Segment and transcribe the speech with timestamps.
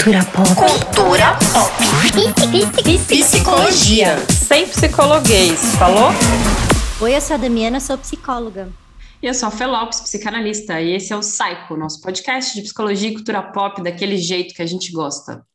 [0.00, 0.48] Cultura pop.
[0.54, 1.76] Cultura pop.
[3.06, 4.16] Psicologia.
[4.30, 6.08] Sem psicologuês, falou?
[7.02, 8.72] Oi, eu sou a Damiana, sou psicóloga.
[9.22, 13.10] E eu sou a Felopes, psicanalista, e esse é o Psycho, nosso podcast de psicologia
[13.10, 15.46] e cultura pop daquele jeito que a gente gosta.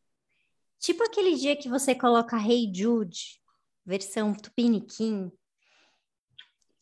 [0.80, 3.39] Tipo aquele dia que você coloca Hey Jude,
[3.84, 5.32] versão Tupiniquim,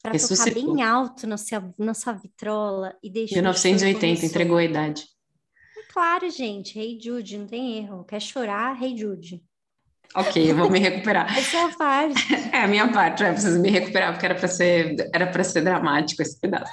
[0.01, 5.12] para tocar bem alto no seu, na sua vitrola e deixa 1980, entregou a idade.
[5.93, 8.03] Claro, gente, Hey Jude, não tem erro.
[8.03, 9.43] Quer chorar, Hey Jude.
[10.15, 11.37] Ok, eu vou me recuperar.
[11.37, 12.33] Essa é a parte.
[12.51, 15.61] É a minha parte, é, preciso me recuperar, porque era para ser, era para ser
[15.61, 16.71] dramático esse pedaço.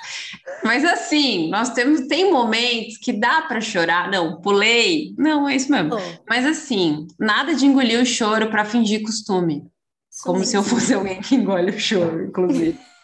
[0.65, 4.11] Mas assim, nós temos, tem momentos que dá para chorar.
[4.11, 5.15] Não, pulei.
[5.19, 5.97] Não, é isso mesmo.
[5.97, 6.23] Oh.
[6.27, 9.65] Mas assim, nada de engolir o choro para fingir costume.
[10.23, 12.79] Como se eu fosse alguém que engole o choro, inclusive.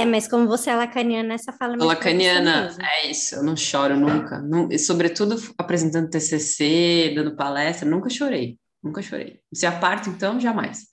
[0.00, 1.76] É, mas como você é lacaniana, essa fala...
[1.76, 4.40] Lacaniana, é isso, eu não choro nunca.
[4.40, 8.58] Não, e sobretudo apresentando TCC, dando palestra, nunca chorei.
[8.82, 9.40] Nunca chorei.
[9.52, 10.86] Se aparto, então, jamais.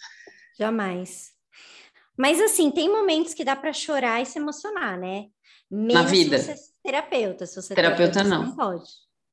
[0.57, 1.31] Jamais.
[2.17, 5.25] Mas, assim, tem momentos que dá para chorar e se emocionar, né?
[5.69, 6.37] Mesmo Na vida.
[6.37, 7.45] Se você é terapeuta.
[7.45, 8.45] Se você terapeuta, terapeuta não.
[8.47, 8.89] não pode.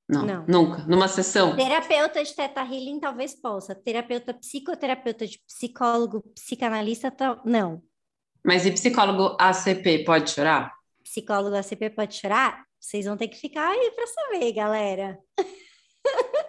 [0.08, 0.82] Não, não, nunca.
[0.86, 1.54] Numa sessão.
[1.54, 3.74] Terapeuta de teta healing talvez possa.
[3.74, 7.12] Terapeuta, psicoterapeuta de psicólogo, psicanalista,
[7.44, 7.82] não.
[8.48, 10.72] Mas e psicólogo ACP pode chorar?
[11.04, 12.64] Psicólogo ACP pode chorar?
[12.80, 15.18] Vocês vão ter que ficar aí para saber, galera.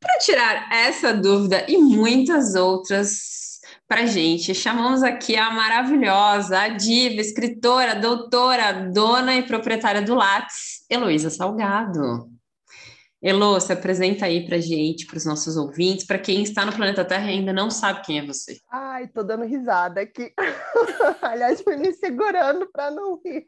[0.00, 7.20] Para tirar essa dúvida e muitas outras para gente, chamamos aqui a maravilhosa, a diva,
[7.20, 12.28] escritora, doutora, dona e proprietária do Lattes, Heloísa Salgado.
[13.28, 17.04] Elo, se apresenta aí para gente, para os nossos ouvintes, para quem está no planeta
[17.04, 18.60] Terra e ainda não sabe quem é você.
[18.70, 20.32] Ai, tô dando risada aqui.
[21.20, 23.44] Aliás, fui me segurando para não rir.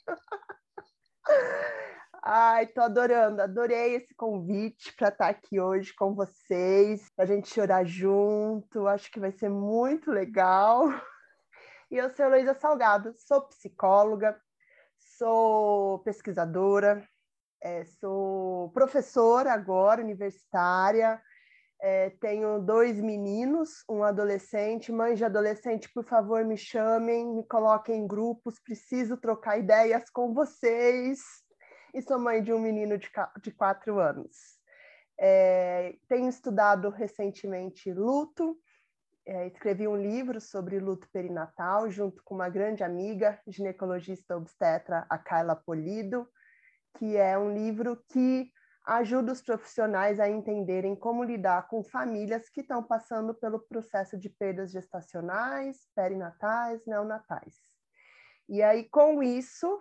[2.25, 7.49] Ai, tô adorando, adorei esse convite para estar aqui hoje com vocês, para a gente
[7.49, 10.89] chorar junto, acho que vai ser muito legal.
[11.89, 14.37] E eu sou Heloísa Salgado, sou psicóloga,
[15.17, 17.09] sou pesquisadora,
[17.63, 21.21] é, sou professora agora, universitária,
[21.81, 24.91] é, tenho dois meninos, um adolescente.
[24.91, 30.35] Mãe de adolescente, por favor, me chamem, me coloquem em grupos, preciso trocar ideias com
[30.35, 31.21] vocês
[31.95, 33.09] e sou mãe de um menino de,
[33.43, 34.59] de quatro anos.
[35.21, 38.57] É, tenho estudado recentemente luto,
[39.27, 45.19] é, escrevi um livro sobre luto perinatal junto com uma grande amiga, ginecologista obstetra, a
[45.19, 46.27] Carla Polido,
[46.97, 48.51] que é um livro que
[48.85, 54.31] ajuda os profissionais a entenderem como lidar com famílias que estão passando pelo processo de
[54.31, 57.61] perdas gestacionais, perinatais, neonatais.
[58.49, 59.79] E aí, com isso,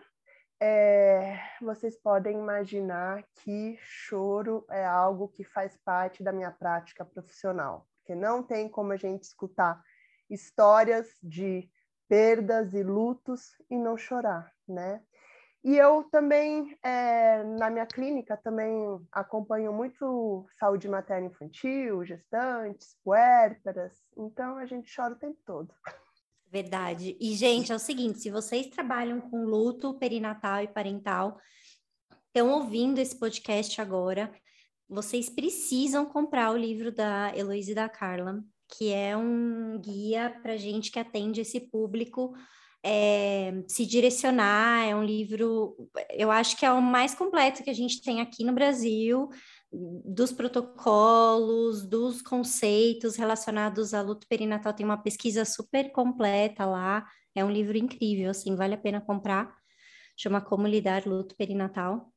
[0.59, 7.87] é, vocês podem imaginar que choro é algo que faz parte da minha prática profissional,
[7.99, 9.81] porque não tem como a gente escutar
[10.29, 11.69] histórias de
[12.09, 15.01] perdas e lutos e não chorar, né?
[15.63, 18.71] E eu também, é, na minha clínica, também
[19.11, 25.73] acompanho muito saúde materna infantil, gestantes, puérperas, então a gente chora o tempo todo.
[26.49, 27.17] Verdade.
[27.19, 31.37] E, gente, é o seguinte: se vocês trabalham com luto perinatal e parental,
[32.27, 34.31] estão ouvindo esse podcast agora,
[34.87, 40.55] vocês precisam comprar o livro da Heloísa e da Carla, que é um guia para
[40.55, 42.33] gente que atende esse público
[42.87, 44.87] é, se direcionar.
[44.87, 45.75] É um livro,
[46.11, 49.29] eu acho que é o mais completo que a gente tem aqui no Brasil
[49.69, 54.73] dos protocolos, dos conceitos relacionados à luto perinatal.
[54.73, 57.05] Tem uma pesquisa super completa lá.
[57.35, 59.53] É um livro incrível, assim, vale a pena comprar.
[60.15, 62.11] Chama Como Lidar Luto Perinatal.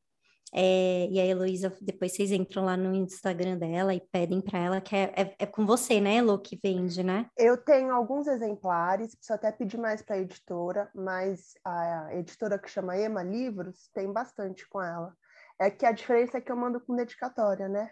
[0.52, 4.80] É, e a Heloísa, depois vocês entram lá no Instagram dela e pedem para ela,
[4.80, 7.26] que é, é, é, com você, né, Elo, que vende, né?
[7.36, 12.68] Eu tenho alguns exemplares, preciso até pedir mais para a editora, mas a editora que
[12.68, 15.14] chama Ema Livros tem bastante com ela.
[15.58, 17.90] É que a diferença é que eu mando com dedicatória, né?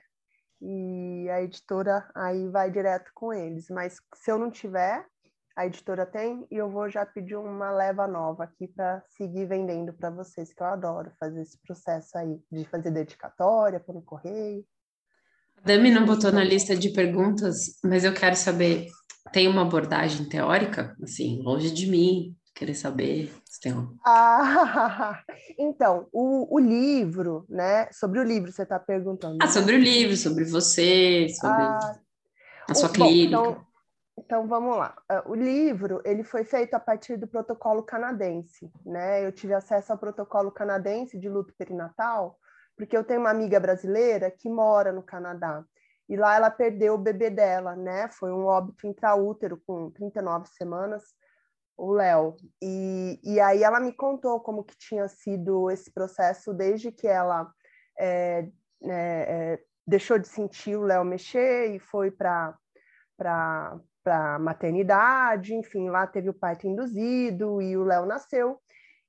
[0.61, 3.69] E a editora aí vai direto com eles.
[3.69, 5.07] Mas se eu não tiver,
[5.59, 9.93] a editora tem e eu vou já pedir uma leva nova aqui para seguir vendendo
[9.93, 14.65] para vocês, que eu adoro fazer esse processo aí de fazer dedicatória um correio.
[15.57, 18.87] A Dami não botou na lista de perguntas, mas eu quero saber,
[19.33, 23.97] tem uma abordagem teórica, assim, longe de mim, querer saber se tem um...
[24.07, 25.21] Ah,
[25.59, 27.91] então, o, o livro, né?
[27.91, 29.39] Sobre o livro você está perguntando.
[29.43, 29.51] Ah, né?
[29.51, 31.99] sobre o livro, sobre você, sobre ah,
[32.69, 33.37] a sua o, clínica.
[33.37, 33.68] Bom, então,
[34.19, 34.97] então, vamos lá.
[35.09, 39.25] Ah, o livro ele foi feito a partir do protocolo canadense, né?
[39.25, 42.39] Eu tive acesso ao protocolo canadense de luto perinatal
[42.79, 45.65] porque eu tenho uma amiga brasileira que mora no Canadá.
[46.09, 48.09] E lá ela perdeu o bebê dela, né?
[48.09, 51.03] Foi um óbito intraútero com 39 semanas,
[51.77, 52.37] o Léo.
[52.63, 57.53] E, e aí ela me contou como que tinha sido esse processo desde que ela
[57.99, 58.49] é,
[58.85, 62.57] é, é, deixou de sentir o Léo mexer e foi para
[63.19, 63.77] para
[64.39, 68.61] maternidade, enfim, lá teve o parto induzido e o Léo nasceu.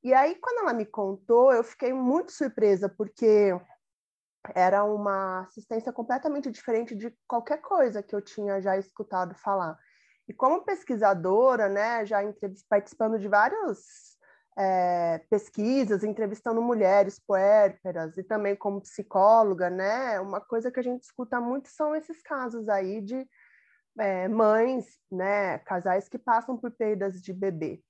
[0.04, 3.54] E aí, quando ela me contou, eu fiquei muito surpresa, porque
[4.56, 9.78] era uma assistência completamente diferente de qualquer coisa que eu tinha já escutado falar.
[10.28, 12.20] E como pesquisadora, né, já
[12.70, 14.18] participando de várias
[14.58, 21.04] é, pesquisas, entrevistando mulheres puérperas e também como psicóloga, né, uma coisa que a gente
[21.04, 23.28] escuta muito são esses casos aí de
[24.00, 27.84] é, mães, né, casais que passam por perdas de bebê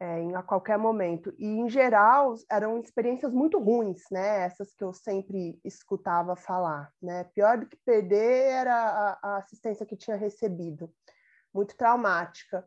[0.00, 1.34] é, em, a qualquer momento.
[1.38, 4.44] E, em geral, eram experiências muito ruins, né?
[4.44, 7.24] Essas que eu sempre escutava falar, né?
[7.34, 10.90] Pior do que perder era a, a assistência que tinha recebido,
[11.52, 12.66] muito traumática.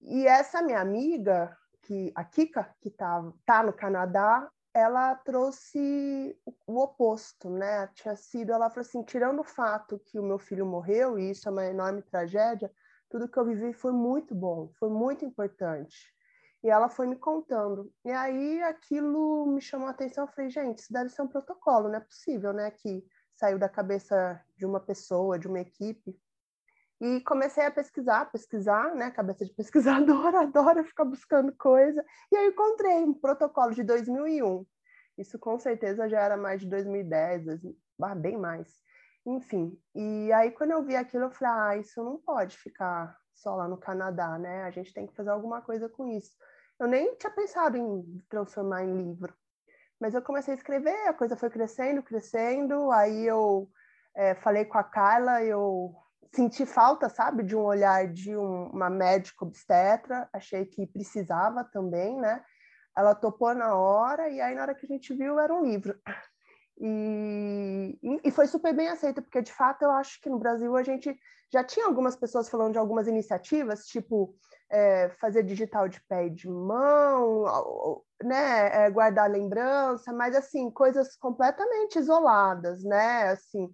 [0.00, 6.36] E essa minha amiga, que a Kika, que está tá no Canadá, ela trouxe
[6.66, 7.88] o oposto, né?
[7.88, 11.48] Tinha sido, ela falou assim, tirando o fato que o meu filho morreu, e isso
[11.48, 12.72] é uma enorme tragédia,
[13.08, 16.14] tudo que eu vivi foi muito bom, foi muito importante.
[16.62, 17.92] E ela foi me contando.
[18.04, 20.24] E aí aquilo me chamou a atenção.
[20.24, 22.70] Eu falei, gente, isso deve ser um protocolo, não é possível, né?
[22.70, 26.14] Que saiu da cabeça de uma pessoa, de uma equipe.
[27.00, 29.10] E comecei a pesquisar, pesquisar, né?
[29.10, 32.04] Cabeça de pesquisadora, adora ficar buscando coisa.
[32.30, 34.66] E aí encontrei um protocolo de 2001.
[35.16, 37.60] Isso com certeza já era mais de 2010,
[38.18, 38.68] bem mais.
[39.26, 43.54] Enfim, e aí quando eu vi aquilo, eu falei, ah, isso não pode ficar só
[43.54, 44.64] lá no Canadá, né?
[44.64, 46.32] A gente tem que fazer alguma coisa com isso.
[46.78, 49.34] Eu nem tinha pensado em transformar em livro,
[50.00, 52.90] mas eu comecei a escrever, a coisa foi crescendo, crescendo.
[52.90, 53.70] Aí eu
[54.14, 55.94] é, falei com a Carla, eu
[56.32, 62.16] senti falta, sabe, de um olhar de um, uma médica obstetra, achei que precisava também,
[62.20, 62.42] né?
[62.96, 65.98] Ela topou na hora, e aí na hora que a gente viu era um livro.
[66.82, 70.82] E, e foi super bem aceita, porque de fato eu acho que no Brasil a
[70.82, 71.14] gente
[71.52, 74.34] já tinha algumas pessoas falando de algumas iniciativas, tipo
[74.70, 81.16] é, fazer digital de pé e de mão, né, é, guardar lembrança, mas assim, coisas
[81.16, 83.30] completamente isoladas, né?
[83.30, 83.70] Assim,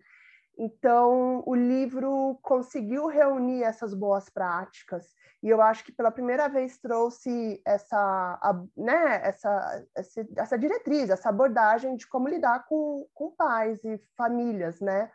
[0.59, 6.79] então, o livro conseguiu reunir essas boas práticas e eu acho que pela primeira vez
[6.79, 13.31] trouxe essa, a, né, essa, essa, essa, diretriz, essa abordagem de como lidar com, com
[13.31, 15.11] pais e famílias, né?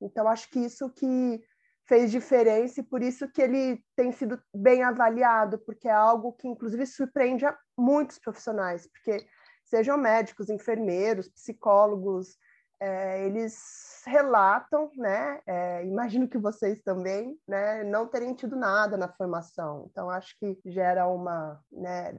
[0.00, 1.40] Então, acho que isso que
[1.86, 6.48] fez diferença e por isso que ele tem sido bem avaliado, porque é algo que,
[6.48, 9.24] inclusive, surpreende a muitos profissionais, porque
[9.64, 12.36] sejam médicos, enfermeiros, psicólogos,
[12.80, 15.40] é, eles relatam, né?
[15.46, 17.84] É, imagino que vocês também, né?
[17.84, 19.88] Não terem tido nada na formação.
[19.90, 22.18] Então acho que gera uma, né?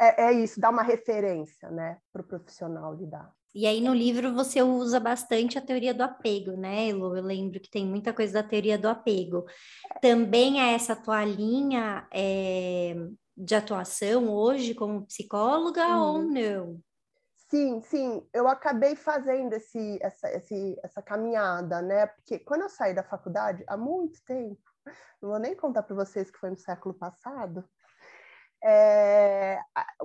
[0.00, 1.98] É, é isso, dá uma referência, né?
[2.12, 3.32] Para o profissional lidar.
[3.54, 7.16] E aí no livro você usa bastante a teoria do apego, né, Elo?
[7.16, 9.44] Eu lembro que tem muita coisa da teoria do apego.
[10.00, 12.94] Também é essa tua linha é,
[13.36, 16.00] de atuação hoje como psicóloga hum.
[16.00, 16.80] ou não?
[17.50, 22.06] Sim, sim, eu acabei fazendo esse, essa, esse, essa caminhada, né?
[22.06, 24.60] Porque quando eu saí da faculdade, há muito tempo,
[25.22, 27.64] não vou nem contar para vocês que foi no século passado,
[28.62, 29.60] é,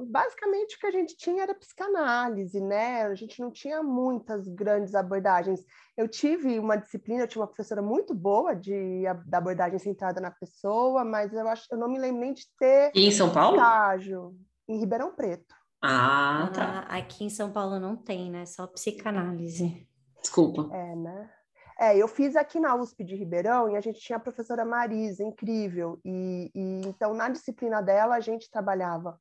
[0.08, 3.04] basicamente o que a gente tinha era psicanálise, né?
[3.04, 5.66] A gente não tinha muitas grandes abordagens.
[5.98, 10.32] Eu tive uma disciplina, eu tinha uma professora muito boa de, da abordagem centrada na
[10.32, 13.58] pessoa, mas eu acho eu não me lembro nem de ter e em São Paulo?
[13.58, 14.36] estágio
[14.68, 15.63] em Ribeirão Preto.
[15.86, 16.86] Ah, tá.
[16.88, 18.46] Ah, aqui em São Paulo não tem, né?
[18.46, 19.86] Só psicanálise.
[20.22, 20.74] Desculpa.
[20.74, 21.30] É, né?
[21.78, 25.22] É, eu fiz aqui na USP de Ribeirão e a gente tinha a professora Marisa,
[25.24, 26.00] incrível.
[26.06, 29.20] E, e então, na disciplina dela, a gente trabalhava.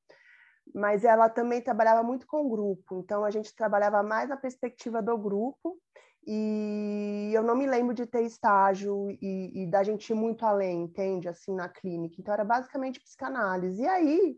[0.73, 3.01] Mas ela também trabalhava muito com o grupo.
[3.01, 5.77] Então, a gente trabalhava mais na perspectiva do grupo.
[6.25, 10.83] E eu não me lembro de ter estágio e, e da gente ir muito além,
[10.83, 11.29] entende?
[11.29, 12.15] Assim, na clínica.
[12.21, 13.83] Então, era basicamente psicanálise.
[13.83, 14.37] E aí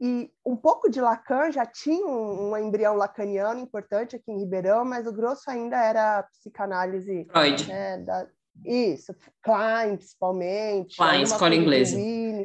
[0.00, 4.84] e um pouco de Lacan já tinha um, um, embrião lacaniano importante aqui em Ribeirão,
[4.84, 7.26] mas o grosso ainda era psicanálise.
[7.30, 7.68] Freud.
[7.68, 8.26] Né, da,
[8.64, 10.96] isso, Klein, principalmente.
[10.96, 11.96] Klein, escola inglesa.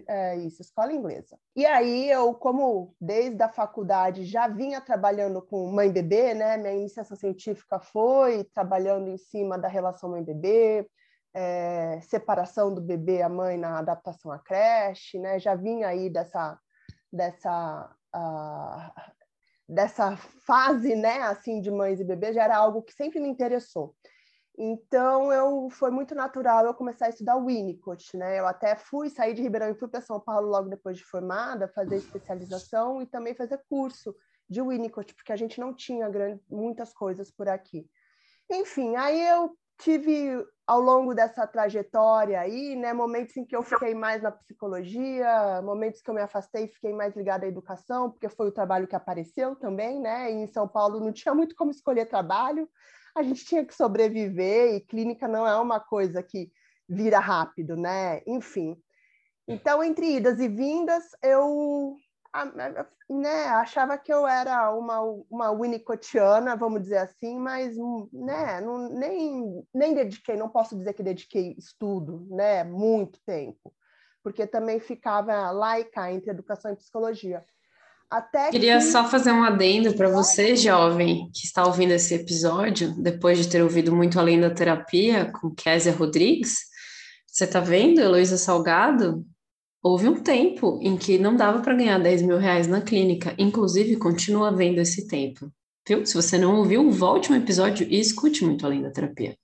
[0.08, 1.38] é, isso, escola inglesa.
[1.56, 6.58] E aí eu, como desde a faculdade já vinha trabalhando com mãe-bebê, né?
[6.58, 10.88] Minha iniciação científica foi trabalhando em cima da relação mãe-bebê,
[11.34, 15.40] é, separação do bebê a mãe na adaptação à creche, né?
[15.40, 16.60] Já vinha aí dessa
[17.12, 19.12] dessa uh,
[19.68, 23.96] dessa fase, né, assim, de mães e bebês, já era algo que sempre me interessou.
[24.58, 28.38] Então, eu foi muito natural eu começar a estudar Winnicott, né?
[28.38, 31.70] Eu até fui sair de Ribeirão e fui para São Paulo logo depois de formada,
[31.70, 34.14] fazer especialização e também fazer curso
[34.50, 37.90] de Winnicott, porque a gente não tinha grande, muitas coisas por aqui.
[38.52, 43.94] Enfim, aí eu tive ao longo dessa trajetória aí, né, momentos em que eu fiquei
[43.94, 48.48] mais na psicologia, momentos que eu me afastei fiquei mais ligada à educação, porque foi
[48.48, 50.32] o trabalho que apareceu também, né?
[50.32, 52.70] E em São Paulo não tinha muito como escolher trabalho,
[53.14, 56.50] a gente tinha que sobreviver e clínica não é uma coisa que
[56.88, 58.22] vira rápido, né?
[58.26, 58.78] Enfim.
[59.46, 61.98] Então, entre idas e vindas, eu
[63.10, 67.76] né, achava que eu era uma, uma winnicottiana, vamos dizer assim, mas
[68.14, 73.74] né, não, nem, nem dediquei, não posso dizer que dediquei estudo, né, muito tempo,
[74.24, 77.44] porque também ficava laica entre educação e psicologia.
[78.10, 78.84] Até Queria que...
[78.84, 83.62] só fazer um adendo para você, jovem, que está ouvindo esse episódio, depois de ter
[83.62, 86.72] ouvido muito além da terapia com Késia Rodrigues.
[87.26, 89.26] Você está vendo, Heloísa Salgado?
[89.84, 93.96] Houve um tempo em que não dava para ganhar 10 mil reais na clínica, inclusive
[93.96, 95.52] continua vendo esse tempo.
[95.88, 96.06] Viu?
[96.06, 99.36] Se você não ouviu, volte um episódio e escute muito além da terapia.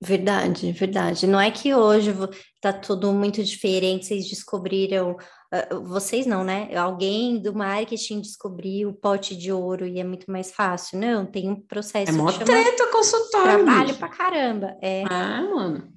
[0.00, 1.26] Verdade, verdade.
[1.26, 2.14] Não é que hoje
[2.54, 6.76] está tudo muito diferente, vocês descobriram, uh, vocês não, né?
[6.76, 11.00] Alguém do marketing descobriu o pote de ouro e é muito mais fácil.
[11.00, 12.10] Não, tem um processo.
[12.10, 13.64] É mó treta consultório.
[13.64, 14.76] Trabalho pra caramba.
[14.80, 15.04] É.
[15.10, 15.92] Ah, mano.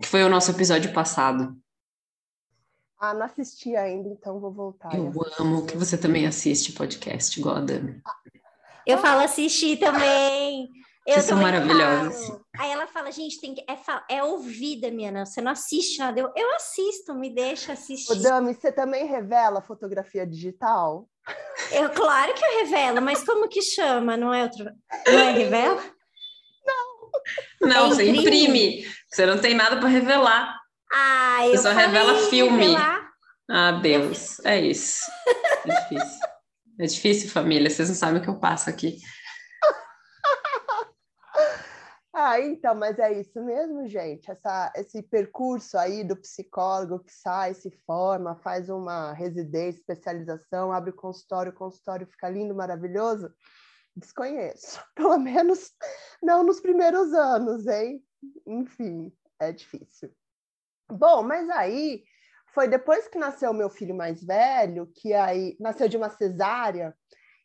[0.00, 1.56] Que foi o nosso episódio passado.
[3.04, 4.94] Ah, não assisti ainda, então vou voltar.
[4.94, 8.00] Eu amo que você também assiste podcast, igual a Dani.
[8.86, 10.68] Eu falo assistir também.
[11.04, 12.38] Eu Vocês são maravilhosos.
[12.56, 13.76] Aí ela fala, gente, tem que, é,
[14.18, 15.26] é ouvida, minha não.
[15.26, 16.20] Você não assiste nada.
[16.20, 18.12] Eu, eu assisto, me deixa assistir.
[18.12, 21.08] Ô, Dami, você também revela fotografia digital?
[21.72, 24.16] Eu, claro que eu revelo, mas como que chama?
[24.16, 24.66] Não é outro.
[25.08, 25.82] Não é revela?
[26.64, 27.68] Não.
[27.68, 28.86] Não, é você imprime.
[29.10, 30.62] Você não tem nada para revelar.
[30.92, 32.58] Ah, eu Você só revela filme.
[32.58, 32.91] Revelar.
[33.54, 35.02] Ah, Deus, é isso.
[35.66, 36.20] É difícil.
[36.80, 37.68] É difícil, família.
[37.68, 38.96] Vocês não sabem o que eu passo aqui.
[42.14, 44.30] Ah, então, mas é isso mesmo, gente.
[44.30, 50.92] Essa, esse percurso aí do psicólogo que sai, se forma, faz uma residência, especialização, abre
[50.92, 53.32] consultório, o consultório fica lindo, maravilhoso.
[53.96, 54.78] Desconheço.
[54.94, 55.72] Pelo menos
[56.22, 58.04] não nos primeiros anos, hein?
[58.46, 60.14] Enfim, é difícil.
[60.90, 62.04] Bom, mas aí
[62.54, 66.94] foi depois que nasceu meu filho mais velho, que aí nasceu de uma cesárea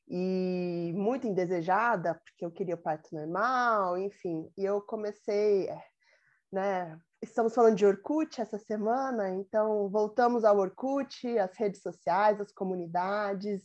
[0.08, 4.50] e muito indesejada, porque eu queria o parto normal, enfim.
[4.58, 5.70] E eu comecei,
[6.52, 6.98] né?
[7.22, 13.64] Estamos falando de Orkut essa semana, então voltamos ao Orkut, as redes sociais, as comunidades.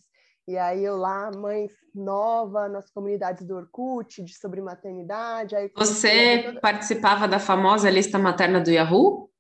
[0.49, 5.55] E aí eu lá, mãe nova nas comunidades do Orkut, de sobre maternidade.
[5.55, 6.61] Aí Você toda...
[6.61, 9.32] participava da famosa lista materna do Yahoo?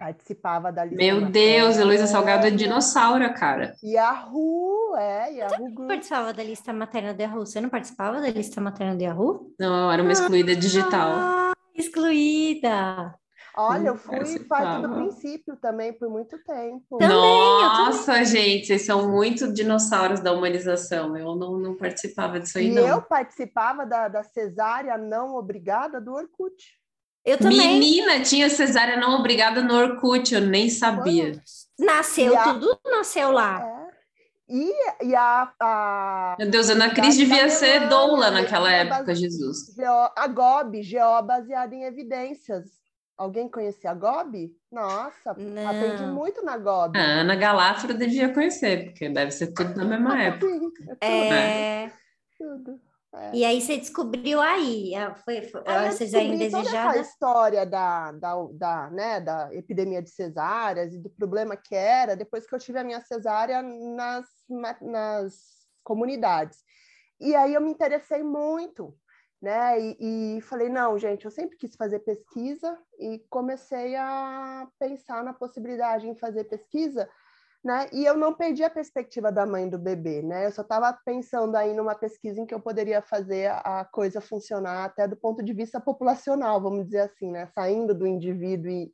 [0.00, 1.26] Participava da lista Meu.
[1.26, 3.74] Deus, Heloísa Salgado é dinossauro, cara.
[3.84, 7.44] Yahoo, é, Yahoo Você participava da lista materna do Yahoo?
[7.44, 9.54] Você não participava da lista materna do Yahoo?
[9.60, 11.10] Não, eu era uma excluída digital.
[11.12, 13.14] Ah, excluída!
[13.54, 16.96] Olha, eu fui parte do princípio também por muito tempo.
[16.96, 21.14] Também, Nossa, gente, vocês são muito dinossauros da humanização.
[21.14, 22.86] Eu não, não participava disso aí, e não.
[22.86, 26.79] eu participava da, da cesárea não obrigada do Orkut.
[27.24, 27.78] Eu também.
[27.78, 31.32] Menina, tinha cesárea não obrigada no Orkut, eu nem sabia.
[31.78, 32.54] Nasceu, a...
[32.54, 33.62] tudo nasceu lá.
[33.62, 33.80] É.
[34.52, 39.20] E, e a, a, Meu Deus, Ana Cris devia ser doula naquela época, base...
[39.20, 39.78] Jesus.
[40.16, 42.64] A GOB, GO baseada em evidências.
[43.16, 44.50] Alguém conhecia a GOB?
[44.72, 45.68] Nossa, Não.
[45.68, 46.98] aprendi muito na GOB.
[46.98, 50.46] A Ana Galafra devia conhecer, porque deve ser tudo na mesma época.
[51.00, 51.90] É...
[52.36, 52.80] tudo.
[53.12, 53.34] É.
[53.34, 54.92] E aí você descobriu aí,
[55.24, 56.98] foi, foi Aí a eu cesárea descobri toda indesejada?
[56.98, 62.14] essa história da, da, da, né, da epidemia de cesáreas e do problema que era
[62.14, 64.26] depois que eu tive a minha cesárea nas,
[64.80, 65.34] nas
[65.82, 66.58] comunidades.
[67.20, 68.96] E aí eu me interessei muito,
[69.42, 69.80] né?
[69.80, 75.32] E, e falei, não, gente, eu sempre quis fazer pesquisa e comecei a pensar na
[75.32, 77.08] possibilidade em fazer pesquisa
[77.62, 77.88] né?
[77.92, 80.46] E eu não perdi a perspectiva da mãe do bebê, né?
[80.46, 84.84] Eu só estava pensando aí numa pesquisa em que eu poderia fazer a coisa funcionar
[84.84, 87.46] até do ponto de vista populacional, vamos dizer assim, né?
[87.54, 88.92] Saindo do indivíduo e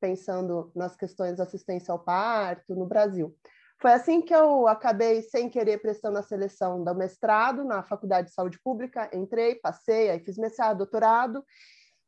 [0.00, 3.34] pensando nas questões de assistência ao parto no Brasil.
[3.80, 8.34] Foi assim que eu acabei, sem querer, prestando a seleção do mestrado na Faculdade de
[8.34, 9.08] Saúde Pública.
[9.12, 11.44] Entrei, passei, aí fiz mestrado, doutorado.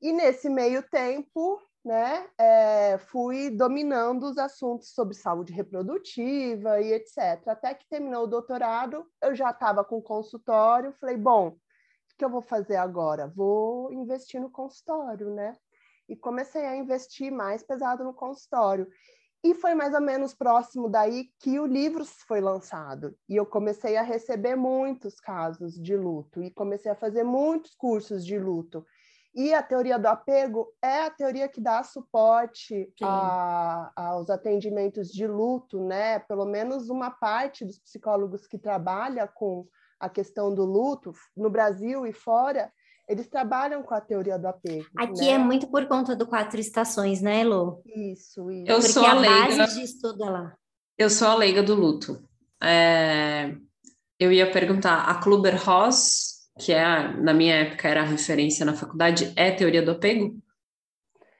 [0.02, 7.48] E nesse meio tempo, né, é, fui dominando os assuntos sobre saúde reprodutiva e etc.
[7.48, 11.56] Até que terminou o doutorado, eu já estava com consultório, falei, bom, o
[12.18, 13.28] que eu vou fazer agora?
[13.28, 15.56] Vou investir no consultório, né?
[16.08, 18.86] E comecei a investir mais pesado no consultório.
[19.42, 23.16] E foi mais ou menos próximo daí que o livro foi lançado.
[23.26, 28.26] E eu comecei a receber muitos casos de luto e comecei a fazer muitos cursos
[28.26, 28.84] de luto.
[29.34, 35.26] E a teoria do apego é a teoria que dá suporte a, aos atendimentos de
[35.26, 36.18] luto, né?
[36.18, 39.66] Pelo menos uma parte dos psicólogos que trabalha com
[40.00, 42.72] a questão do luto no Brasil e fora,
[43.08, 44.86] eles trabalham com a teoria do apego.
[44.96, 45.32] Aqui né?
[45.32, 47.82] é muito por conta do quatro estações, né, Elo?
[47.86, 48.70] Isso, isso.
[48.70, 49.56] Eu Porque sou a a leiga.
[49.58, 50.54] base de estudo é lá.
[50.96, 52.22] Eu sou a leiga do luto.
[52.62, 53.54] É,
[54.18, 56.29] Eu ia perguntar, a Kluber-Ross,
[56.60, 60.36] que é, a- na minha época era a referência na faculdade, é teoria do apego?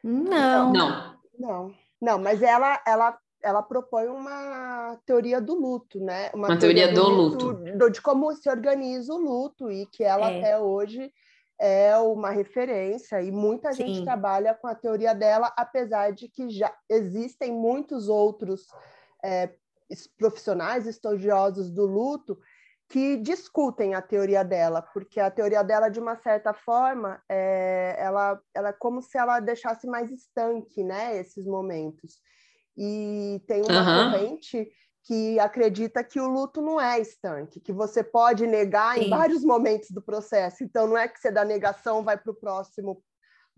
[0.02, 0.72] Não.
[0.72, 1.20] Não.
[1.38, 6.30] Não, não, mas ela, ela, ela propõe uma teoria do luto, né?
[6.34, 7.52] Uma teoria do luto.
[7.54, 10.38] do- de como se organiza o luto e que ela É.
[10.38, 11.10] até hoje
[11.58, 14.04] é uma referência e muita gente Sim.
[14.04, 18.66] trabalha com a teoria dela, apesar de que já existem muitos outros
[19.24, 19.50] é,
[20.18, 22.38] profissionais estudiosos do luto
[22.90, 28.42] que discutem a teoria dela, porque a teoria dela, de uma certa forma, é, ela,
[28.52, 32.20] ela é como se ela deixasse mais estanque, né, esses momentos.
[32.76, 34.10] E tem uma Aham.
[34.10, 34.68] corrente
[35.04, 39.08] que acredita que o luto não é estanque, que você pode negar em Sim.
[39.08, 40.64] vários momentos do processo.
[40.64, 43.00] Então, não é que você da negação vai para o próximo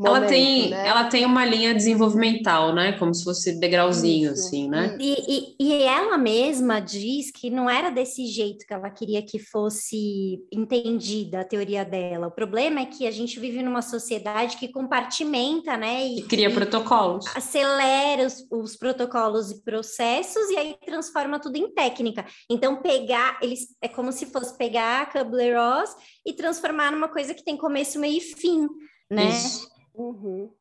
[0.06, 0.86] Ela tem, né?
[0.86, 2.92] ela tem uma linha desenvolvimental, né?
[2.92, 4.96] Como se fosse degrauzinho, Isso, assim, né?
[5.00, 9.38] E, e, e ela mesma diz que não era desse jeito que ela queria que
[9.38, 12.28] fosse entendida a teoria dela.
[12.28, 16.06] O problema é que a gente vive numa sociedade que compartimenta, né?
[16.06, 17.26] E cria e protocolos.
[17.34, 22.24] acelera os, os protocolos e processos e aí transforma tudo em técnica.
[22.50, 25.94] Então, pegar, eles é como se fosse pegar a Kubler-Ross
[26.26, 28.66] e transformar numa coisa que tem começo, meio e fim,
[29.10, 29.28] né?
[29.28, 29.70] Isso.
[29.94, 30.52] Uhum.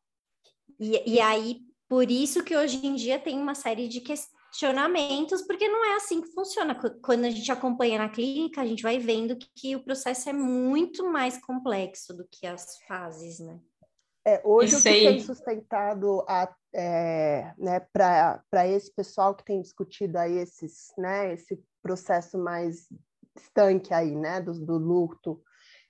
[0.80, 5.68] E, e aí, por isso que hoje em dia tem uma série de questionamentos, porque
[5.68, 6.76] não é assim que funciona.
[6.76, 10.30] Qu- Quando a gente acompanha na clínica, a gente vai vendo que, que o processo
[10.30, 13.60] é muito mais complexo do que as fases, né?
[14.26, 15.04] É, hoje Isso o que aí.
[15.04, 16.24] tem sustentado
[16.74, 22.88] é, né, para esse pessoal que tem discutido aí esses, né, esse processo mais
[23.36, 25.42] estanque aí, né, do, do luto,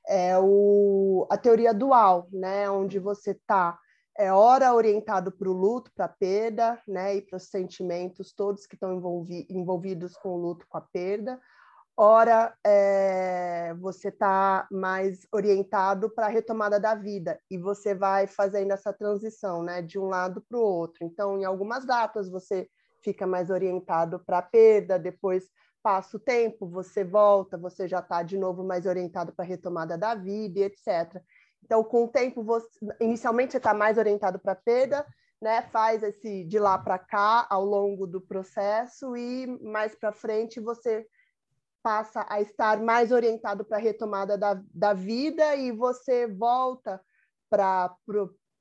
[0.08, 3.78] é o, a teoria dual, né, onde você está
[4.18, 8.66] é, ora orientado para o luto, para a perda, né, e para os sentimentos todos
[8.66, 11.40] que estão envolvi envolvidos com o luto, com a perda,
[11.96, 18.72] ora é, você está mais orientado para a retomada da vida e você vai fazendo
[18.72, 21.04] essa transição, né, de um lado para o outro.
[21.04, 22.68] Então, em algumas datas você
[23.04, 25.50] fica mais orientado para a perda, depois
[25.82, 29.98] passa o tempo, você volta, você já está de novo mais orientado para a retomada
[29.98, 31.22] da vida, etc.
[31.64, 32.68] Então, com o tempo, você,
[33.00, 35.06] inicialmente você está mais orientado para a perda,
[35.42, 40.60] né, faz esse de lá para cá ao longo do processo e mais para frente
[40.60, 41.08] você
[41.82, 47.02] passa a estar mais orientado para a retomada da, da vida e você volta
[47.50, 47.98] para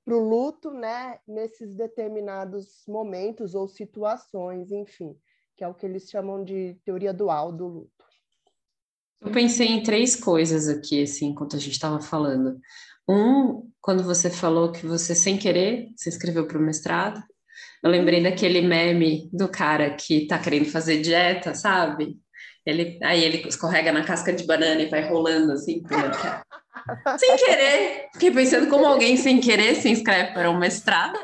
[0.08, 5.14] o luto, né, nesses determinados momentos ou situações, enfim,
[5.60, 8.04] que é o que eles chamam de teoria dual do luto.
[9.20, 12.58] Eu pensei em três coisas aqui, assim, enquanto a gente estava falando.
[13.06, 17.22] Um, quando você falou que você, sem querer, se inscreveu para o mestrado,
[17.84, 22.18] eu lembrei daquele meme do cara que tá querendo fazer dieta, sabe?
[22.64, 25.82] Ele, aí ele escorrega na casca de banana e vai rolando assim.
[25.82, 26.49] por-
[27.18, 28.08] sem querer.
[28.12, 31.18] Fiquei pensando como alguém sem querer se inscreve para um mestrado.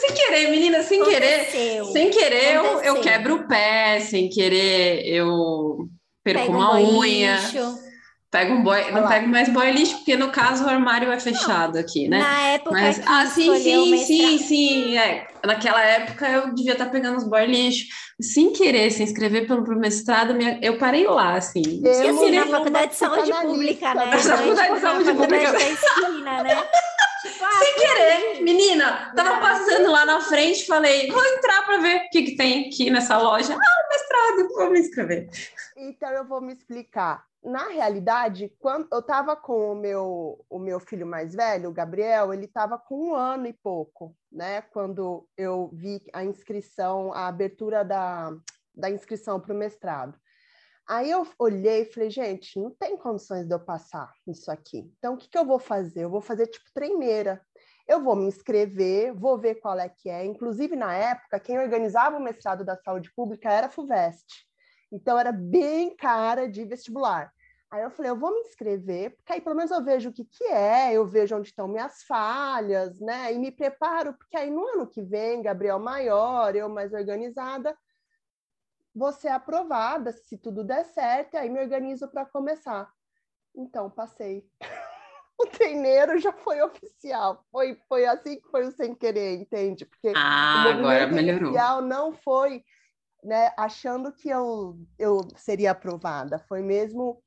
[0.00, 1.40] Sem querer, menina, sem querer.
[1.40, 1.84] Aconteceu.
[1.86, 5.88] Sem querer, eu, eu quebro o pé, sem querer, eu
[6.22, 7.85] perco um uma unha, lixo.
[8.30, 9.08] Pego um boy, não lá.
[9.08, 12.18] pego mais boy lixo, porque no caso o armário é fechado aqui, né?
[12.18, 15.26] Na época Mas, ah, sim, sim, sim, sim, é.
[15.44, 17.86] Naquela época eu devia estar pegando os boy lixo.
[18.20, 21.60] Sem querer se inscrever pelo pro mestrado, minha- eu parei lá, assim.
[21.62, 24.06] E Temos assim, na uma faculdade de saúde pública, né?
[24.06, 24.10] né?
[24.10, 25.52] Não é, Faculdade de tipo, na saúde pública.
[25.52, 26.64] da esquina, né?
[27.22, 31.96] Tipo, ah, Sem querer, menina, tava passando lá na frente, falei, vou entrar para ver
[31.96, 33.52] o que, que tem aqui nessa loja.
[33.54, 35.28] Ah, mestrado, vou me inscrever.
[35.76, 37.24] Então eu vou me explicar.
[37.46, 42.34] Na realidade, quando eu estava com o meu, o meu filho mais velho, o Gabriel,
[42.34, 44.62] ele estava com um ano e pouco, né?
[44.62, 48.36] Quando eu vi a inscrição, a abertura da,
[48.74, 50.18] da inscrição para o mestrado.
[50.88, 54.92] Aí eu olhei e falei, gente, não tem condições de eu passar isso aqui.
[54.98, 56.02] Então, o que, que eu vou fazer?
[56.02, 57.40] Eu vou fazer tipo treineira.
[57.86, 60.24] eu vou me inscrever, vou ver qual é que é.
[60.24, 64.46] Inclusive, na época, quem organizava o mestrado da saúde pública era a FUVEST.
[64.90, 67.32] Então, era bem cara de vestibular.
[67.70, 70.24] Aí eu falei, eu vou me inscrever, porque aí pelo menos eu vejo o que,
[70.24, 73.32] que é, eu vejo onde estão minhas falhas, né?
[73.32, 77.76] E me preparo, porque aí no ano que vem, Gabriel maior, eu mais organizada,
[78.94, 82.88] vou ser aprovada, se tudo der certo, aí me organizo para começar.
[83.54, 84.44] Então, passei.
[85.38, 87.44] o treineiro já foi oficial.
[87.50, 89.84] Foi, foi assim que foi o sem querer, entende?
[89.84, 91.48] Porque ah, agora melhorou.
[91.48, 92.64] inicial não foi
[93.22, 96.38] né, achando que eu, eu seria aprovada.
[96.48, 97.22] Foi mesmo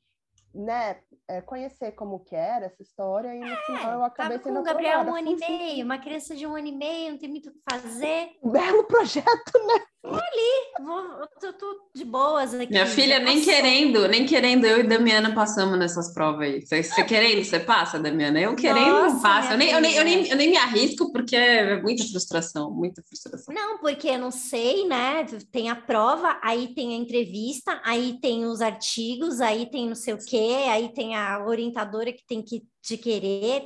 [0.54, 4.44] né, é, conhecer como que era essa história e no é, final eu acabei tava
[4.44, 7.12] sendo com o Gabriel um ano e meio, uma criança de um ano e meio,
[7.12, 8.32] não tem muito o que fazer.
[8.44, 9.86] Belo projeto, né?
[10.02, 12.72] Vou ali, vou, tô, tô de boas aqui.
[12.72, 16.62] Minha filha nem querendo, nem querendo, eu e Damiana passamos nessas provas aí.
[16.62, 18.40] Você, você querendo, você passa, Damiana?
[18.40, 19.54] Eu querendo, Nossa, não passa.
[19.54, 23.04] Eu nem, eu, nem, eu, nem, eu nem me arrisco porque é muita frustração, muita
[23.04, 23.54] frustração.
[23.54, 25.26] Não, porque eu não sei, né?
[25.52, 30.14] Tem a prova, aí tem a entrevista, aí tem os artigos, aí tem não sei
[30.14, 33.66] o quê, aí tem a orientadora que tem que te querer.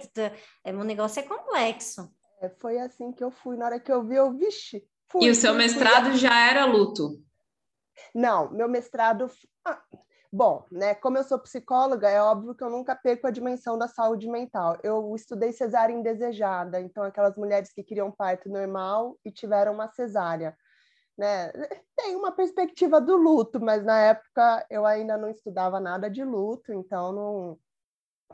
[0.64, 2.10] É, o negócio é complexo.
[2.42, 3.56] É, foi assim que eu fui.
[3.56, 4.84] Na hora que eu vi, eu, vixe,
[5.14, 6.18] Fui, e o seu mestrado fui...
[6.18, 7.22] já era luto?
[8.16, 9.30] Não, meu mestrado.
[9.64, 9.80] Ah,
[10.32, 10.96] bom, né?
[10.96, 14.76] Como eu sou psicóloga, é óbvio que eu nunca perco a dimensão da saúde mental.
[14.82, 20.58] Eu estudei cesárea indesejada, então aquelas mulheres que queriam parto normal e tiveram uma cesárea.
[21.16, 21.52] Né?
[21.96, 26.74] Tem uma perspectiva do luto, mas na época eu ainda não estudava nada de luto,
[26.74, 27.60] então não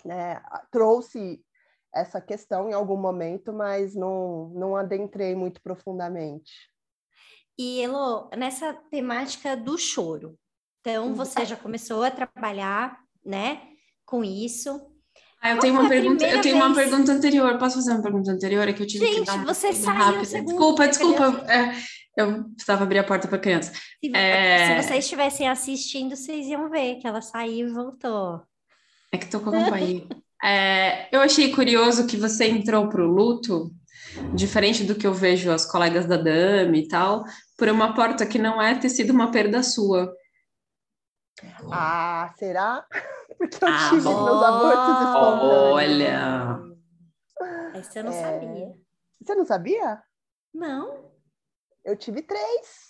[0.05, 1.43] né, trouxe
[1.93, 6.51] essa questão em algum momento, mas não, não adentrei muito profundamente.
[7.57, 10.37] E, Elo, nessa temática do choro,
[10.79, 11.13] então uhum.
[11.13, 13.61] você já começou a trabalhar, né,
[14.05, 14.79] com isso.
[15.41, 16.65] Ah, eu tenho uma pergunta, eu tenho vez...
[16.65, 17.57] uma pergunta anterior.
[17.57, 18.67] Posso fazer uma pergunta anterior?
[18.67, 21.23] É que eu tive Gente, que dar uma você saiu segundo, Desculpa, desculpa.
[21.49, 21.75] É,
[22.17, 23.71] eu precisava abrir a porta para criança.
[23.73, 24.81] Se, é...
[24.81, 28.41] se vocês estivessem assistindo, vocês iam ver que ela saiu e voltou.
[29.11, 30.07] É que estou com a companhia.
[30.43, 33.71] É, eu achei curioso que você entrou para o luto,
[34.33, 37.23] diferente do que eu vejo as colegas da Dami e tal,
[37.57, 40.13] por uma porta que não é ter sido uma perda sua.
[41.71, 42.85] Ah, será?
[43.37, 44.25] Porque eu ah, tive bom.
[44.25, 45.73] meus abortos espontâneos.
[45.73, 46.59] Olha!
[47.73, 48.21] Essa eu não é...
[48.21, 48.73] sabia.
[49.21, 50.03] Você não sabia?
[50.53, 51.11] Não.
[51.85, 52.88] Eu tive três.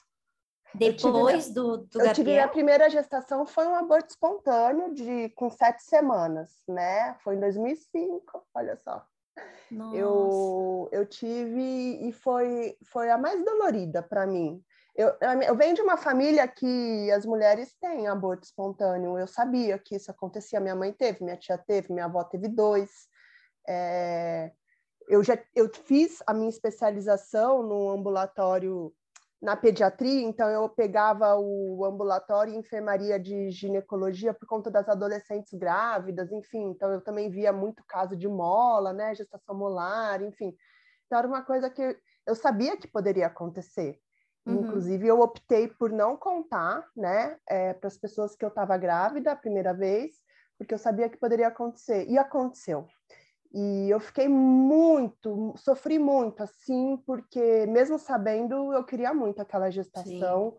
[0.73, 5.49] Depois tive, do, do Eu tive a primeira gestação foi um aborto espontâneo de com
[5.49, 7.15] sete semanas, né?
[7.23, 9.03] Foi em 2005, olha só.
[9.71, 9.95] Nossa.
[9.95, 14.63] Eu, eu tive e foi, foi a mais dolorida para mim.
[14.95, 15.15] Eu,
[15.47, 19.17] eu venho de uma família que as mulheres têm aborto espontâneo.
[19.17, 20.59] Eu sabia que isso acontecia.
[20.59, 23.07] Minha mãe teve, minha tia teve, minha avó teve dois.
[23.67, 24.51] É,
[25.07, 28.93] eu já eu fiz a minha especialização no ambulatório
[29.41, 35.53] na pediatria, então eu pegava o ambulatório e enfermaria de ginecologia por conta das adolescentes
[35.53, 40.53] grávidas, enfim, então eu também via muito caso de mola, né, gestação molar, enfim.
[41.05, 41.97] Então era uma coisa que
[42.27, 43.97] eu sabia que poderia acontecer.
[44.45, 44.61] Uhum.
[44.61, 49.31] Inclusive eu optei por não contar, né, é, para as pessoas que eu estava grávida
[49.31, 50.17] a primeira vez,
[50.57, 52.85] porque eu sabia que poderia acontecer e aconteceu.
[53.51, 60.51] E eu fiquei muito, sofri muito, assim, porque mesmo sabendo, eu queria muito aquela gestação.
[60.51, 60.57] Sim.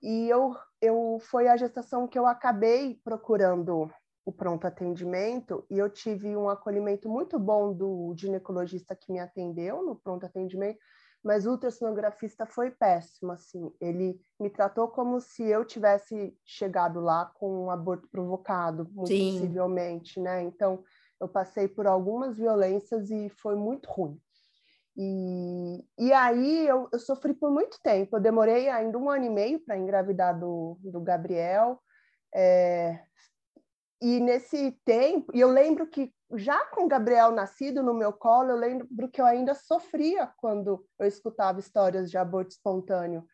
[0.00, 3.90] E eu, eu foi a gestação que eu acabei procurando
[4.24, 9.82] o pronto atendimento e eu tive um acolhimento muito bom do ginecologista que me atendeu
[9.82, 10.78] no pronto atendimento,
[11.24, 17.26] mas o ultrassonografista foi péssimo, assim, ele me tratou como se eu tivesse chegado lá
[17.34, 19.32] com um aborto provocado, muito Sim.
[19.32, 20.42] possivelmente, né?
[20.42, 20.84] Então,
[21.20, 24.20] eu passei por algumas violências e foi muito ruim.
[24.96, 28.16] E, e aí eu, eu sofri por muito tempo.
[28.16, 31.80] Eu demorei ainda um ano e meio para engravidar do, do Gabriel.
[32.34, 33.00] É,
[34.00, 38.50] e nesse tempo, e eu lembro que já com o Gabriel nascido no meu colo,
[38.50, 43.24] eu lembro que eu ainda sofria quando eu escutava histórias de aborto espontâneo.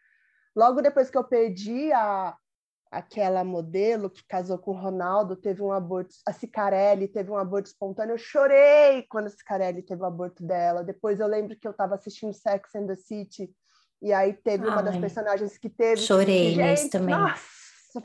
[0.55, 2.37] Logo depois que eu perdi a,
[2.95, 7.69] aquela modelo que casou com o Ronaldo teve um aborto, a Cicarelli teve um aborto
[7.69, 8.15] espontâneo.
[8.15, 10.85] Eu chorei quando a Cicarelli teve o aborto dela.
[10.85, 13.53] Depois eu lembro que eu estava assistindo Sex and the City
[14.01, 16.01] e aí teve Ai, uma das personagens que teve.
[16.01, 17.17] Chorei nesse também.
[17.17, 17.43] Nossa,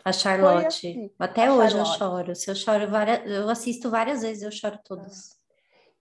[0.03, 0.87] a Charlotte.
[0.87, 1.89] Assim, Até a hoje Charlotte.
[1.91, 2.35] eu choro.
[2.35, 5.37] Se eu choro várias, eu assisto várias vezes, eu choro todas.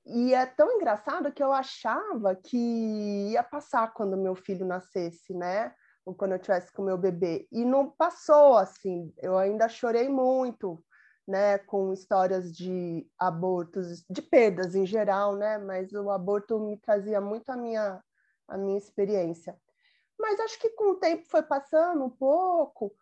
[0.07, 2.57] E é tão engraçado que eu achava que
[3.33, 5.74] ia passar quando meu filho nascesse, né?
[6.14, 7.46] Quando eu tivesse com meu bebê.
[7.52, 10.82] E não passou assim, eu ainda chorei muito,
[11.26, 17.20] né, com histórias de abortos, de perdas em geral, né, mas o aborto me trazia
[17.20, 18.02] muito a minha,
[18.48, 19.56] a minha experiência.
[20.18, 22.94] Mas acho que com o tempo foi passando um pouco,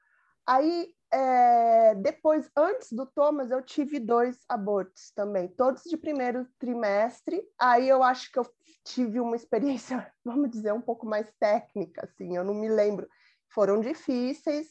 [0.47, 7.43] aí é, depois, antes do Thomas, eu tive dois abortos também, todos de primeiro trimestre.
[7.59, 8.47] Aí eu acho que eu
[8.85, 13.09] tive uma experiência, vamos dizer, um pouco mais técnica, assim, eu não me lembro.
[13.49, 14.69] Foram difíceis,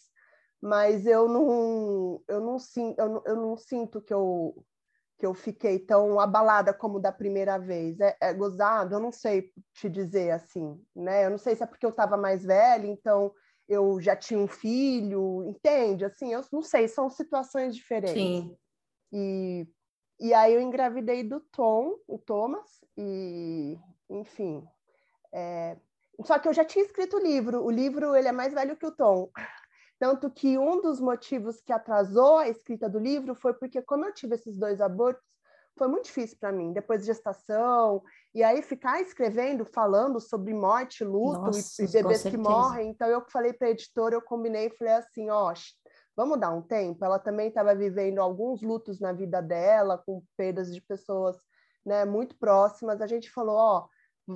[0.61, 2.57] mas eu não, eu não,
[2.95, 4.63] eu não, eu não sinto que eu,
[5.17, 7.99] que eu fiquei tão abalada como da primeira vez.
[7.99, 8.93] É, é gozado?
[8.93, 11.25] Eu não sei te dizer assim, né?
[11.25, 13.33] Eu não sei se é porque eu estava mais velha, então
[13.67, 16.05] eu já tinha um filho, entende?
[16.05, 18.13] Assim, eu não sei, são situações diferentes.
[18.13, 18.57] Sim.
[19.11, 19.67] E,
[20.19, 23.77] e aí eu engravidei do Tom, o Thomas, e
[24.09, 24.67] enfim.
[25.33, 25.77] É...
[26.23, 27.63] Só que eu já tinha escrito o livro.
[27.63, 29.29] O livro ele é mais velho que o Tom.
[29.99, 34.13] Tanto que um dos motivos que atrasou a escrita do livro foi porque, como eu
[34.13, 35.23] tive esses dois abortos,
[35.77, 38.01] foi muito difícil para mim, depois de gestação,
[38.33, 42.89] e aí ficar escrevendo, falando sobre morte, luto Nossa, e, e bebês que morrem.
[42.89, 45.53] Então eu falei para a editora, eu combinei, falei assim, ó,
[46.15, 47.03] vamos dar um tempo.
[47.03, 51.37] Ela também estava vivendo alguns lutos na vida dela, com perdas de pessoas,
[51.85, 53.01] né, muito próximas.
[53.01, 53.87] A gente falou, ó,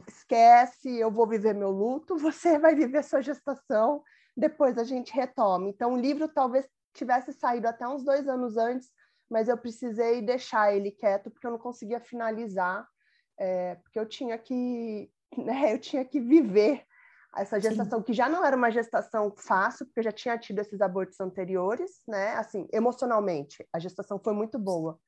[0.07, 4.03] esquece, eu vou viver meu luto, você vai viver sua gestação,
[4.35, 5.69] depois a gente retoma.
[5.69, 8.89] Então o livro talvez tivesse saído até uns dois anos antes
[9.29, 12.87] mas eu precisei deixar ele quieto porque eu não conseguia finalizar,
[13.37, 16.83] é, porque eu tinha que, né, eu tinha que viver
[17.35, 18.05] essa gestação Sim.
[18.05, 22.01] que já não era uma gestação fácil, porque eu já tinha tido esses abortos anteriores,
[22.07, 22.31] né?
[22.31, 24.99] Assim, emocionalmente, a gestação foi muito boa.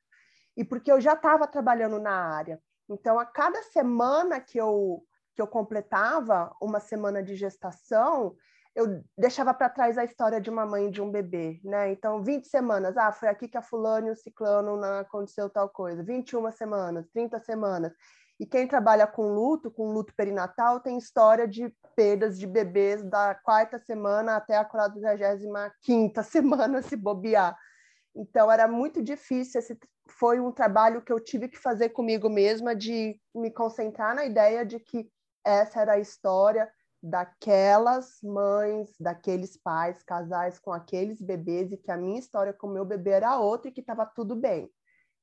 [0.55, 2.61] E porque eu já estava trabalhando na área.
[2.87, 5.03] Então, a cada semana que eu
[5.33, 8.35] que eu completava uma semana de gestação,
[8.75, 11.91] eu deixava para trás a história de uma mãe de um bebê, né?
[11.91, 15.69] Então, 20 semanas, ah, foi aqui que a fulano e o ciclano não aconteceu tal
[15.69, 16.03] coisa.
[16.03, 17.93] 21 semanas, 30 semanas.
[18.39, 23.35] E quem trabalha com luto, com luto perinatal, tem história de perdas de bebês da
[23.35, 27.55] quarta semana até a 45 semana, se bobear.
[28.15, 29.59] Então, era muito difícil.
[29.59, 29.77] Esse
[30.09, 34.65] foi um trabalho que eu tive que fazer comigo mesma, de me concentrar na ideia
[34.65, 35.09] de que
[35.45, 41.97] essa era a história, daquelas mães, daqueles pais, casais com aqueles bebês e que a
[41.97, 44.69] minha história com o meu bebê era outra e que estava tudo bem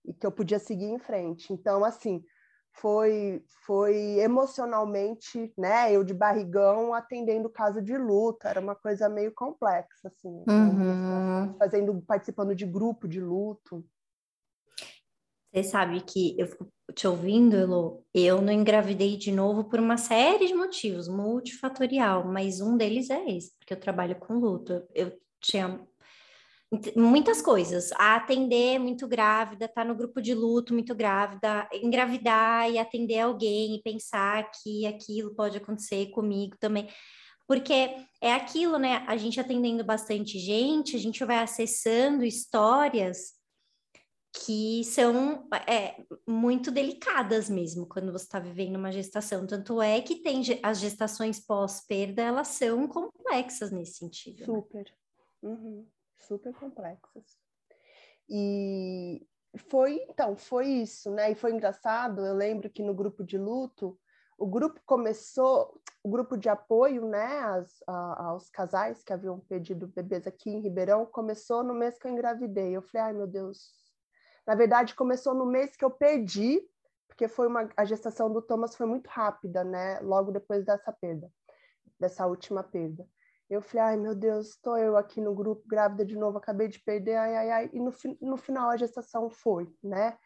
[0.04, 1.52] e que eu podia seguir em frente.
[1.52, 2.24] Então, assim,
[2.72, 9.32] foi foi emocionalmente, né, eu de barrigão atendendo caso de luta, era uma coisa meio
[9.32, 11.54] complexa assim, uhum.
[11.58, 13.84] fazendo participando de grupo de luto.
[15.52, 19.96] Você sabe que eu fico te ouvindo, Elo, eu não engravidei de novo por uma
[19.96, 24.86] série de motivos, multifatorial, mas um deles é esse, porque eu trabalho com luto.
[24.94, 25.80] Eu tinha
[26.94, 32.78] muitas coisas, a atender muito grávida, tá no grupo de luto muito grávida, engravidar e
[32.78, 36.88] atender alguém e pensar que aquilo pode acontecer comigo também.
[37.46, 39.02] Porque é aquilo, né?
[39.06, 43.37] A gente atendendo bastante gente, a gente vai acessando histórias
[44.32, 49.46] que são é, muito delicadas mesmo quando você está vivendo uma gestação.
[49.46, 54.40] Tanto é que tem as gestações pós-perda, elas são complexas nesse sentido.
[54.40, 54.44] Né?
[54.44, 54.94] Super,
[55.42, 55.86] uhum.
[56.18, 57.38] super complexas.
[58.28, 61.32] E foi, então, foi isso, né?
[61.32, 63.98] E foi engraçado, eu lembro que no grupo de luto,
[64.36, 69.88] o grupo começou, o grupo de apoio, né, as, a, aos casais que haviam pedido
[69.88, 72.76] bebês aqui em Ribeirão, começou no mês que eu engravidei.
[72.76, 73.72] Eu falei, ai meu Deus,
[74.48, 76.58] na verdade, começou no mês que eu perdi,
[77.06, 80.00] porque foi uma, a gestação do Thomas foi muito rápida, né?
[80.00, 81.30] Logo depois dessa perda,
[82.00, 83.06] dessa última perda.
[83.50, 86.80] Eu falei, ai meu Deus, estou eu aqui no grupo grávida de novo, acabei de
[86.80, 87.70] perder, ai, ai, ai.
[87.74, 90.16] E no, no final a gestação foi, né?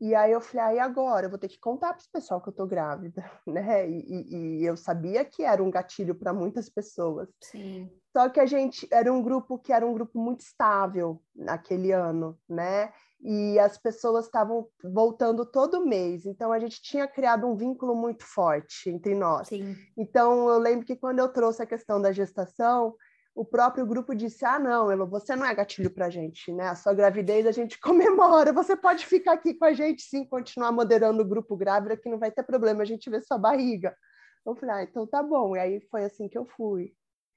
[0.00, 1.26] E aí eu falei, ah, e agora?
[1.26, 3.88] Eu vou ter que contar para o pessoal que eu tô grávida, né?
[3.88, 7.28] E, e, e eu sabia que era um gatilho para muitas pessoas.
[7.40, 7.88] Sim.
[8.12, 12.36] Só que a gente era um grupo que era um grupo muito estável naquele ano,
[12.48, 12.92] né?
[13.22, 18.24] E as pessoas estavam voltando todo mês, então a gente tinha criado um vínculo muito
[18.24, 19.48] forte entre nós.
[19.48, 19.76] Sim.
[19.96, 22.96] Então eu lembro que quando eu trouxe a questão da gestação,
[23.34, 26.68] o próprio grupo disse: Ah, não, Elo, você não é gatilho para a gente, né?
[26.68, 30.72] A sua gravidez a gente comemora, você pode ficar aqui com a gente sim, continuar
[30.72, 33.96] moderando o grupo grávida, que não vai ter problema, a gente vê sua barriga.
[34.44, 35.56] Eu falei: Ah, então tá bom.
[35.56, 36.92] E aí foi assim que eu fui.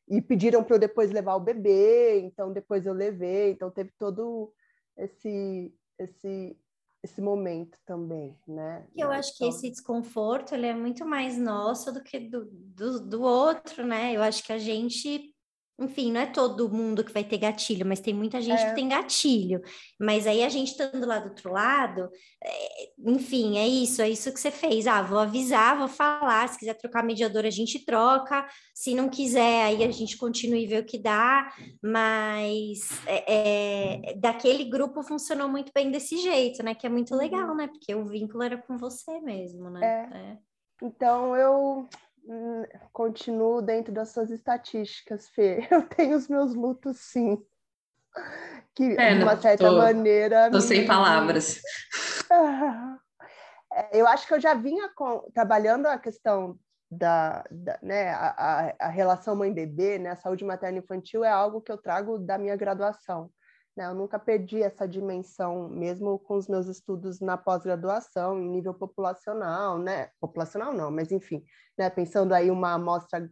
[0.08, 4.54] E pediram para eu depois levar o bebê, então depois eu levei, então teve todo
[4.98, 6.58] esse esse
[7.04, 8.84] esse momento também, né?
[8.96, 13.22] Eu acho que esse desconforto ele é muito mais nosso do que do, do, do
[13.22, 14.12] outro, né?
[14.16, 15.35] Eu acho que a gente
[15.78, 18.70] enfim, não é todo mundo que vai ter gatilho, mas tem muita gente É.
[18.70, 19.62] que tem gatilho.
[20.00, 22.10] Mas aí a gente estando lá do outro lado,
[22.42, 24.88] é, enfim, é isso, é isso que você fez.
[24.88, 26.48] Ah, vou avisar, vou falar.
[26.48, 28.48] Se quiser trocar mediador, a gente troca.
[28.74, 31.52] Se não quiser, aí a gente continua e vê o que dá.
[31.84, 36.74] Mas é, é, daquele grupo funcionou muito bem desse jeito, né?
[36.74, 37.68] Que é muito legal, né?
[37.68, 40.10] Porque o vínculo era com você mesmo, né?
[40.14, 40.38] É.
[40.82, 41.88] Então eu
[42.92, 45.68] continuo dentro das suas estatísticas, Fê.
[45.72, 47.44] Eu tenho os meus lutos, sim.
[48.74, 50.50] Que, É, de uma certa tô- maneira.
[50.52, 51.62] Tô sem palavras.
[53.74, 56.58] É, Eu acho que eu já vinha com- trabalhando a questão
[56.90, 58.28] da, da- né, a,
[58.70, 62.38] a- a relação mãe-bebê, né, a saúde materna infantil é algo que eu trago da
[62.38, 63.30] minha graduação.
[63.76, 63.86] Né?
[63.88, 69.78] Eu nunca perdi essa dimensão, mesmo com os meus estudos na pós-graduação, em nível populacional,
[69.78, 70.10] né?
[70.20, 71.44] Populacional não, mas enfim,
[71.78, 71.90] né?
[71.90, 73.30] Pensando aí uma amostra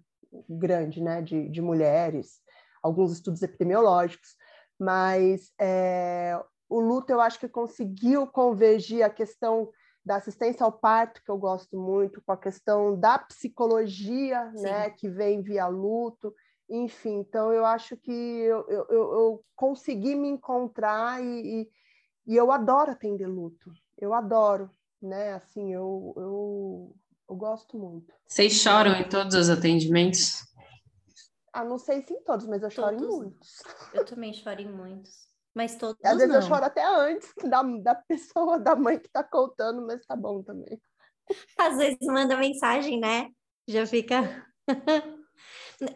[0.50, 2.40] grande, né, de, de mulheres,
[2.82, 4.36] alguns estudos epidemiológicos,
[4.80, 9.70] mas é, o luto eu acho que conseguiu convergir a questão
[10.06, 15.08] da assistência ao parto, que eu gosto muito, com a questão da psicologia, né, que
[15.08, 16.34] vem via luto,
[16.76, 21.72] enfim, então eu acho que eu, eu, eu- eu consegui me encontrar e, e,
[22.34, 24.70] e eu adoro atender luto, eu adoro,
[25.02, 26.96] né, assim, eu, eu,
[27.30, 28.12] eu gosto muito.
[28.28, 30.38] Vocês choram em todos os atendimentos?
[31.54, 33.16] Ah, não sei se em todos, mas eu choro em Todos.
[33.16, 33.58] muitos.
[33.94, 35.32] Eu também choro em muitos.
[35.54, 36.38] Mas todos Às vezes não.
[36.38, 40.42] eu choro até antes da, da pessoa, da mãe que tá contando, mas tá bom
[40.42, 40.82] também.
[41.60, 43.30] Às vezes manda mensagem, né?
[43.68, 44.48] Já fica.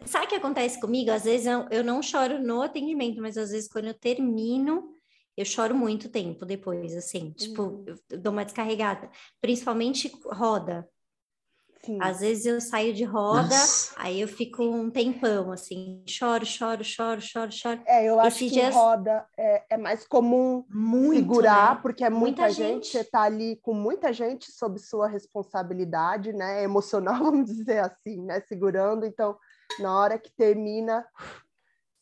[0.06, 1.10] Sabe o que acontece comigo?
[1.10, 4.94] Às vezes eu, eu não choro no atendimento, mas às vezes quando eu termino,
[5.36, 7.32] eu choro muito tempo depois, assim.
[7.32, 7.84] Tipo, Uhum.
[8.10, 9.10] eu, dou uma descarregada.
[9.40, 10.88] Principalmente roda.
[11.84, 11.96] Sim.
[12.02, 13.94] Às vezes eu saio de roda, Nossa.
[13.96, 16.02] aí eu fico um tempão, assim.
[16.08, 17.80] Choro, choro, choro, choro, choro.
[17.86, 21.80] É, eu acho Esses que dias- roda é, é mais comum Muito, segurar, né?
[21.80, 22.88] porque é muita, Muita gente.
[22.88, 26.64] você tá ali com muita gente sob sua responsabilidade, né?
[26.64, 28.40] Emocional, vamos dizer assim, né?
[28.40, 29.38] Segurando, então,
[29.78, 31.04] na hora que termina,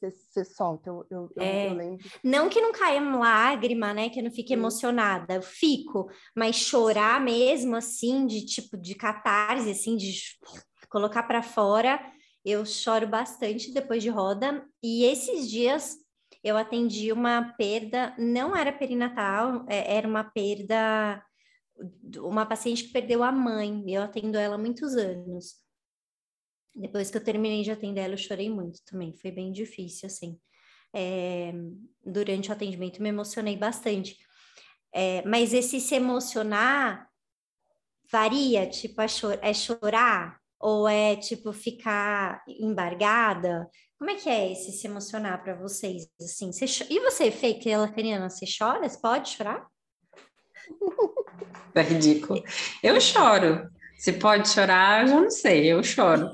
[0.01, 0.91] você, solta.
[0.91, 1.69] Eu, eu, É.
[1.69, 2.07] eu lembro.
[2.23, 4.09] Não que não caia uma lágrima, né?
[4.11, 9.71] Que eu não fique emocionada, eu fico, mas chorar mesmo, assim, de tipo, de catarse,
[9.71, 10.15] assim, de
[10.89, 12.01] colocar para fora,
[12.45, 14.65] eu choro bastante depois de roda.
[14.83, 15.97] E esses dias
[16.45, 21.23] eu atendi uma perda, não era perinatal, é- era uma perda,
[22.19, 25.57] uma paciente que perdeu a mãe, eu atendo ela há muitos anos.
[26.77, 30.39] Depois que eu terminei de atender ela, eu chorei muito também, foi bem difícil, assim
[30.95, 31.53] é,
[32.05, 34.17] durante o atendimento, me emocionei bastante.
[34.95, 37.07] É, mas esse se emocionar
[38.11, 43.69] varia, tipo, é, cho- é chorar ou é tipo ficar embargada?
[43.99, 46.09] Como é que é esse se emocionar para vocês?
[46.21, 48.89] Assim, Você e você, Fê, que é lacaniana, você chora?
[48.89, 49.67] Você pode chorar?
[51.75, 52.43] É ridículo.
[52.83, 53.69] Eu choro.
[53.99, 56.31] Se pode chorar, eu já não sei, eu choro.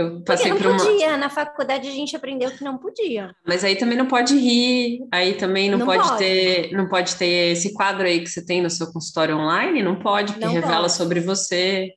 [0.00, 0.76] Eu Porque passei não por uma.
[0.78, 3.34] podia, na faculdade a gente aprendeu que não podia.
[3.46, 6.18] Mas aí também não pode rir, aí também não, Não pode, pode.
[6.18, 9.98] ter, não pode ter esse quadro aí que você tem no seu consultório online, não
[9.98, 10.92] pode, porque Não revela pode.
[10.94, 11.92] sobre você.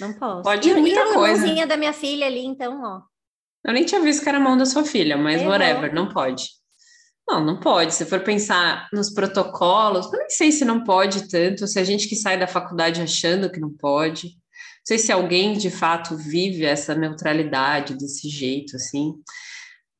[0.00, 0.42] Não posso.
[0.42, 1.40] Pode e, muita e a coisa.
[1.42, 3.00] mãozinha da minha filha ali, então, ó.
[3.66, 5.50] Eu nem tinha visto que era a mão da sua filha, mas Errou.
[5.52, 6.44] whatever, não pode.
[7.28, 7.92] Não, não pode.
[7.94, 12.08] Se for pensar nos protocolos, eu nem sei se não pode tanto, se a gente
[12.08, 14.30] que sai da faculdade achando que não pode.
[14.84, 19.14] Sei se alguém de fato vive essa neutralidade desse jeito, assim.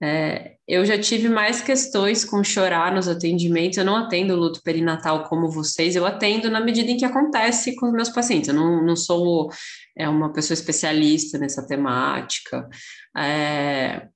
[0.00, 3.78] É, eu já tive mais questões com chorar nos atendimentos.
[3.78, 7.86] Eu não atendo luto perinatal como vocês, eu atendo na medida em que acontece com
[7.86, 8.48] os meus pacientes.
[8.48, 9.50] Eu não, não sou
[9.96, 12.68] é, uma pessoa especialista nessa temática.
[13.16, 14.06] É,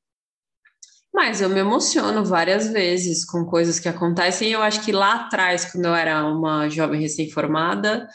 [1.13, 4.51] mas eu me emociono várias vezes com coisas que acontecem.
[4.51, 8.09] Eu acho que lá atrás, quando eu era uma jovem recém-formada,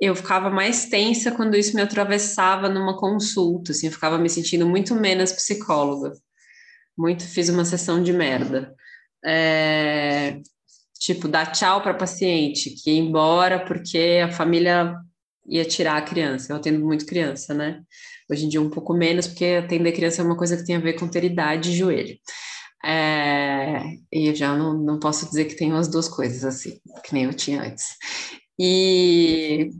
[0.00, 4.66] eu ficava mais tensa quando isso me atravessava numa consulta, assim, eu ficava me sentindo
[4.66, 6.12] muito menos psicóloga.
[6.96, 8.74] Muito fiz uma sessão de merda.
[9.24, 10.40] É,
[10.98, 14.94] tipo, dar tchau para paciente, que ia embora porque a família
[15.46, 16.52] ia tirar a criança.
[16.52, 17.82] Eu atendo muito criança, né?
[18.30, 20.80] Hoje em dia um pouco menos, porque atender criança é uma coisa que tem a
[20.80, 22.16] ver com ter idade e joelho.
[22.84, 27.14] É, e eu já não, não posso dizer que tenho as duas coisas assim, que
[27.14, 27.96] nem eu tinha antes.
[28.58, 29.70] E,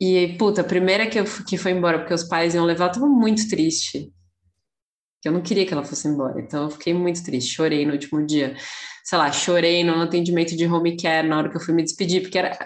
[0.00, 2.92] e puta, a primeira que, eu, que foi embora, porque os pais iam levar, eu
[2.92, 4.12] tava muito triste.
[5.24, 8.24] Eu não queria que ela fosse embora, então eu fiquei muito triste, chorei no último
[8.24, 8.56] dia.
[9.04, 12.22] Sei lá, chorei no atendimento de home care na hora que eu fui me despedir,
[12.22, 12.56] porque era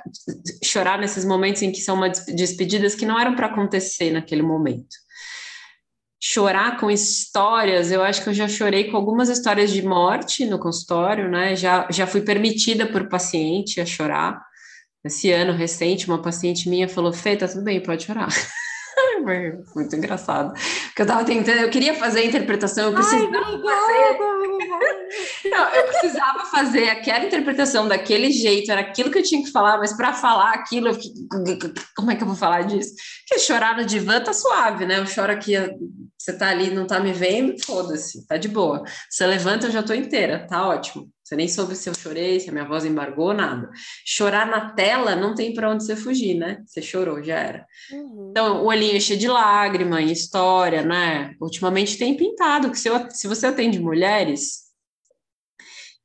[0.62, 4.94] chorar nesses momentos em que são uma despedidas que não eram para acontecer naquele momento
[6.26, 10.58] chorar com histórias, eu acho que eu já chorei com algumas histórias de morte no
[10.58, 11.54] consultório, né?
[11.54, 14.40] Já, já fui permitida por paciente a chorar.
[15.04, 18.28] Esse ano recente, uma paciente minha falou: Fê, tá tudo bem, pode chorar.
[19.74, 20.52] muito engraçado.
[20.86, 24.18] Porque eu tava tentando, eu queria fazer a interpretação, eu precisava Ai, fazer.
[25.50, 29.78] Não, eu precisava fazer aquela interpretação daquele jeito, era aquilo que eu tinha que falar,
[29.78, 30.98] mas para falar aquilo, eu
[31.96, 32.94] como é que eu vou falar disso?
[33.26, 34.98] Porque chorar no divã tá suave, né?
[34.98, 35.54] Eu choro aqui,
[36.18, 38.82] você tá ali, não tá me vendo, foda-se, tá de boa.
[39.10, 41.13] Você levanta, eu já tô inteira, tá ótimo.
[41.24, 43.70] Você nem soube se eu chorei, se a minha voz embargou, nada.
[44.04, 46.62] Chorar na tela não tem para onde você fugir, né?
[46.66, 47.66] Você chorou, já era.
[47.90, 48.28] Uhum.
[48.30, 51.34] Então, o olhinho cheio de lágrima, em história, né?
[51.40, 54.64] Ultimamente tem pintado, que se, eu, se você atende mulheres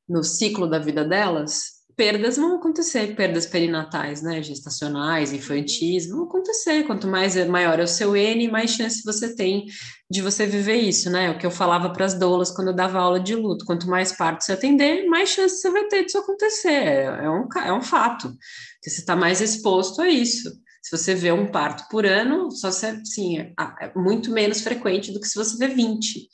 [0.08, 6.84] no ciclo da vida delas, perdas vão acontecer, perdas perinatais, né, gestacionais, infantis, vão acontecer.
[6.88, 9.66] Quanto mais é maior é o seu N, mais chance você tem
[10.10, 11.30] de você viver isso, né?
[11.30, 13.66] O que eu falava para as doulas quando eu dava aula de luto.
[13.66, 16.70] Quanto mais parto você atender, mais chance você vai ter disso acontecer.
[16.70, 18.30] É, é um, é um fato.
[18.30, 20.50] Porque você está mais exposto a isso.
[20.82, 25.12] Se você vê um parto por ano, só se, sim, é, é muito menos frequente
[25.12, 26.30] do que se você vê 20.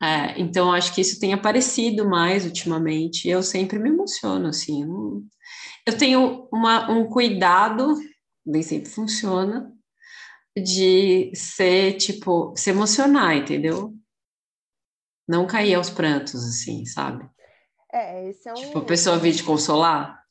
[0.00, 3.28] É, então, acho que isso tem aparecido mais ultimamente.
[3.28, 4.84] Eu sempre me emociono, assim.
[5.84, 7.96] Eu tenho uma, um cuidado,
[8.46, 9.72] nem sempre funciona,
[10.56, 13.92] de ser, tipo, se emocionar, entendeu?
[15.26, 17.28] Não cair aos prantos, assim, sabe?
[17.92, 18.54] É, esse é um...
[18.54, 20.22] Tipo, a pessoa vir te consolar.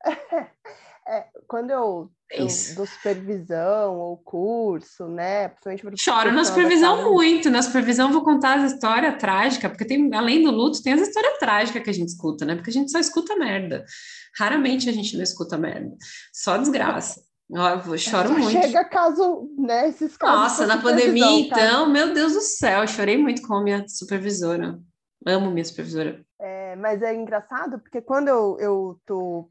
[1.06, 5.48] é, quando eu do, do, supervisão ou curso, né?
[5.48, 7.50] Principalmente Choro na supervisão muito.
[7.50, 11.38] Na supervisão vou contar a história trágica, porque tem, além do luto, tem as histórias
[11.38, 12.54] trágicas que a gente escuta, né?
[12.54, 13.84] Porque a gente só escuta merda.
[14.38, 15.94] Raramente a gente não escuta merda.
[16.32, 17.22] Só desgraça.
[17.50, 18.60] Eu choro muito.
[18.60, 19.88] Chega caso, né?
[19.88, 20.40] Esses casos.
[20.40, 24.78] Nossa, na pandemia, então, meu Deus do céu, eu chorei muito com a minha supervisora.
[25.26, 26.24] Amo minha supervisora.
[26.40, 29.48] É, mas é engraçado porque quando eu, eu tô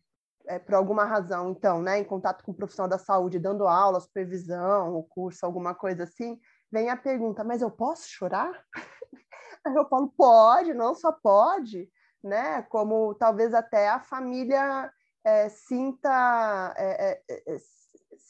[0.47, 3.99] é, por alguma razão, então, né, em contato com o profissional da saúde, dando aula,
[3.99, 6.39] supervisão, curso, alguma coisa assim,
[6.71, 8.51] vem a pergunta: mas eu posso chorar?
[9.65, 11.89] Aí eu falo: pode, não só pode,
[12.23, 12.61] né?
[12.63, 14.91] Como talvez até a família
[15.23, 17.57] é, sinta é, é, é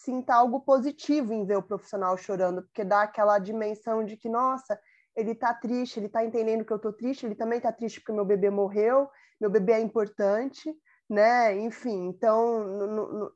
[0.03, 4.77] sinta algo positivo em ver o profissional chorando, porque dá aquela dimensão de que, nossa,
[5.15, 8.11] ele está triste, ele está entendendo que eu estou triste, ele também está triste porque
[8.11, 9.09] meu bebê morreu,
[9.39, 10.73] meu bebê é importante,
[11.09, 11.57] né?
[11.59, 13.29] Enfim, então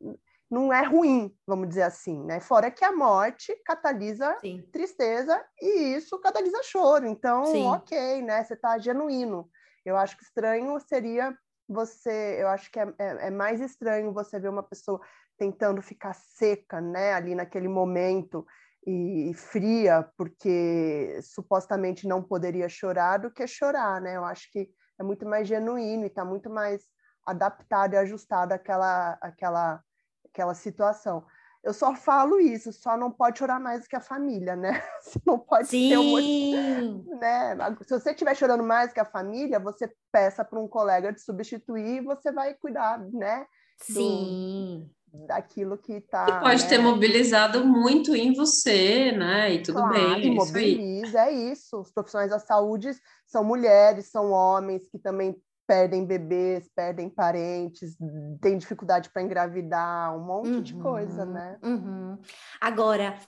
[0.50, 2.40] não é ruim, vamos dizer assim, né?
[2.40, 4.68] Fora que a morte catalisa Sim.
[4.72, 7.06] tristeza e isso catalisa choro.
[7.06, 7.66] Então, Sim.
[7.66, 8.44] ok, né?
[8.44, 9.50] Você está genuíno.
[9.86, 11.38] Eu acho que estranho seria
[11.68, 15.02] você, eu acho que é, é, é, mais estranho você ver uma pessoa
[15.38, 18.46] tentando ficar seca, né, ali naquele momento
[18.86, 24.16] e, e, fria, porque supostamente não poderia chorar, do que chorar, né?
[24.16, 26.84] Eu acho que é muito mais genuíno e está muito mais
[27.28, 29.84] adaptado e ajustado àquela, àquela,
[30.26, 31.26] àquela situação.
[31.62, 34.82] Eu só falo isso, só não pode chorar mais do que a família, né?
[35.04, 35.90] Você não pode Sim.
[35.90, 37.58] ter um, né?
[37.82, 41.98] Se você estiver chorando mais que a família, você peça para um colega te substituir
[41.98, 43.46] e você vai cuidar, né?
[43.90, 44.90] Do, Sim.
[45.28, 46.26] daquilo que está.
[46.26, 46.70] Que pode né?
[46.70, 49.54] ter mobilizado muito em você, né?
[49.54, 50.34] E tudo claro, bem.
[50.34, 51.82] mobiliza, isso é isso.
[51.82, 52.92] Os profissionais da saúde
[53.26, 55.36] são mulheres, são homens que também
[55.68, 57.98] perdem bebês, perdem parentes,
[58.42, 61.60] têm dificuldade para engravidar, um monte uhum, de coisa, uhum, né?
[61.62, 62.18] Uhum.
[62.62, 63.20] Agora,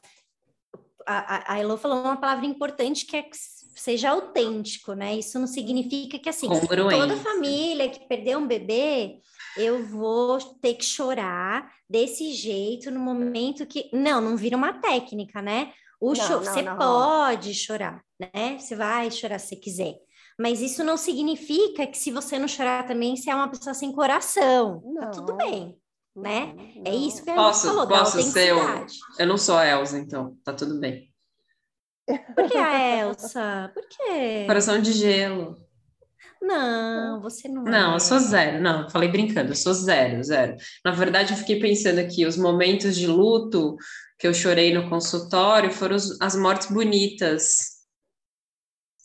[1.06, 3.36] a, a Elo falou uma palavra importante que é que
[3.76, 5.16] seja autêntico, né?
[5.16, 9.20] Isso não significa que assim, toda família que perdeu um bebê,
[9.58, 13.90] eu vou ter que chorar desse jeito no momento que.
[13.92, 15.74] Não, não vira uma técnica, né?
[16.00, 16.34] O não, cho...
[16.34, 16.78] não, Você não.
[16.78, 18.58] pode chorar, né?
[18.58, 19.96] Você vai chorar se quiser.
[20.40, 23.92] Mas isso não significa que se você não chorar também, você é uma pessoa sem
[23.92, 24.80] coração.
[24.80, 25.02] Tá não.
[25.02, 25.78] Tá tudo bem,
[26.16, 26.54] né?
[26.56, 28.58] Não, é isso que a posso, falou, posso ser eu,
[29.20, 31.14] eu não sou a Elsa, então, tá tudo bem.
[32.34, 33.70] Por que a Elsa?
[33.74, 34.46] Por quê?
[34.48, 35.58] Coração de gelo.
[36.42, 37.64] Não, você não.
[37.64, 37.96] Não, é.
[37.96, 38.62] eu sou zero.
[38.64, 40.56] Não, falei brincando, eu sou zero, zero.
[40.86, 43.76] Na verdade, eu fiquei pensando aqui, os momentos de luto
[44.18, 47.79] que eu chorei no consultório foram as mortes bonitas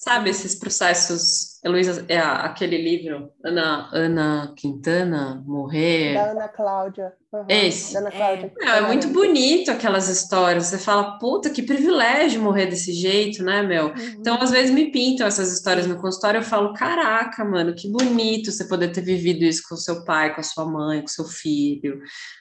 [0.04, 6.12] Sabe esses processos, Heloísa, é aquele livro, Ana, Ana Quintana, Morrer.
[6.12, 7.14] Da Ana Cláudia.
[7.32, 7.96] Uhum, Esse.
[7.96, 8.52] Ana Cláudia.
[8.60, 10.66] É, é muito bonito aquelas histórias.
[10.66, 13.86] Você fala, puta, que privilégio morrer desse jeito, né, meu?
[13.86, 14.16] Uhum.
[14.18, 18.52] Então, às vezes me pintam essas histórias no consultório, eu falo, caraca, mano, que bonito
[18.52, 21.98] você poder ter vivido isso com seu pai, com a sua mãe, com seu filho.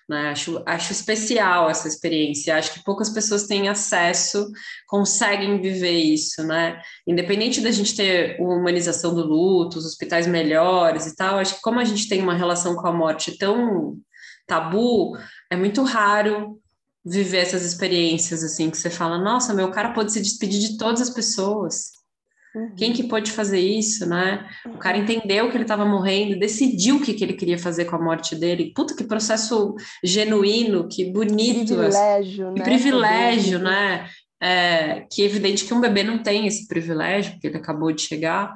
[0.08, 0.32] Né?
[0.32, 2.58] Acho, acho especial essa experiência.
[2.58, 4.52] Acho que poucas pessoas têm acesso,
[4.86, 6.80] conseguem viver isso, né?
[7.08, 11.62] Independente da gente ter uma humanização do luto, os hospitais melhores e tal, acho que
[11.62, 13.98] como a gente tem uma relação com a morte tão
[14.48, 15.18] tabu,
[15.50, 16.60] é muito raro
[17.06, 21.02] viver essas experiências assim que você fala, nossa, meu cara pode se despedir de todas
[21.02, 21.92] as pessoas.
[22.56, 22.76] Uhum.
[22.76, 24.48] Quem que pode fazer isso, né?
[24.68, 25.04] O cara uhum.
[25.04, 28.36] entendeu que ele estava morrendo, decidiu o que, que ele queria fazer com a morte
[28.36, 28.72] dele.
[28.76, 31.76] Puta, que processo genuíno, que bonito.
[31.76, 32.66] Privilégio, que né?
[32.66, 34.10] privilégio, né?
[34.42, 38.02] É, que é evidente que um bebê não tem esse privilégio, porque ele acabou de
[38.02, 38.54] chegar,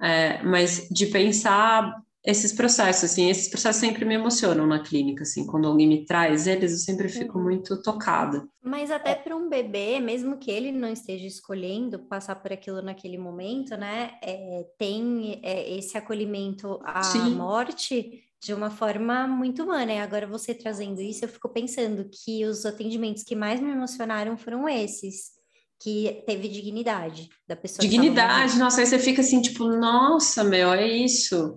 [0.00, 5.46] é, mas de pensar esses processos, assim, esses processos sempre me emocionam na clínica, assim,
[5.46, 7.44] quando alguém me traz eles, eu sempre fico uhum.
[7.44, 8.46] muito tocada.
[8.62, 13.16] Mas até para um bebê, mesmo que ele não esteja escolhendo passar por aquilo naquele
[13.16, 17.34] momento, né, é, tem é, esse acolhimento à Sim.
[17.34, 19.92] morte de uma forma muito humana.
[19.92, 24.36] E agora você trazendo isso, eu fico pensando que os atendimentos que mais me emocionaram
[24.36, 25.39] foram esses,
[25.80, 27.80] que teve dignidade da pessoa.
[27.80, 31.56] Dignidade, nossa, aí você fica assim, tipo, nossa, meu, é isso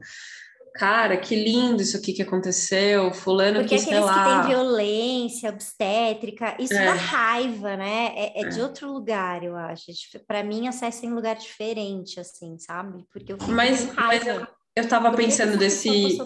[0.73, 6.57] cara, que lindo isso aqui que aconteceu, fulano Porque que, aqueles que tem violência obstétrica,
[6.59, 6.85] isso é.
[6.85, 8.11] dá raiva, né?
[8.15, 9.85] É, é, é, de outro lugar, eu acho.
[10.27, 13.05] Para mim, acesso em lugar diferente, assim, sabe?
[13.11, 14.25] Porque eu fico mas, com raiva.
[14.25, 16.17] Mas eu, eu tava Por pensando desse...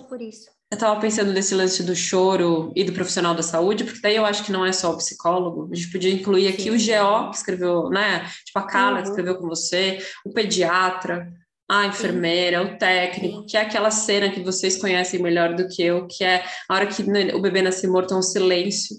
[0.70, 4.26] Eu tava pensando nesse lance do choro e do profissional da saúde, porque daí eu
[4.26, 5.70] acho que não é só o psicólogo.
[5.72, 6.70] A gente podia incluir aqui Sim.
[6.72, 8.30] o GO, que escreveu, né?
[8.46, 9.04] Tipo, a Carla, uhum.
[9.04, 11.32] que escreveu com você, o pediatra,
[11.70, 12.74] a enfermeira, Sim.
[12.74, 13.46] o técnico, Sim.
[13.46, 16.88] que é aquela cena que vocês conhecem melhor do que eu, que é a hora
[16.88, 18.98] que o bebê nasce morto, é um silêncio.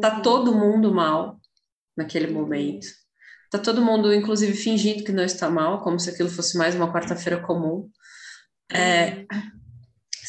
[0.00, 0.22] Tá uhum.
[0.22, 1.40] todo mundo mal
[1.96, 2.86] naquele momento.
[3.50, 6.92] Tá todo mundo, inclusive, fingindo que não está mal, como se aquilo fosse mais uma
[6.92, 7.90] quarta-feira comum.
[8.70, 9.60] É, uhum.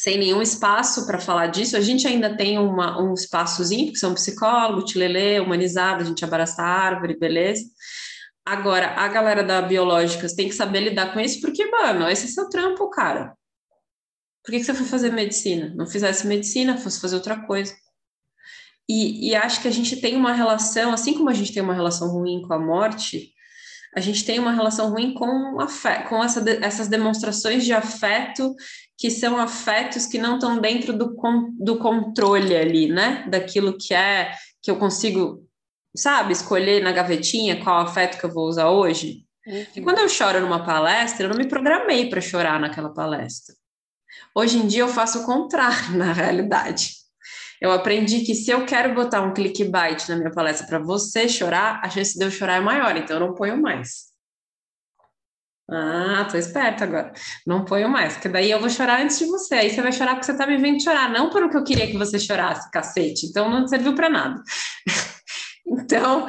[0.01, 1.77] Sem nenhum espaço para falar disso.
[1.77, 6.63] A gente ainda tem uma, um espaçozinho, porque são psicólogo, tilelê, humanizado, a gente abraça
[6.63, 7.61] a árvore, beleza.
[8.43, 12.29] Agora, a galera da Biológicas tem que saber lidar com isso, porque, mano, esse é
[12.29, 13.37] seu trampo, cara.
[14.43, 15.71] Por que, que você foi fazer medicina?
[15.75, 17.71] Não fizesse medicina, fosse fazer outra coisa.
[18.89, 21.75] E, e, acho que a gente tem uma relação, assim como a gente tem uma
[21.75, 23.31] relação ruim com a morte,
[23.95, 28.55] a gente tem uma relação ruim com, afeto, com essa, essas demonstrações de afeto
[29.01, 31.17] que são afetos que não estão dentro do,
[31.59, 33.25] do controle ali, né?
[33.27, 34.31] Daquilo que é
[34.61, 35.43] que eu consigo
[35.97, 39.25] sabe, escolher na gavetinha qual afeto que eu vou usar hoje.
[39.47, 39.65] Uhum.
[39.75, 43.55] E quando eu choro numa palestra, eu não me programei para chorar naquela palestra.
[44.35, 46.91] Hoje em dia eu faço o contrário, na realidade.
[47.59, 51.81] Eu aprendi que se eu quero botar um clickbait na minha palestra para você chorar,
[51.83, 54.10] a chance de eu chorar é maior, então eu não ponho mais.
[55.71, 57.13] Ah, tô esperta agora.
[57.47, 59.55] Não ponho mais, porque daí eu vou chorar antes de você.
[59.55, 61.87] Aí você vai chorar porque você tá me vendo chorar, não pelo que eu queria
[61.87, 63.27] que você chorasse, cacete.
[63.27, 64.41] Então não serviu para nada.
[65.73, 66.27] Então,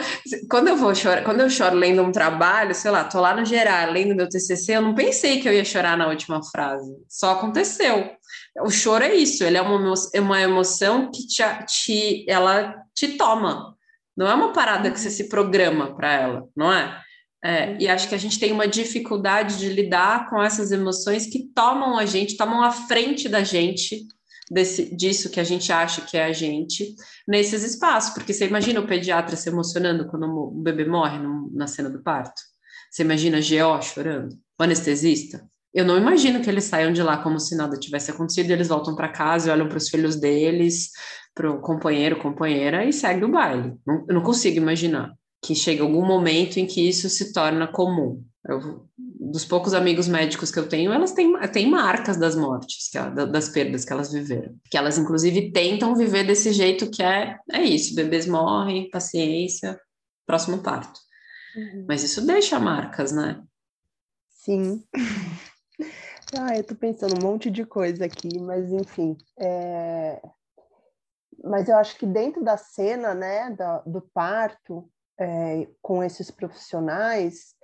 [0.48, 3.44] quando eu vou chorar, quando eu choro lendo um trabalho, sei lá, tô lá no
[3.44, 6.94] geral, lendo meu TCC, eu não pensei que eu ia chorar na última frase.
[7.08, 8.12] Só aconteceu.
[8.60, 13.74] O choro é isso, ele é uma, uma emoção que te, te, ela te toma.
[14.16, 17.00] Não é uma parada que você se programa para ela, não é?
[17.44, 17.76] É?
[17.80, 21.98] E acho que a gente tem uma dificuldade de lidar com essas emoções que tomam
[21.98, 24.06] a gente, tomam a frente da gente
[24.48, 26.94] desse, disso que a gente acha que é a gente
[27.26, 31.66] nesses espaços, porque você imagina o pediatra se emocionando quando o bebê morre no, na
[31.66, 32.40] cena do parto?
[32.88, 34.36] Você imagina GO chorando?
[34.60, 35.44] O anestesista?
[35.74, 38.94] Eu não imagino que eles saiam de lá como se nada tivesse acontecido, eles voltam
[38.94, 40.90] para casa olham para os filhos deles,
[41.34, 43.74] para o companheiro, companheira e segue o baile.
[43.84, 45.12] Não, eu não consigo imaginar
[45.42, 48.24] que chegue algum momento em que isso se torna comum.
[48.48, 52.98] Eu, dos poucos amigos médicos que eu tenho, elas têm, têm marcas das mortes, que,
[53.26, 54.56] das perdas que elas viveram.
[54.70, 59.80] Que elas, inclusive, tentam viver desse jeito que é, é isso: bebês morrem, paciência,
[60.24, 61.00] próximo parto.
[61.56, 61.86] Uhum.
[61.88, 63.42] Mas isso deixa marcas, né?
[64.30, 64.84] Sim.
[66.38, 69.16] ah, eu tô pensando um monte de coisa aqui, mas enfim.
[69.38, 70.20] É...
[71.44, 74.88] Mas eu acho que dentro da cena, né, do, do parto,
[75.22, 77.54] é, com esses profissionais,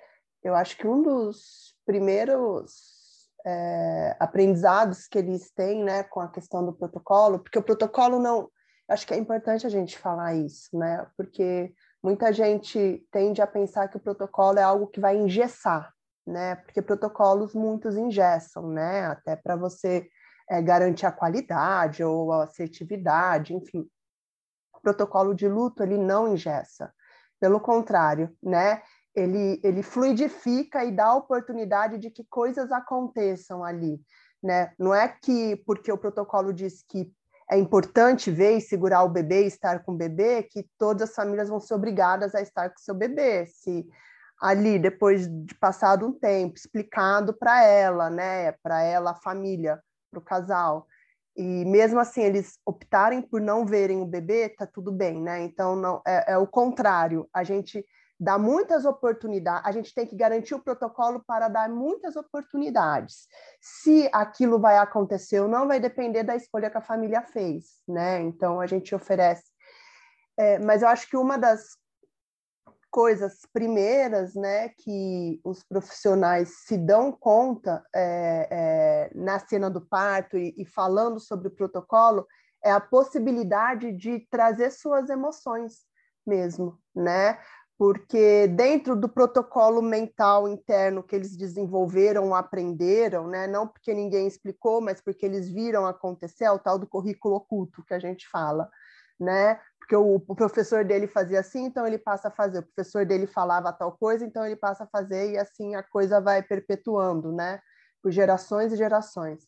[0.42, 6.64] eu acho que um dos primeiros é, aprendizados que eles têm, né, com a questão
[6.64, 8.50] do protocolo, porque o protocolo não,
[8.88, 13.88] acho que é importante a gente falar isso, né, porque muita gente tende a pensar
[13.88, 15.92] que o protocolo é algo que vai engessar,
[16.26, 16.56] né?
[16.56, 19.06] Porque protocolos muitos ingessam, né?
[19.06, 20.06] Até para você
[20.48, 23.88] é, garantir a qualidade ou a assertividade, enfim.
[24.74, 26.92] O protocolo de luto ele não ingessa,
[27.40, 28.82] pelo contrário, né?
[29.14, 34.00] Ele, ele fluidifica e dá a oportunidade de que coisas aconteçam ali,
[34.42, 34.72] né?
[34.78, 37.12] Não é que porque o protocolo diz que
[37.50, 41.48] é importante ver e segurar o bebê, estar com o bebê, que todas as famílias
[41.48, 43.46] vão ser obrigadas a estar com seu bebê.
[43.46, 43.88] Se
[44.40, 49.80] ali, depois de passado um tempo, explicado para ela, né, para ela, a família,
[50.10, 50.86] para o casal,
[51.38, 55.40] e mesmo assim eles optarem por não verem o bebê, tá tudo bem, né?
[55.44, 57.28] Então não é, é o contrário.
[57.32, 57.86] A gente
[58.18, 63.28] dá muitas oportunidades, a gente tem que garantir o protocolo para dar muitas oportunidades.
[63.60, 68.20] Se aquilo vai acontecer ou não, vai depender da escolha que a família fez, né?
[68.20, 69.44] Então a gente oferece.
[70.36, 71.76] É, mas eu acho que uma das
[72.90, 80.36] coisas primeiras, né, que os profissionais se dão conta é, é, na cena do parto
[80.36, 82.26] e, e falando sobre o protocolo
[82.62, 85.86] é a possibilidade de trazer suas emoções
[86.26, 87.38] mesmo, né?
[87.78, 93.46] porque dentro do protocolo mental interno que eles desenvolveram, aprenderam, né?
[93.46, 97.84] não porque ninguém explicou, mas porque eles viram acontecer, é o tal do currículo oculto
[97.86, 98.68] que a gente fala,
[99.18, 99.60] né?
[99.78, 102.58] Porque o, professor dele fazia assim, então ele passa a fazer.
[102.58, 106.20] O professor dele falava tal coisa, então ele passa a fazer e assim a coisa
[106.20, 107.58] vai perpetuando, né?
[108.02, 109.46] Por gerações e gerações.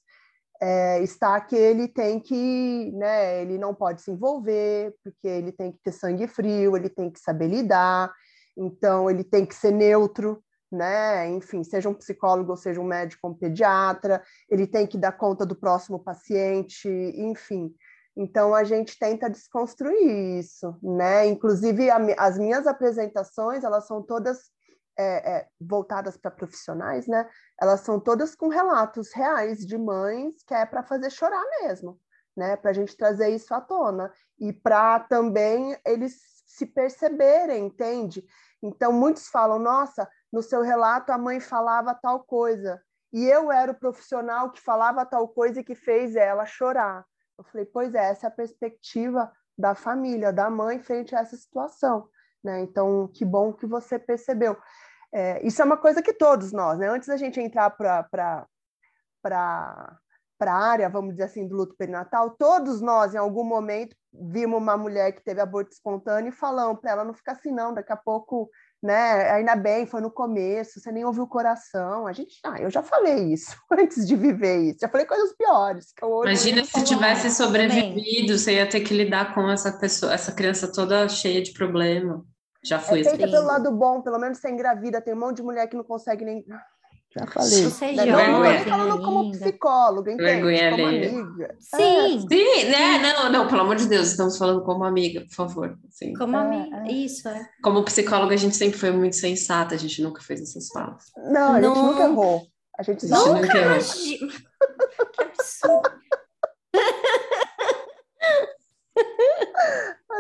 [0.63, 5.73] É, está que ele tem que, né, ele não pode se envolver, porque ele tem
[5.73, 8.13] que ter sangue frio, ele tem que saber lidar,
[8.55, 11.29] então ele tem que ser neutro, né?
[11.31, 15.13] Enfim, seja um psicólogo ou seja um médico ou um pediatra, ele tem que dar
[15.13, 17.75] conta do próximo paciente, enfim.
[18.17, 21.27] Então a gente tenta desconstruir isso, né?
[21.27, 24.51] Inclusive a, as minhas apresentações elas são todas
[24.99, 27.29] é, é, voltadas para profissionais, né?
[27.61, 31.99] Elas são todas com relatos reais de mães que é para fazer chorar mesmo,
[32.37, 32.57] né?
[32.57, 38.25] Para a gente trazer isso à tona e para também eles se perceberem, entende?
[38.63, 42.83] Então muitos falam, nossa, no seu relato a mãe falava tal coisa
[43.13, 47.05] e eu era o profissional que falava tal coisa e que fez ela chorar.
[47.41, 51.39] Eu falei, pois é, essa é a perspectiva da família, da mãe frente a essa
[51.39, 52.07] situação.
[52.45, 52.61] Né?
[52.61, 54.59] Então, que bom que você percebeu.
[55.11, 56.89] É, isso é uma coisa que todos nós, né?
[56.89, 58.47] antes da gente entrar para
[59.23, 64.77] a área, vamos dizer assim, do luto perinatal, todos nós, em algum momento, vimos uma
[64.77, 67.97] mulher que teve aborto espontâneo e falamos para ela não ficar assim, não, daqui a
[67.97, 68.51] pouco
[68.83, 69.31] né?
[69.33, 72.07] Ainda bem, foi no começo, você nem ouviu o coração.
[72.07, 74.79] A gente, ah, eu já falei isso antes de viver isso.
[74.81, 75.93] Já falei coisas piores.
[75.93, 80.33] Que eu Imagina se tivesse sobrevivido, você ia ter que lidar com essa pessoa, essa
[80.33, 82.25] criança toda cheia de problema.
[82.63, 83.17] Já foi é, assim.
[83.17, 86.25] pelo lado bom, pelo menos você engravida, tem um monte de mulher que não consegue
[86.25, 86.45] nem
[87.13, 87.65] já falei.
[87.65, 90.31] Você é não, não falando como psicóloga, entende?
[90.31, 91.57] Vergonha como amiga.
[91.59, 91.83] Sim.
[91.83, 92.21] É.
[92.21, 92.99] Sim, né?
[92.99, 95.79] Não, não, pelo amor de Deus, estamos falando como amiga, por favor.
[95.89, 96.13] Assim.
[96.15, 96.93] Como é, amiga, é.
[96.93, 97.49] isso, é.
[97.63, 101.05] Como psicóloga, a gente sempre foi muito sensata, a gente nunca fez essas falas.
[101.17, 101.87] Não, a gente não...
[101.87, 102.43] nunca errou.
[102.79, 103.79] A gente só nunca errou.
[105.13, 105.91] que absurdo.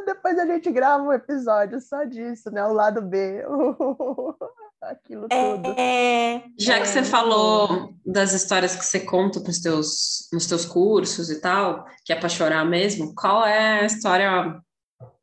[0.06, 2.64] Depois a gente grava um episódio só disso, né?
[2.64, 3.44] O lado B.
[4.80, 5.74] aquilo é, tudo.
[5.78, 11.30] É, Já que você falou das histórias que você conta pros teus, nos teus cursos
[11.30, 14.60] e tal, que é para chorar mesmo, qual é a história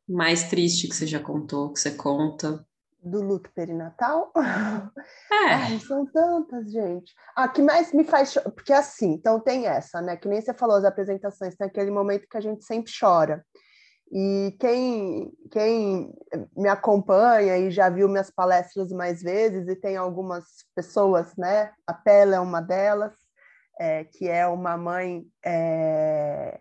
[0.08, 2.64] mais triste que você já contou, que você conta?
[3.02, 4.32] Do luto perinatal?
[5.30, 5.54] É.
[5.54, 7.14] Ai, são tantas, gente.
[7.36, 8.50] Ah, que mais me faz chorar?
[8.50, 10.16] Porque assim, então tem essa, né?
[10.16, 13.44] Que nem você falou as apresentações, tem aquele momento que a gente sempre chora.
[14.10, 16.12] E quem, quem
[16.56, 20.44] me acompanha e já viu minhas palestras mais vezes, e tem algumas
[20.74, 21.72] pessoas, né?
[21.86, 23.12] A Pela é uma delas,
[23.78, 26.60] é, que é uma mãe é,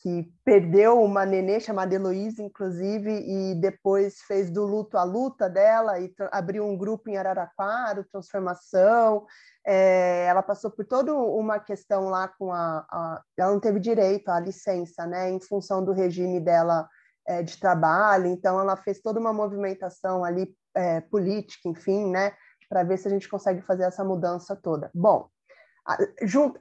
[0.00, 5.98] que perdeu uma nenê chamada Heloísa, inclusive, e depois fez do luto a luta dela
[6.00, 9.26] e abriu um grupo em Araraquara, Transformação,
[9.66, 14.30] é, ela passou por toda uma questão lá com a, a, Ela não teve direito
[14.30, 16.88] à licença, né, em função do regime dela
[17.26, 22.32] é, de trabalho, então ela fez toda uma movimentação ali é, política, enfim, né,
[22.70, 24.90] para ver se a gente consegue fazer essa mudança toda.
[24.94, 25.28] Bom,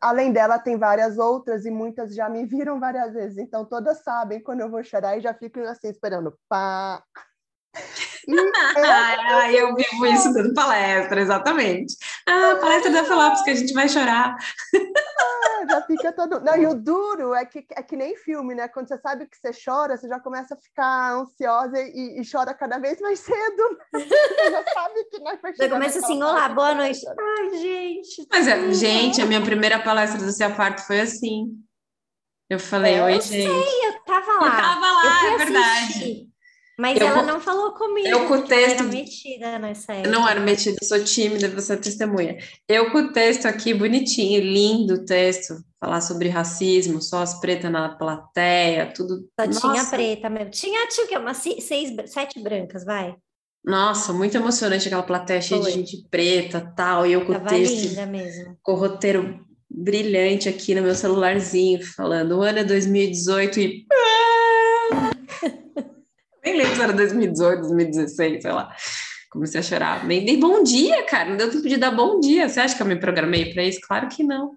[0.02, 4.42] além dela, tem várias outras e muitas já me viram várias vezes, então todas sabem
[4.42, 6.34] quando eu vou chorar e já ficam assim esperando.
[6.48, 7.04] Pá,
[8.78, 11.96] ah, eu vivo isso dando palestra, exatamente.
[12.30, 14.36] Ah, palestra da Felopes que a gente vai chorar.
[14.76, 16.40] Ah, já fica todo.
[16.42, 18.68] Não, e o duro é que é que nem filme, né?
[18.68, 22.54] Quando você sabe que você chora, você já começa a ficar ansiosa e, e chora
[22.54, 23.78] cada vez mais cedo.
[23.94, 27.00] Você já sabe que não vai chegar começa assim, olá, boa noite.
[27.00, 27.16] chorar.
[27.40, 28.28] Ai, gente.
[28.32, 31.58] Mas, é, gente, a minha primeira palestra do Cia Parto foi assim.
[32.50, 33.46] Eu falei, É, oi, eu gente.
[33.48, 34.52] Eu tava Eu lá.
[34.62, 35.84] tava lá, eu é verdade.
[35.84, 36.29] assistir,
[36.80, 38.08] Mas Eu ela não falou comigo.
[38.08, 40.08] eu com o texto- era metida nessa época.
[40.08, 42.38] Eu não era metida, eu sou tímida, você é testemunha.
[42.70, 47.70] Eu com o texto aqui, bonitinho, lindo o texto, falar sobre racismo, só as pretas
[47.70, 49.28] na plateia, tudo.
[49.38, 50.52] Só tinha Nossa, preta mesmo.
[50.52, 51.18] Tinha, tinha o quê?
[51.18, 53.14] Umas se- seis, sete brancas, vai.
[53.62, 55.74] Nossa, muito emocionante aquela plateia cheia de Foi.
[55.74, 58.58] gente preta tal, e eu com o texto, linda mesmo.
[58.64, 59.38] com o roteiro
[59.70, 63.86] brilhante aqui no meu celularzinho, falando o ano é 2018 e.
[66.50, 68.76] Nem lembro se era 2018, 2016, sei lá.
[69.30, 70.06] Comecei a chorar.
[70.06, 71.30] Nem dei bom dia, cara.
[71.30, 72.50] Não deu tempo de dar bom dia.
[72.50, 73.80] Você acha que eu me programei para isso?
[73.88, 74.56] Claro que não.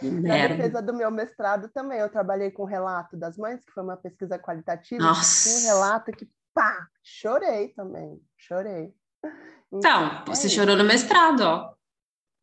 [0.00, 0.56] Que Na merda.
[0.56, 3.96] defesa do meu mestrado também, eu trabalhei com o relato das mães, que foi uma
[3.96, 5.02] pesquisa qualitativa.
[5.02, 5.48] Nossa.
[5.48, 8.92] Um relato que, pá, chorei também, chorei.
[9.72, 10.56] Então, você É isso.
[10.56, 11.72] chorou no mestrado, ó.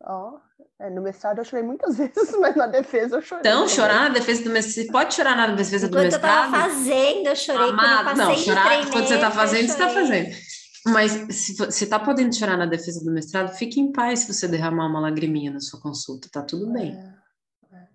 [0.04, 0.40] Ó,
[0.82, 3.42] é, no mestrado eu chorei muitas vezes, mas na defesa eu chorei.
[3.42, 3.76] Então, também.
[3.76, 4.86] chorar na defesa do mestrado.
[4.86, 6.72] Você pode chorar na defesa do Enquanto eu tava mestrado?
[6.74, 7.62] fazendo, eu chorei.
[7.68, 10.36] Quando eu Amado, não, chorar treinei, quando você tá fazendo, você tá fazendo.
[10.88, 14.48] Mas se você tá podendo chorar na defesa do mestrado, fique em paz se você
[14.48, 16.98] derramar uma lagriminha na sua consulta, tá tudo bem.
[17.72, 17.88] É, é.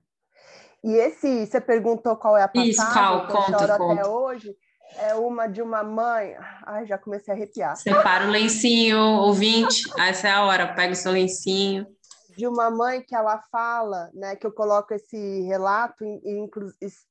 [0.85, 3.27] E esse, você perguntou qual é a passagem Isso, qual?
[3.27, 4.01] que eu Conta, choro conta.
[4.01, 4.57] até hoje,
[4.99, 9.83] é uma de uma mãe, ai, já comecei a arrepiar, Separa o lencinho, ouvinte.
[9.99, 11.85] Essa é a hora, pega o seu lencinho.
[12.37, 16.05] De uma mãe que ela fala, né, que eu coloco esse relato,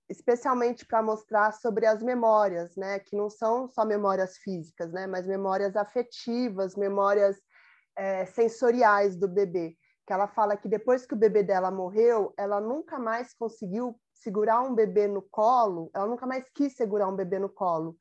[0.08, 5.26] especialmente para mostrar sobre as memórias, né, que não são só memórias físicas, né, mas
[5.26, 7.38] memórias afetivas, memórias
[7.96, 9.76] é, sensoriais do bebê.
[10.06, 14.62] Que ela fala que depois que o bebê dela morreu, ela nunca mais conseguiu segurar
[14.62, 17.98] um bebê no colo, ela nunca mais quis segurar um bebê no colo,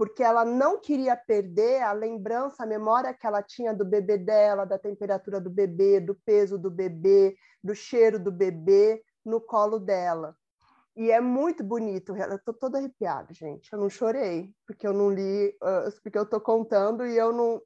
[0.00, 4.64] porque ela não queria perder a lembrança, a memória que ela tinha do bebê dela,
[4.64, 10.34] da temperatura do bebê, do peso do bebê, do cheiro do bebê no colo dela.
[10.96, 13.70] E é muito bonito, eu tô toda arrepiada, gente.
[13.70, 15.54] Eu não chorei, porque eu não li,
[16.02, 17.60] porque eu tô contando e eu não.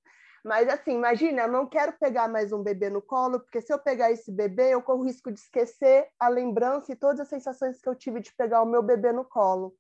[0.45, 3.79] Mas assim, imagina, eu não quero pegar mais um bebê no colo, porque se eu
[3.79, 7.81] pegar esse bebê, eu corro o risco de esquecer a lembrança e todas as sensações
[7.81, 9.73] que eu tive de pegar o meu bebê no colo.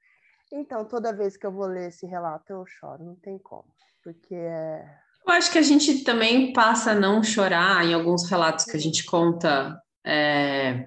[0.57, 3.65] Então, toda vez que eu vou ler esse relato, eu choro, não tem como,
[4.03, 4.85] porque é.
[5.27, 8.81] Eu acho que a gente também passa a não chorar em alguns relatos que a
[8.81, 9.77] gente conta
[10.07, 10.87] é,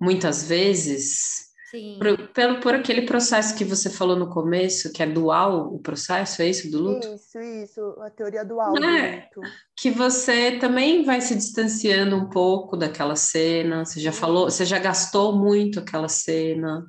[0.00, 1.98] muitas vezes, Sim.
[2.00, 6.42] por, pelo, por aquele processo que você falou no começo, que é dual o processo,
[6.42, 7.06] é isso, do luto?
[7.14, 9.28] Isso, isso, a teoria dual do É.
[9.36, 9.48] luto.
[9.76, 14.78] que você também vai se distanciando um pouco daquela cena, você já falou, você já
[14.78, 16.84] gastou muito aquela cena,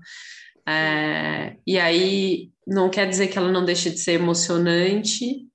[0.68, 5.48] é, e aí não quer dizer que ela não deixe de ser emocionante,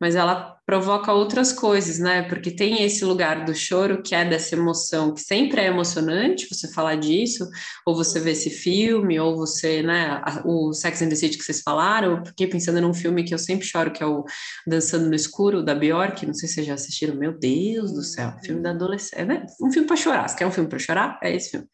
[0.00, 2.22] mas ela provoca outras coisas, né?
[2.22, 6.72] Porque tem esse lugar do choro que é dessa emoção, que sempre é emocionante você
[6.72, 7.46] falar disso,
[7.84, 11.60] ou você ver esse filme, ou você, né, o Sex and the City que vocês
[11.60, 14.24] falaram, eu fiquei pensando num filme que eu sempre choro, que é o
[14.66, 18.32] Dançando no Escuro, da Bjork, não sei se vocês já assistiram, meu Deus do céu,
[18.44, 19.44] filme da adolescente, né?
[19.60, 21.18] Um filme para chorar, você quer um filme para chorar?
[21.22, 21.66] É esse filme.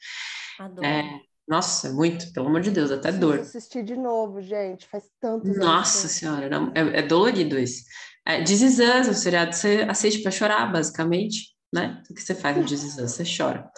[0.59, 0.87] Adoro.
[0.87, 1.05] É,
[1.49, 3.39] nossa, muito, pelo amor de Deus, até Preciso dor.
[3.41, 4.87] assistir de novo, gente.
[4.87, 5.61] Faz tantos anos.
[5.65, 7.85] Nossa senhora, não- é, é dolorido esse.
[8.27, 12.03] É, This Is Us, o seriado você assiste para chorar, basicamente, né?
[12.11, 13.13] O que você faz no This Is Us?
[13.13, 13.71] Você chora.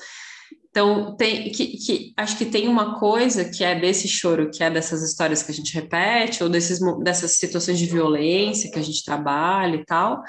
[0.71, 4.71] Então, tem, que, que- acho que tem uma coisa que é desse choro, que é
[4.71, 9.05] dessas histórias que a gente repete, ou desses, dessas situações de violência que a gente
[9.05, 10.23] trabalha e tal,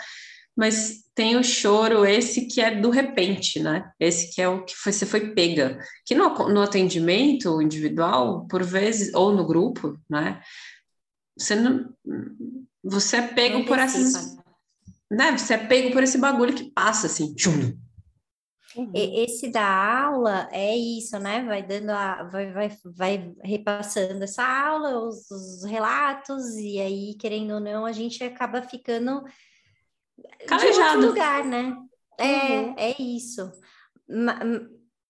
[0.56, 3.92] mas tem o choro, esse que é do repente, né?
[4.00, 5.78] Esse que é o que você foi pega.
[6.06, 10.42] Que no, no atendimento individual, por vezes, ou no grupo, né?
[11.38, 11.94] Você não.
[12.82, 14.38] Você é pego por essas.
[15.12, 15.38] Né?
[15.38, 17.36] Você é pego por esse bagulho que passa assim.
[17.36, 17.78] Tchum.
[18.94, 19.68] Esse da
[20.06, 21.44] aula é isso, né?
[21.44, 27.56] Vai dando a, vai, vai, vai repassando essa aula, os, os relatos, e aí, querendo
[27.56, 29.22] ou não, a gente acaba ficando
[30.40, 30.94] de Calejado.
[30.96, 31.76] outro lugar, né?
[32.18, 32.76] É, Uhum.
[32.78, 33.52] é isso.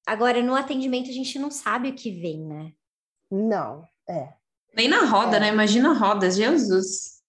[0.06, 2.74] Agora, no atendimento, a gente não sabe o que vem, né?
[3.32, 4.34] Não, é.
[4.76, 5.40] Nem na roda, É.
[5.40, 5.50] né?
[5.50, 7.20] Imagina a roda, Jesus.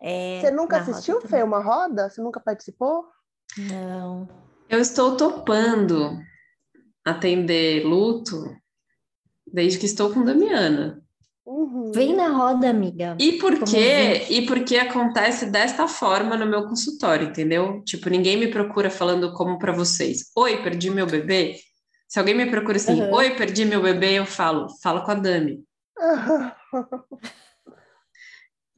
[0.00, 1.20] É, Você nunca roda assistiu.
[1.22, 2.08] Fê, uma roda?
[2.10, 3.08] Você nunca participou?
[3.56, 4.28] Não.
[4.68, 6.18] Eu estou topando
[7.04, 8.44] atender luto
[9.46, 11.01] desde que estou com Damiana.
[11.44, 11.90] Uhum.
[11.92, 13.16] Vem na roda, amiga.
[13.18, 14.26] E por quê?
[14.30, 17.82] E porque acontece desta forma no meu consultório, entendeu?
[17.84, 20.30] Tipo, ninguém me procura falando como para vocês.
[20.36, 21.56] Oi, perdi meu bebê.
[22.08, 23.12] Se alguém me procura assim, Uhum.
[23.12, 25.64] oi, perdi meu bebê, eu falo, fala com a Dami.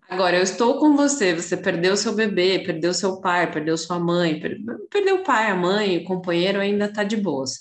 [0.09, 4.39] Agora, eu estou com você, você perdeu seu bebê, perdeu seu pai, perdeu sua mãe,
[4.39, 4.59] per-
[4.91, 7.59] perdeu o pai, a mãe, o companheiro ainda está de boas.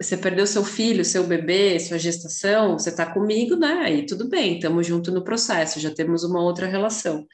[0.00, 3.80] Você perdeu seu filho, seu bebê, sua gestação, você está comigo, né?
[3.84, 7.26] Aí tudo bem, estamos junto no processo, já temos uma outra relação.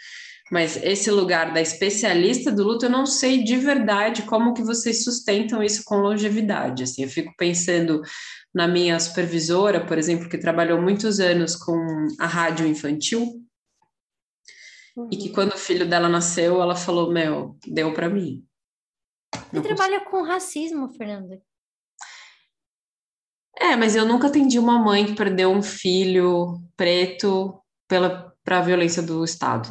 [0.50, 5.02] Mas esse lugar da especialista do luto, eu não sei de verdade como que vocês
[5.02, 6.82] sustentam isso com longevidade.
[6.82, 8.02] Assim, eu fico pensando
[8.54, 11.74] na minha supervisora, por exemplo, que trabalhou muitos anos com
[12.20, 13.42] a rádio infantil,
[15.10, 18.44] e que quando o filho dela nasceu, ela falou: Meu, deu para mim.
[19.34, 21.42] Você Não trabalha com racismo, Fernanda.
[23.62, 28.62] É, mas eu nunca atendi uma mãe que perdeu um filho preto pela para a
[28.62, 29.68] violência do Estado.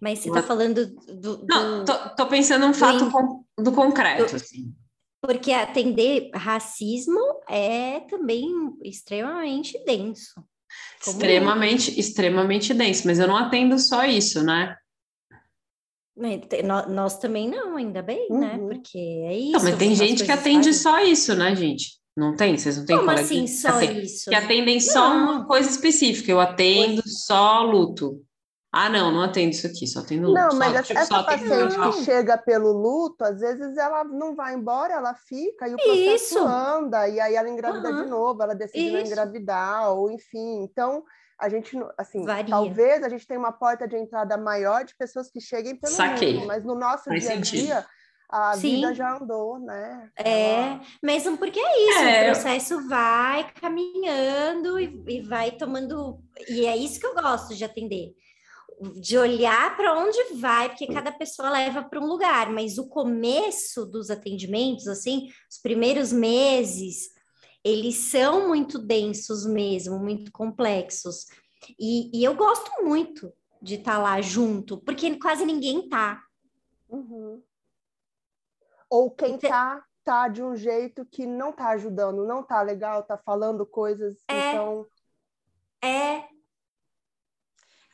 [0.00, 4.36] Mas você está falando do, do- Não, tô, tô pensando um fato con- do concreto,
[4.36, 4.74] assim.
[5.20, 8.48] Porque atender racismo é também
[8.82, 10.42] extremamente denso.
[11.04, 14.76] Extremamente, extremamente denso, mas eu não atendo só isso, né?
[16.64, 18.56] Nó- Nós também não, ainda bem, né?
[18.58, 18.68] Uhum.
[18.68, 19.52] Porque é isso.
[19.52, 20.72] Não, mas tem gente que atende fazem.
[20.72, 21.98] só isso, né, gente?
[22.16, 22.58] Não tem?
[22.58, 24.28] Vocês não têm Como colega assim que só atende- isso?
[24.30, 25.24] que atendem só Não.
[25.36, 26.30] uma coisa específica.
[26.30, 28.20] Eu atendo só luto.
[28.72, 30.34] Ah, não, não atendo isso aqui, só atendo luto.
[30.38, 31.96] Não, Só- mas essa, tipo, só essa paciente luto.
[31.98, 36.34] que chega pelo luto, às vezes ela não vai embora, ela fica e o processo
[36.36, 36.38] Isso.
[36.40, 38.06] anda, e aí ela engravida de Aham.
[38.08, 40.64] novo, ela decide não engravidar, ou enfim.
[40.64, 41.02] Então,
[41.38, 42.50] a gente, não- assim, Varia.
[42.50, 46.34] talvez a gente tenha uma porta de entrada maior de pessoas que cheguem pelo Saquei.
[46.34, 47.86] luto, mas no nosso Faz dia a dia,
[48.30, 48.74] a Sim.
[48.76, 50.10] vida já andou, né?
[50.16, 52.22] É, Ela- mesmo porque é isso, É.
[52.22, 56.18] o processo vai caminhando e, e vai tomando.
[56.48, 58.12] E é isso que eu gosto de atender.
[59.00, 63.84] De olhar para onde vai, porque cada pessoa leva para um lugar, mas o começo
[63.84, 67.08] dos atendimentos, assim, os primeiros meses,
[67.64, 71.26] eles são muito densos mesmo, muito complexos.
[71.78, 76.22] E, e eu gosto muito de estar lá junto, porque quase ninguém tá.
[76.88, 77.42] Uhum.
[78.88, 83.02] Ou quem Ente- tá, tá de um jeito que não tá ajudando, não tá legal,
[83.02, 84.52] tá falando coisas, É.
[84.52, 84.86] então...
[85.82, 86.27] É,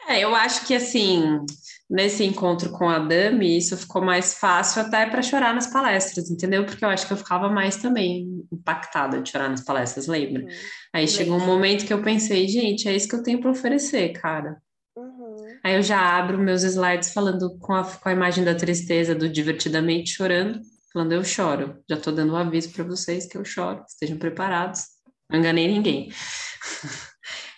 [0.07, 1.41] É, eu acho que assim,
[1.89, 6.65] nesse encontro com a Dami, isso ficou mais fácil até para chorar nas palestras, entendeu?
[6.65, 10.43] Porque eu acho que eu ficava mais também impactada de chorar nas palestras, lembra?
[10.43, 10.49] Uhum.
[10.93, 14.11] Aí chegou um momento que eu pensei, gente, é isso que eu tenho para oferecer,
[14.13, 14.57] cara.
[14.97, 15.37] Uhum.
[15.63, 19.29] Aí eu já abro meus slides falando com a, com a imagem da tristeza, do
[19.29, 20.61] divertidamente chorando,
[20.93, 21.83] falando eu choro.
[21.89, 24.83] Já tô dando um aviso para vocês que eu choro, estejam preparados.
[25.31, 26.13] Não enganei ninguém.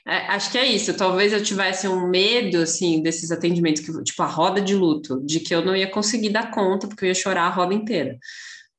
[0.09, 0.97] É, acho que é isso.
[0.97, 5.41] Talvez eu tivesse um medo, assim, desses atendimentos, que, tipo a roda de luto, de
[5.41, 8.17] que eu não ia conseguir dar conta, porque eu ia chorar a roda inteira.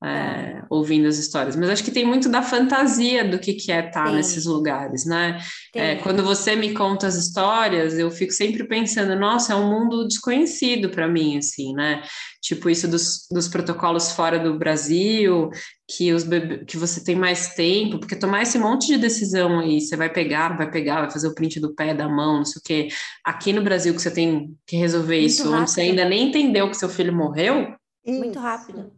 [0.04, 3.88] É, ouvindo as histórias, mas acho que tem muito da fantasia do que, que é
[3.88, 4.16] estar Tem.
[4.16, 5.40] nesses lugares, né?
[5.74, 10.08] É, quando você me conta as histórias, eu fico sempre pensando, nossa, é um mundo
[10.08, 12.04] desconhecido para mim, assim, né?
[12.42, 15.50] Tipo, isso dos, dos protocolos fora do Brasil,
[15.90, 19.82] que, os bebê, que você tem mais tempo, porque tomar esse monte de decisão aí,
[19.82, 22.46] você vai pegar, não vai pegar, vai fazer o print do pé, da mão, não
[22.46, 22.88] sei o quê.
[23.26, 26.00] Aqui no Brasil, que você tem que resolver Muito isso, onde você rápido.
[26.00, 27.74] ainda nem entendeu que seu filho morreu,
[28.06, 28.40] Muito Isso.
[28.40, 28.97] rápido.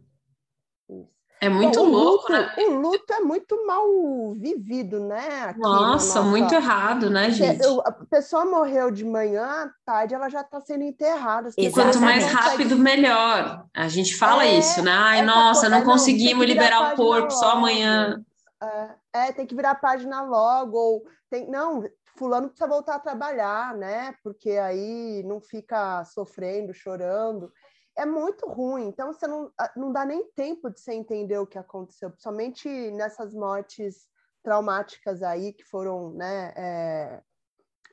[1.42, 2.54] É muito o louco, luto, né?
[2.68, 3.86] O luto é muito mal
[4.34, 5.44] vivido, né?
[5.44, 7.64] aqui Nossa, nossa- muito errado, né, gente?
[7.86, 11.50] a pessoa morreu de manhã, à tarde ela já está sendo enterrada.
[11.50, 13.64] Pessoas Quanto mais rápido, melhor.
[13.74, 14.92] A gente fala É, isso, né?
[14.92, 17.58] Ai, essa nossa, não é, não, conseguimos liberar o corpo, só logo.
[17.58, 18.22] amanhã.
[18.62, 21.82] É, é, tem que virar a página logo, ou tem, não,
[22.18, 24.14] fulano precisa voltar a trabalhar, né?
[24.22, 27.50] Porque aí não fica sofrendo, chorando.
[27.96, 31.46] É muito ruim, então você não, ah, não dá nem tempo de você entender o
[31.46, 34.08] que aconteceu, principalmente nessas mortes
[34.42, 37.22] traumáticas aí que foram, né, é,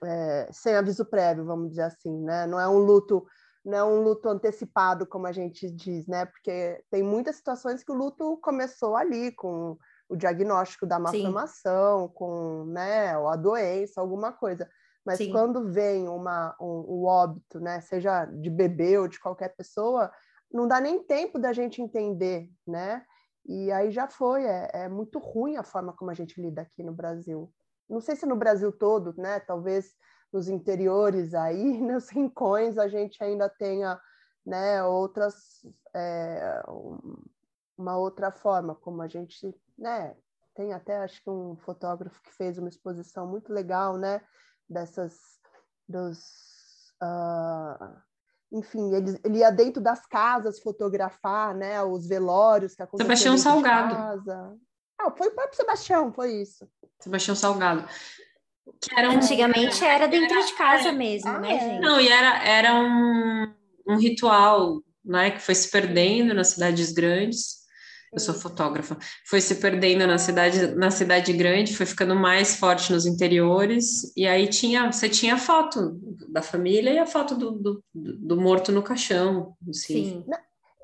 [0.03, 2.45] é, sem aviso prévio, vamos dizer assim, né?
[2.45, 3.25] Não é um luto,
[3.65, 6.25] não é um luto antecipado, como a gente diz, né?
[6.25, 9.77] Porque tem muitas situações que o luto começou ali com
[10.09, 14.69] o diagnóstico da malformação, com né, a doença, alguma coisa.
[15.07, 15.31] Mas Sim.
[15.31, 20.11] quando vem uma, um, o óbito, né, seja de bebê ou de qualquer pessoa,
[20.51, 23.05] não dá nem tempo da gente entender, né?
[23.45, 26.83] E aí já foi, é, é muito ruim a forma como a gente lida aqui
[26.83, 27.49] no Brasil.
[27.89, 29.39] Não sei se no Brasil todo, né?
[29.39, 29.95] Talvez
[30.33, 33.97] nos interiores aí, nos rincões, a gente ainda tenha
[34.45, 35.35] né, outras,
[35.95, 37.23] é, um-
[37.77, 40.17] uma outra forma, como a gente né,
[40.53, 44.21] tem até acho que um fotógrafo que fez uma exposição muito legal, né?
[44.69, 45.15] Dessas
[45.87, 46.17] dos
[47.01, 47.97] uh,
[48.51, 51.81] enfim, ele, ele ia dentro das casas fotografar, né?
[51.83, 53.07] Os velórios que aconteciam.
[53.07, 53.95] Sebastião Salgado.
[53.95, 54.57] Casa.
[54.99, 56.67] Ah, foi o próprio Sebastião, foi isso.
[56.99, 57.87] Sebastião Salgado.
[58.95, 59.17] Era um...
[59.17, 61.59] Antigamente era dentro de casa mesmo, ah, né, é.
[61.59, 61.81] gente?
[61.81, 63.53] Não, e era, era um,
[63.87, 65.31] um ritual, né?
[65.31, 67.56] Que foi se perdendo nas cidades grandes
[68.17, 72.91] eu sou fotógrafa, foi se perdendo na cidade, na cidade grande, foi ficando mais forte
[72.91, 75.99] nos interiores, e aí tinha, você tinha a foto
[76.29, 79.55] da família e a foto do, do, do morto no caixão.
[79.69, 80.23] Assim.
[80.23, 80.25] Sim.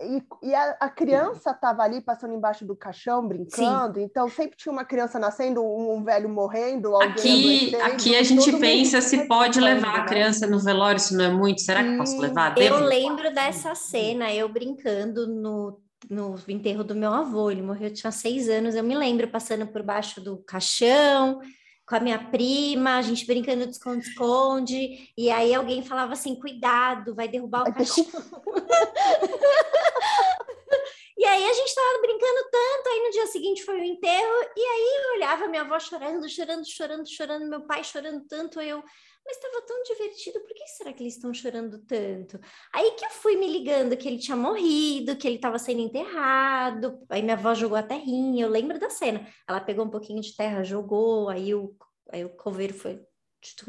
[0.01, 4.05] E, e a, a, criança estava ali passando embaixo do caixão, brincando, Sim.
[4.05, 8.99] então sempre tinha uma criança nascendo, um, um velho morrendo, Aqui, aqui a gente pensa
[8.99, 12.53] se pode levar a criança no velório, se não é muito, será que posso levar?
[12.53, 12.75] Devo?
[12.75, 15.79] Eu lembro dessa cena, eu brincando no
[16.09, 19.67] no enterro do meu avô, ele morreu, eu tinha seis anos, eu me lembro passando
[19.67, 21.39] por baixo do caixão,
[21.85, 27.13] com a minha prima, a gente brincando de esconde-esconde, e aí alguém falava assim, cuidado,
[27.13, 28.05] vai derrubar o caixão.
[31.17, 34.61] e aí a gente estava brincando tanto, aí no dia seguinte foi o enterro, e
[34.61, 38.83] aí eu olhava minha avó chorando, chorando, chorando, chorando, meu pai chorando tanto, eu
[39.25, 42.39] mas estava tão divertido, por que será que eles estão chorando tanto?
[42.73, 46.99] Aí que eu fui me ligando que ele tinha morrido, que ele estava sendo enterrado,
[47.09, 49.25] aí minha avó jogou a terrinha, eu lembro da cena.
[49.47, 51.75] Ela pegou um pouquinho de terra, jogou, aí o,
[52.11, 53.01] aí o coveiro foi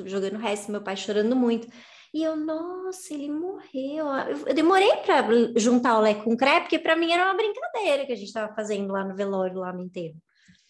[0.07, 1.69] jogando o resto, meu pai chorando muito.
[2.13, 4.07] E eu, nossa, ele morreu.
[4.47, 5.27] Eu, demorei para
[5.57, 8.29] juntar o Lé com o crepe, porque para mim era uma brincadeira que a gente
[8.29, 10.15] estava fazendo lá no velório, lá no enterro.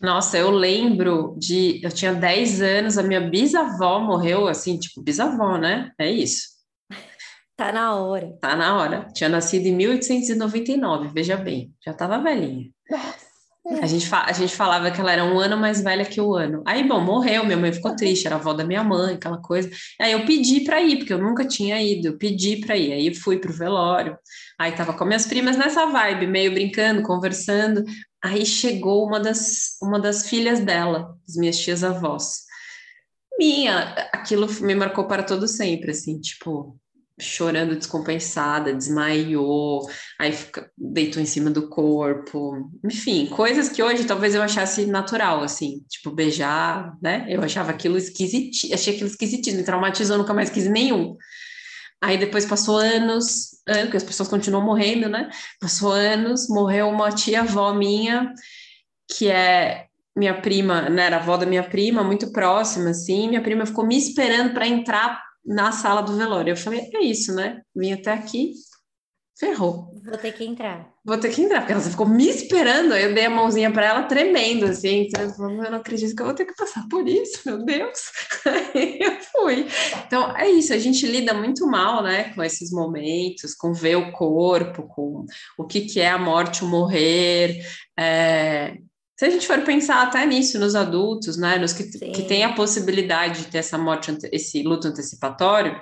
[0.01, 1.81] Nossa, eu lembro de.
[1.83, 5.93] Eu tinha 10 anos, a minha bisavó morreu, assim, tipo, bisavó, né?
[5.99, 6.55] É isso.
[7.57, 8.37] Tá na hora.
[8.41, 9.07] Tá na hora.
[9.15, 12.69] Tinha nascido em 1899, veja bem, já estava velhinha.
[13.81, 16.63] A gente, a gente falava que ela era um ano mais velha que o ano.
[16.67, 19.71] Aí, bom, morreu, minha mãe ficou triste, era avó da minha mãe, aquela coisa.
[19.99, 22.93] Aí eu pedi para ir, porque eu nunca tinha ido, eu pedi para ir.
[22.93, 24.19] Aí fui pro velório.
[24.59, 27.83] Aí tava com minhas primas nessa vibe, meio brincando, conversando.
[28.25, 32.45] Aí chegou uma das, uma das filhas dela, as minhas tias avós.
[33.39, 36.75] Minha, aquilo me marcou para todo sempre, assim, tipo,
[37.21, 39.87] chorando descompensada, desmaiou,
[40.19, 45.43] aí fica, deitou em cima do corpo, enfim, coisas que hoje talvez eu achasse natural,
[45.43, 47.27] assim, tipo, beijar, né?
[47.29, 51.15] Eu achava aquilo esquisitíssimo, achei aquilo esquisitíssimo, me traumatizou, nunca mais quis nenhum.
[52.05, 55.31] Aí depois passou anos, porque as pessoas continuam morrendo, né?
[55.59, 58.31] Passou anos, morreu uma tia-avó minha,
[59.11, 61.07] que é minha prima, né?
[61.07, 63.29] Era avó da minha prima, muito próxima, assim.
[63.29, 66.53] Minha prima ficou me esperando para entrar na sala do velório.
[66.53, 67.63] Eu falei, é isso, né?
[67.75, 68.53] Vim até aqui,
[69.39, 69.93] ferrou.
[70.05, 70.93] Vou ter que entrar.
[71.05, 72.95] Vou ter que entrar, porque ela ficou me esperando.
[72.95, 75.09] Eu dei a mãozinha para ela, tremendo, assim.
[75.17, 78.11] Eu não acredito que eu vou ter que passar por isso, meu Deus.
[78.47, 79.67] Aí eu fui.
[80.07, 80.73] Então, é isso.
[80.73, 85.27] A gente lida muito mal, né, com esses momentos, com ver o corpo, com
[85.59, 87.65] o que, que é a morte, o morrer.
[87.99, 88.77] É...
[89.19, 92.53] Se a gente for pensar até nisso nos adultos, né, nos que, que tem a
[92.53, 95.81] possibilidade de ter essa morte, esse luto antecipatório,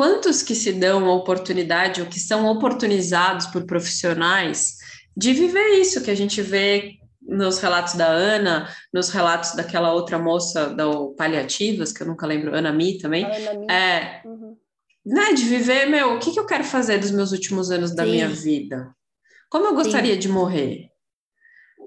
[0.00, 4.78] quantos que se dão a oportunidade ou que são oportunizados por profissionais
[5.14, 10.18] de viver isso que a gente vê nos relatos da Ana, nos relatos daquela outra
[10.18, 10.86] moça da
[11.18, 14.56] Paliativas, que eu nunca lembro, Ana Mi também, Ana é, uhum.
[15.04, 18.04] né, de viver, meu, o que, que eu quero fazer dos meus últimos anos da
[18.04, 18.10] Sim.
[18.12, 18.96] minha vida?
[19.50, 20.20] Como eu gostaria Sim.
[20.20, 20.89] de morrer?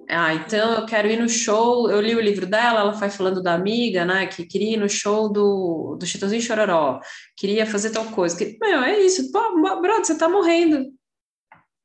[0.09, 1.89] Ah, então eu quero ir no show.
[1.89, 4.27] Eu li o livro dela, ela foi falando da amiga, né?
[4.27, 6.99] Que queria ir no show do, do Chitãozinho Chororó,
[7.37, 8.37] queria fazer tal coisa.
[8.37, 9.31] Que, meu, é isso.
[9.31, 10.91] Pô, brother, você tá morrendo.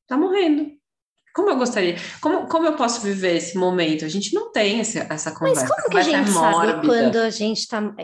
[0.06, 0.77] Tá morrendo.
[1.38, 1.94] Como eu gostaria?
[2.20, 4.04] Como, como eu posso viver esse momento?
[4.04, 5.68] A gente não tem esse, essa conversa.
[5.68, 7.94] Mas como que a gente sabe quando a gente está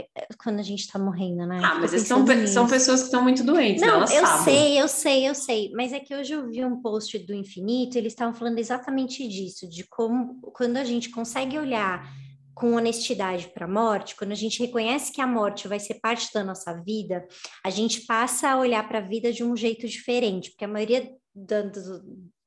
[0.41, 1.61] quando a gente tá morrendo, né?
[1.65, 4.07] Ah, mas são, são pessoas que estão muito doentes, não, né?
[4.09, 4.45] eu sabem.
[4.45, 5.73] sei, eu sei, eu sei.
[5.75, 9.69] Mas é que hoje eu vi um post do Infinito, eles estavam falando exatamente disso,
[9.69, 12.09] de como quando a gente consegue olhar
[12.55, 16.33] com honestidade para a morte, quando a gente reconhece que a morte vai ser parte
[16.33, 17.27] da nossa vida,
[17.65, 21.11] a gente passa a olhar para a vida de um jeito diferente, porque a maioria
[21.35, 21.63] da,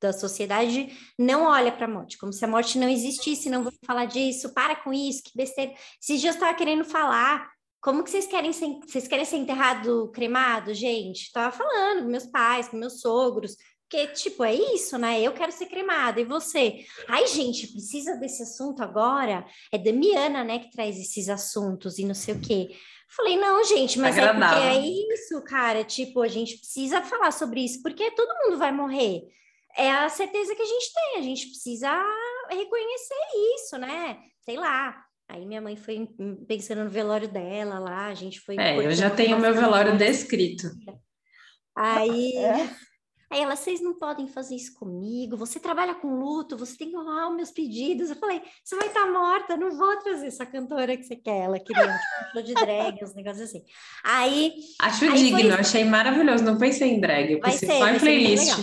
[0.00, 3.72] da sociedade não olha para a morte, como se a morte não existisse, não vou
[3.84, 5.72] falar disso, para com isso, que besteira.
[6.02, 10.10] Esses dias eu estava querendo falar, como que vocês querem ser, vocês querem ser enterrado
[10.12, 11.24] cremado, gente?
[11.24, 13.56] Estava falando com meus pais, com meus sogros,
[13.88, 15.20] porque, tipo, é isso, né?
[15.22, 16.84] Eu quero ser cremada, e você?
[17.08, 19.46] Ai, gente, precisa desse assunto agora?
[19.72, 22.68] É Damiana, né, que traz esses assuntos e não sei o quê.
[23.08, 24.80] Falei, não, gente, mas é porque é
[25.14, 25.82] isso, cara.
[25.82, 29.22] Tipo, a gente precisa falar sobre isso, porque todo mundo vai morrer.
[29.76, 31.90] É a certeza que a gente tem, a gente precisa
[32.50, 33.14] reconhecer
[33.54, 34.18] isso, né?
[34.44, 35.04] Sei lá.
[35.28, 36.08] Aí minha mãe foi
[36.46, 38.56] pensando no velório dela lá, a gente foi.
[38.58, 40.70] É, eu já tenho meu velório descrito.
[41.76, 42.36] Aí.
[42.36, 42.87] É.
[43.30, 46.96] Aí ela, vocês não podem fazer isso comigo, você trabalha com luto, você tem que
[46.96, 48.08] honrar os meus pedidos.
[48.08, 51.44] Eu falei, você vai estar tá morta, não vou trazer essa cantora que você quer.
[51.44, 53.62] Ela queria um show de drag, uns negócios assim.
[54.02, 54.54] Aí.
[54.80, 55.52] Acho aí digno, foi...
[55.52, 58.58] achei maravilhoso, não pensei em drag, eu pensei só em playlist.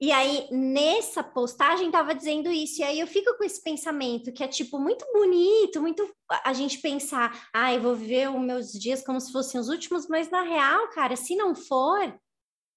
[0.00, 2.80] E aí, nessa postagem, tava dizendo isso.
[2.80, 6.08] E aí eu fico com esse pensamento que é, tipo, muito bonito, muito
[6.44, 10.06] a gente pensar, ah, eu vou viver os meus dias como se fossem os últimos,
[10.06, 12.14] mas na real, cara, se não for,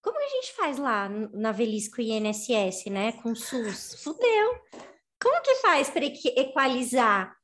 [0.02, 3.12] como que a gente faz lá na velhice com o INSS, né?
[3.14, 3.95] Com o SUS?
[4.04, 4.60] Fudeu.
[5.22, 7.36] Como que faz para equalizar,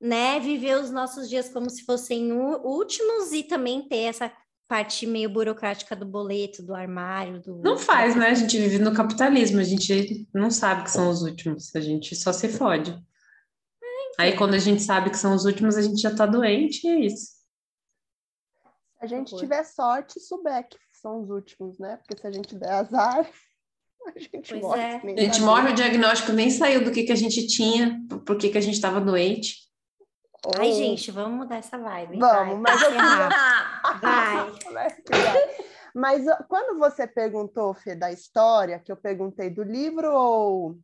[0.00, 0.40] né?
[0.40, 4.32] Viver os nossos dias como se fossem últimos e também ter essa
[4.66, 7.56] parte meio burocrática do boleto, do armário, do...
[7.62, 8.28] Não faz, né?
[8.28, 12.14] A gente vive no capitalismo, a gente não sabe que são os últimos, a gente
[12.16, 12.90] só se fode.
[12.92, 16.86] É, Aí quando a gente sabe que são os últimos, a gente já tá doente
[16.86, 17.38] e é isso.
[18.98, 21.96] Se a gente tiver sorte, souber que são os últimos, né?
[21.96, 23.26] Porque se a gente der azar,
[24.06, 24.82] a gente pois morre.
[24.82, 24.96] É.
[24.96, 28.50] A gente morre, o diagnóstico nem saiu do que, que a gente tinha, por que,
[28.50, 29.68] que a gente estava doente.
[30.56, 32.18] Ai, gente, vamos mudar essa vibe.
[32.18, 33.28] Vamos, mas eu queria...
[34.00, 34.96] Vai.
[35.94, 40.78] mas quando você perguntou, Fê, da história, que eu perguntei do livro ou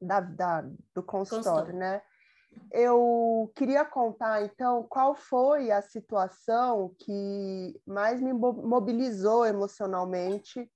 [0.00, 0.60] da, da
[0.94, 1.78] do consultório, consultório.
[1.78, 2.02] né?
[2.72, 10.70] Eu queria contar, então, qual foi a situação que mais me mobilizou emocionalmente,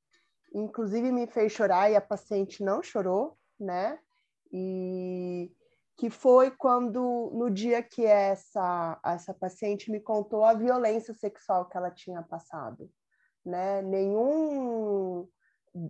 [0.54, 3.98] inclusive me fez chorar e a paciente não chorou, né?
[4.52, 5.52] E
[5.96, 11.76] que foi quando, no dia que essa, essa paciente me contou a violência sexual que
[11.76, 12.88] ela tinha passado,
[13.44, 13.82] né?
[13.82, 15.28] Nenhum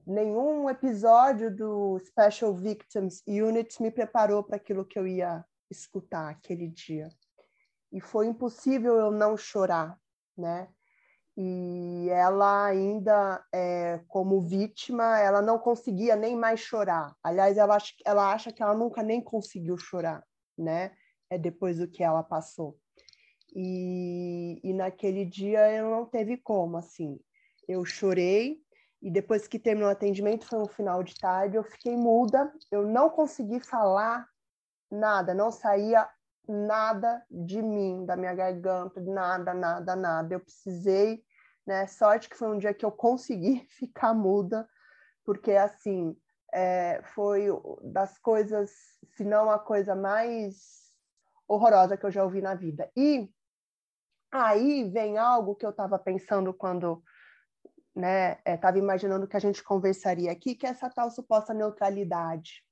[0.06, 6.68] nenhum episódio do Special Victims Unit me preparou para aquilo que eu ia escutar aquele
[6.68, 7.08] dia.
[7.92, 9.98] E foi impossível eu não chorar,
[10.36, 10.68] né?
[11.36, 17.14] E ela ainda, é, como vítima, ela não conseguia nem mais chorar.
[17.22, 20.24] Aliás, ela acha, ela acha que ela nunca nem conseguiu chorar,
[20.56, 20.92] né?
[21.30, 22.76] É depois do que ela passou.
[23.54, 27.20] E, e naquele dia eu não teve como, assim.
[27.68, 28.60] Eu chorei,
[29.00, 32.86] e depois que terminou o atendimento, foi um final de tarde, eu fiquei muda, eu
[32.86, 34.26] não consegui falar
[34.90, 36.08] nada, não saía
[36.48, 40.34] nada de mim, da minha garganta, nada, nada, nada.
[40.34, 41.22] Eu precisei,
[41.66, 41.86] né?
[41.86, 44.68] Sorte que foi um dia que eu consegui ficar muda,
[45.24, 46.16] porque assim
[46.52, 47.48] é, foi
[47.82, 48.70] das coisas,
[49.16, 50.88] se não a coisa mais
[51.46, 52.90] horrorosa que eu já ouvi na vida.
[52.96, 53.30] E
[54.32, 57.02] aí vem algo que eu estava pensando quando
[57.94, 62.62] né, estava é, imaginando que a gente conversaria aqui, que é essa tal suposta neutralidade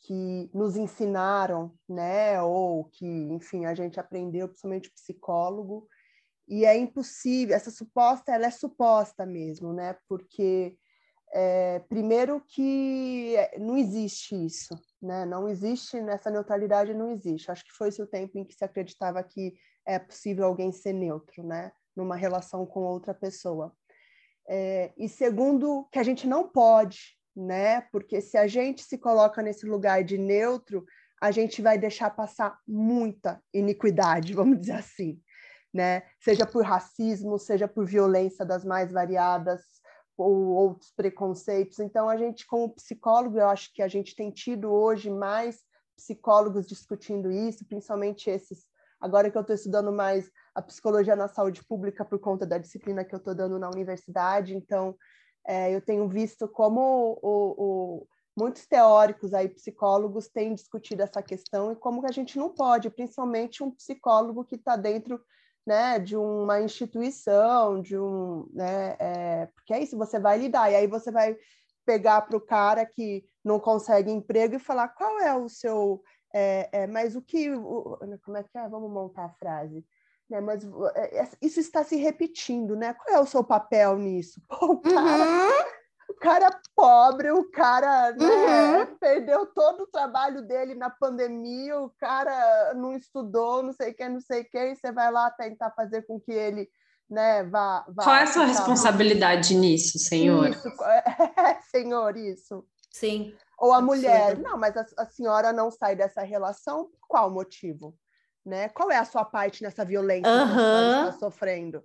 [0.00, 5.88] que nos ensinaram, né, ou que, enfim, a gente aprendeu, principalmente psicólogo,
[6.48, 10.76] e é impossível, essa suposta, ela é suposta mesmo, né, porque,
[11.32, 17.72] é, primeiro que não existe isso, né, não existe, nessa neutralidade não existe, acho que
[17.72, 21.72] foi esse o tempo em que se acreditava que é possível alguém ser neutro, né,
[21.96, 23.72] numa relação com outra pessoa.
[24.48, 27.82] É, e segundo, que a gente não pode né?
[27.92, 30.84] Porque se a gente se coloca nesse lugar de neutro,
[31.20, 35.20] a gente vai deixar passar muita iniquidade, vamos dizer assim,
[35.72, 36.02] né?
[36.20, 39.60] Seja por racismo, seja por violência das mais variadas
[40.16, 41.78] ou outros preconceitos.
[41.78, 45.60] Então, a gente, como psicólogo, eu acho que a gente tem tido hoje mais
[45.94, 48.64] psicólogos discutindo isso, principalmente esses.
[48.98, 53.04] Agora que eu estou estudando mais a psicologia na saúde pública por conta da disciplina
[53.04, 54.96] que eu estou dando na universidade, então
[55.46, 57.54] é, eu tenho visto como o,
[58.02, 62.50] o, muitos teóricos aí, psicólogos, têm discutido essa questão e como que a gente não
[62.50, 65.20] pode, principalmente um psicólogo que está dentro
[65.66, 70.76] né, de uma instituição, de um, né, é, porque é isso, você vai lidar, e
[70.76, 71.36] aí você vai
[71.84, 76.68] pegar para o cara que não consegue emprego e falar qual é o seu, é,
[76.72, 78.68] é, mas o que, o, como é que é?
[78.68, 79.84] Vamos montar a frase.
[80.28, 80.64] Né, mas
[80.94, 82.94] é, é, isso está se repetindo, né?
[82.94, 84.40] Qual é o seu papel nisso?
[84.48, 85.64] Pô, o, cara, uhum.
[86.10, 88.96] o cara pobre, o cara né, uhum.
[88.96, 94.08] perdeu todo o trabalho dele na pandemia, o cara não estudou, não sei o que,
[94.08, 96.68] não sei o que, e você vai lá tentar fazer com que ele
[97.08, 97.84] né, vá.
[97.88, 100.48] vá Qual é a sua responsabilidade nisso, senhor?
[100.48, 102.64] Isso, é, senhor, isso.
[102.90, 103.32] Sim.
[103.58, 107.94] Ou a mulher, não, mas a, a senhora não sai dessa relação, por qual motivo?
[108.46, 108.68] Né?
[108.70, 110.46] Qual é a sua parte nessa violência uhum.
[110.46, 111.84] que você está sofrendo?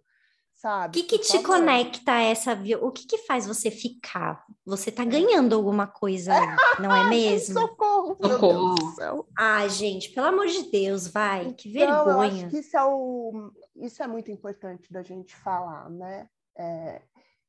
[0.61, 0.99] sabe?
[0.99, 1.47] O que, que Por te favor.
[1.47, 2.87] conecta a essa violência?
[2.87, 4.45] O que, que faz você ficar?
[4.63, 7.59] Você tá ganhando alguma coisa aí, não é mesmo?
[7.59, 8.75] Socorro, meu Socorro.
[8.75, 9.27] Deus do céu.
[9.37, 12.49] Ai, gente, pelo amor de Deus, vai, que Então, eu acho vergonha.
[12.49, 16.27] que isso é, o, isso é muito importante da gente falar, né?
[16.55, 17.01] É,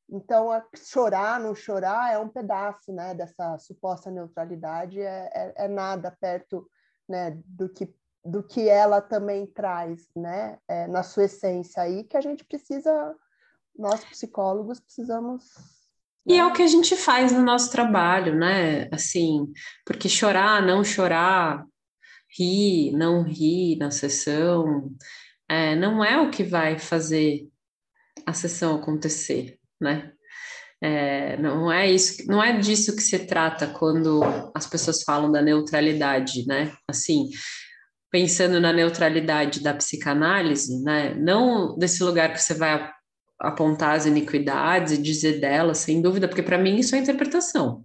[0.09, 5.67] então, a- chorar, não chorar é um pedaço, né, dessa suposta neutralidade, é, é, é
[5.67, 6.67] nada perto,
[7.07, 7.93] né, do que,
[8.25, 13.15] do que ela também traz, né, é, na sua essência aí, que a gente precisa,
[13.77, 15.43] nós psicólogos precisamos...
[16.25, 16.45] E é né?
[16.45, 18.87] o que a gente faz no nosso trabalho, né?
[18.93, 19.51] Assim,
[19.85, 21.65] porque chorar, não chorar,
[22.37, 24.89] rir, não rir na sessão,
[25.49, 27.49] é, não é o que vai fazer
[28.25, 30.13] a sessão acontecer, né?
[30.81, 34.21] É, não é isso, não é disso que se trata quando
[34.53, 36.73] as pessoas falam da neutralidade, né?
[36.89, 37.29] Assim,
[38.13, 41.15] pensando na neutralidade da psicanálise, né?
[41.15, 42.93] Não desse lugar que você vai ap-
[43.41, 47.83] apontar as iniquidades e dizer delas, sem dúvida, porque para mim isso é interpretação.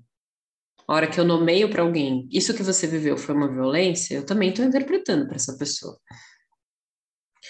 [0.86, 4.26] A hora que eu nomeio para alguém, isso que você viveu foi uma violência, eu
[4.26, 5.98] também estou interpretando para essa pessoa.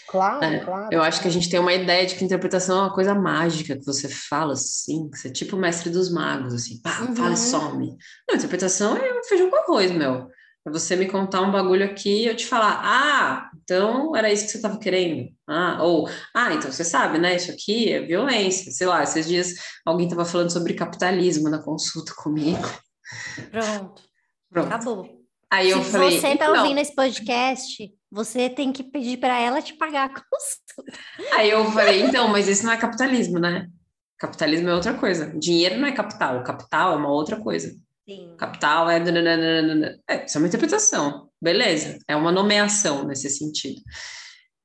[0.07, 0.89] Claro, É, claro.
[0.93, 3.77] Eu acho que a gente tem uma ideia de que interpretação é uma coisa mágica,
[3.77, 7.17] que você fala assim, que você é tipo o mestre dos magos, assim, pá, Uhum.
[7.17, 7.97] fala e some.
[8.29, 10.29] Não, interpretação é um feijão com arroz, meu.
[10.69, 14.45] É você me contar um bagulho aqui e eu te falar, ah, então era isso
[14.45, 15.31] que você estava querendo.
[15.47, 17.37] Ah, ou, ah, então você sabe, né?
[17.37, 18.71] Isso aqui é violência.
[18.71, 19.55] Sei lá, esses dias
[19.85, 22.69] alguém estava falando sobre capitalismo na consulta comigo.
[23.51, 24.03] Pronto,
[24.51, 24.67] Pronto.
[24.67, 25.19] acabou.
[25.51, 29.41] Aí eu Se falei, você tá então, ouvindo esse podcast, você tem que pedir para
[29.41, 31.03] ela te pagar a consulta.
[31.33, 33.67] Aí eu falei, então, mas isso não é capitalismo, né?
[34.19, 35.33] Capitalismo é outra coisa.
[35.39, 37.75] Dinheiro não é capital, capital é uma outra coisa.
[38.09, 38.35] Sim.
[38.39, 38.97] Capital é.
[40.09, 40.25] é.
[40.25, 41.99] Isso é uma interpretação, beleza.
[42.09, 43.83] É uma nomeação nesse sentido.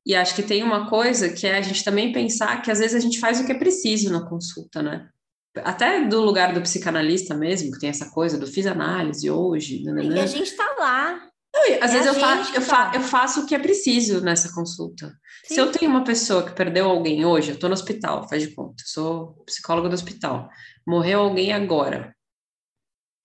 [0.06, 2.96] E acho que tem uma coisa que é a gente também pensar que às vezes
[2.96, 5.10] a gente faz o que é preciso na consulta, né?
[5.58, 9.84] Até do lugar do psicanalista mesmo, que tem essa coisa do fiz análise hoje.
[9.84, 11.30] E a gente tá lá.
[11.54, 12.96] Não, às É vezes eu, fa eu, fa faz.
[12.96, 15.14] eu faço o que é preciso nessa consulta.
[15.46, 15.62] Se Sim.
[15.62, 18.82] eu tenho uma pessoa que perdeu alguém hoje, eu estou no hospital, faz de conta,
[18.82, 20.50] eu sou psicóloga do hospital,
[20.88, 22.16] morreu alguém agora.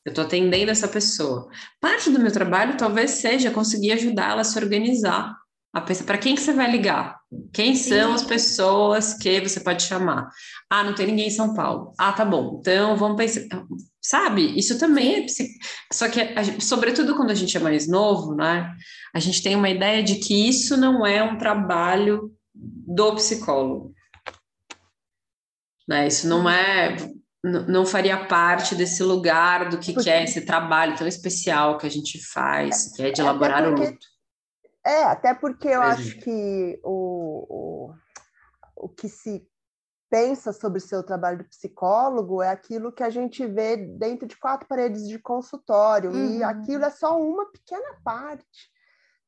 [0.08, 1.48] Eu estou atendendo essa pessoa.
[1.80, 5.36] Parte do meu trabalho talvez seja conseguir ajudar ela a se organizar.
[6.06, 7.20] Para quem que você vai ligar?
[7.52, 8.14] Quem são Sim.
[8.14, 10.30] as pessoas que você pode chamar?
[10.70, 11.92] Ah, não tem ninguém em São Paulo.
[11.98, 12.56] Ah, tá bom.
[12.58, 13.42] Então vamos pensar.
[14.00, 14.58] Sabe?
[14.58, 15.46] Isso também é psic...
[15.92, 18.74] Só que, a gente- sobretudo quando a gente é mais novo, né?
[19.14, 23.92] A gente tem uma ideia de que isso não é um trabalho do psicólogo.
[25.86, 26.08] Né?
[26.08, 26.96] Isso não é.
[27.44, 31.90] Não faria parte desse lugar do que, que é esse trabalho tão especial que a
[31.90, 34.06] gente faz, que é de É, elaborar o porque- luto.
[34.84, 36.22] É, até porque eu Por acho exemplo.
[36.24, 37.94] que o, o,
[38.84, 39.46] o que se
[40.10, 44.36] pensa sobre o seu trabalho de psicólogo é aquilo que a gente vê dentro de
[44.38, 46.48] quatro paredes de consultório, e Uhum.
[46.48, 48.70] aquilo é só uma pequena parte.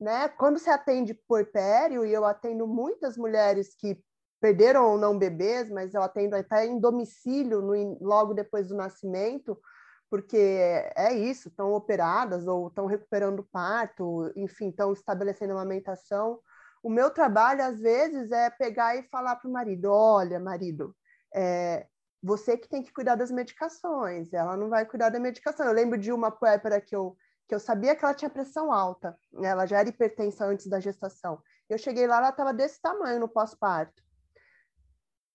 [0.00, 0.28] Né?
[0.30, 4.02] Quando você atende puerpério, e eu atendo muitas mulheres que
[4.40, 9.60] perderam ou não bebês, mas eu atendo até em domicílio no logo depois do nascimento,
[10.08, 10.36] porque
[10.96, 16.40] é isso, estão operadas ou estão recuperando parto, enfim, estão estabelecendo amamentação.
[16.82, 20.96] O meu trabalho, às vezes, é pegar e falar para o marido: olha, marido,
[21.34, 21.86] é,
[22.22, 25.66] você que tem que cuidar das medicações, ela não vai cuidar da medicação.
[25.66, 29.16] Eu lembro de uma puérpera que eu, que eu sabia que ela tinha pressão alta,
[29.32, 29.48] né?
[29.48, 31.40] ela já era hipertensa antes da gestação.
[31.68, 34.02] Eu cheguei lá, ela estava desse tamanho no pós-parto.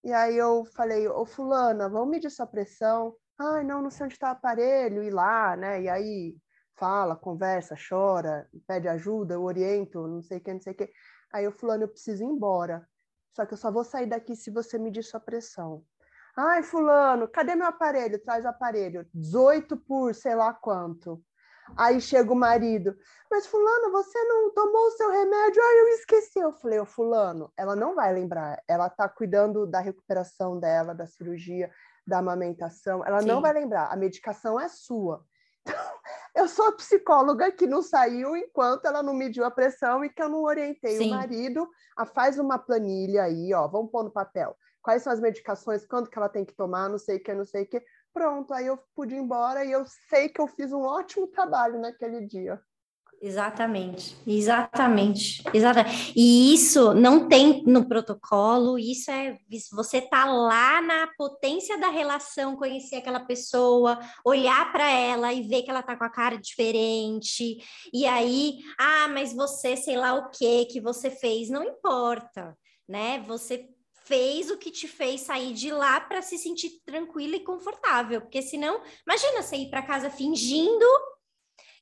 [0.05, 3.15] E aí eu falei, ô fulana, vamos medir sua pressão?
[3.39, 5.81] Ai, não, não sei onde está o aparelho, ir lá, né?
[5.81, 6.37] E aí
[6.75, 10.91] fala, conversa, chora, pede ajuda, eu oriento, não sei o que, não sei o que.
[11.33, 12.87] Aí o fulano, eu preciso ir embora.
[13.35, 15.83] Só que eu só vou sair daqui se você medir sua pressão.
[16.37, 18.21] Ai, fulano, cadê meu aparelho?
[18.23, 19.09] Traz o aparelho.
[19.11, 21.24] 18 por sei lá quanto.
[21.75, 22.95] Aí chega o marido,
[23.29, 25.61] mas fulano, você não tomou o seu remédio?
[25.61, 26.39] Ai, eu esqueci.
[26.39, 28.61] Eu falei, ô fulano, ela não vai lembrar.
[28.67, 31.71] Ela tá cuidando da recuperação dela, da cirurgia,
[32.05, 33.05] da amamentação.
[33.05, 33.41] Ela não Sim.
[33.41, 33.91] vai lembrar.
[33.91, 35.23] A medicação é sua.
[36.35, 40.09] Então, eu sou a psicóloga que não saiu enquanto ela não mediu a pressão e
[40.09, 41.07] que eu não orientei Sim.
[41.07, 41.67] o marido
[41.97, 44.55] a faz uma planilha aí, ó, vamos pôr no papel.
[44.79, 47.45] Quais são as medicações, quanto que ela tem que tomar, não sei o que, não
[47.45, 47.81] sei o que.
[48.15, 51.81] Pronto, aí eu pude ir embora e eu sei que eu fiz um ótimo trabalho
[51.81, 52.57] naquele dia.
[53.21, 56.13] Exatamente, exatamente, exatamente.
[56.15, 59.37] E isso não tem no protocolo, isso é
[59.69, 65.63] você tá lá na potência da relação, conhecer aquela pessoa, olhar para ela e ver
[65.63, 67.57] que ela tá com a cara diferente.
[67.91, 73.19] E aí, ah, mas você, sei lá o que que você fez, não importa, né?
[73.27, 73.74] Você
[74.05, 78.41] fez o que te fez sair de lá para se sentir tranquila e confortável, porque
[78.41, 80.85] senão, imagina você ir para casa fingindo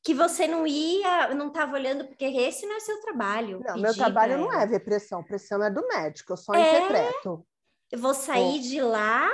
[0.04, 3.62] que você não ia, não estava olhando, porque esse não é seu trabalho.
[3.64, 6.78] Não, meu trabalho não é ver pressão, pressão é do médico, eu só é...
[6.78, 7.46] interpreto.
[7.92, 9.30] Eu vou sair de lá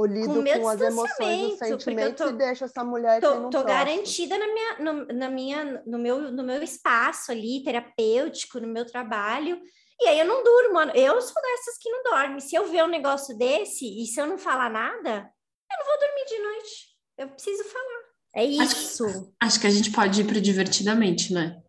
[0.00, 4.38] lido com, com as emoções, os sentimentos tô, e deixo essa mulher tô, tô garantida
[4.38, 9.60] na minha, no, na minha, no meu, no meu espaço ali terapêutico, no meu trabalho.
[10.02, 12.40] E aí eu não durmo, eu sou dessas que não dorme.
[12.40, 15.30] Se eu ver um negócio desse e se eu não falar nada,
[15.70, 16.86] eu não vou dormir de noite.
[17.16, 18.02] Eu preciso falar.
[18.34, 19.06] É isso.
[19.06, 21.62] Acho, acho que a gente pode ir para divertidamente, né?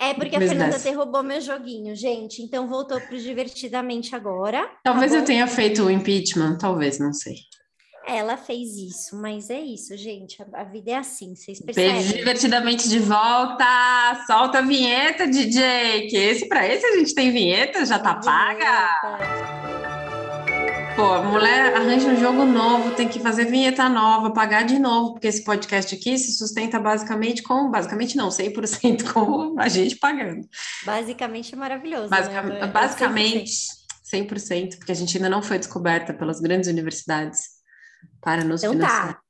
[0.00, 0.90] É porque a Fernanda dessa.
[0.90, 2.42] derrubou meu joguinho, gente.
[2.42, 4.68] Então voltou para divertidamente agora.
[4.82, 7.36] Talvez tá eu tenha feito o impeachment, talvez, não sei.
[8.06, 10.40] Ela fez isso, mas é isso, gente.
[10.40, 11.94] A, a vida é assim, vocês percebem.
[11.94, 13.64] Beijo divertidamente de volta.
[14.28, 16.06] Solta a vinheta, DJ.
[16.08, 19.00] Que esse para esse a gente tem vinheta, já tá paga.
[20.94, 25.14] Pô, a mulher arranja um jogo novo, tem que fazer vinheta nova, pagar de novo,
[25.14, 30.48] porque esse podcast aqui se sustenta basicamente com, basicamente não, 100% com a gente pagando.
[30.86, 32.08] Basicamente é maravilhoso.
[32.08, 32.66] Basica, né?
[32.68, 33.50] Basicamente
[34.10, 37.55] 100%, porque a gente ainda não foi descoberta pelas grandes universidades
[38.20, 38.88] para nos então, tá.
[38.88, 39.14] financiar.
[39.14, 39.26] Tá.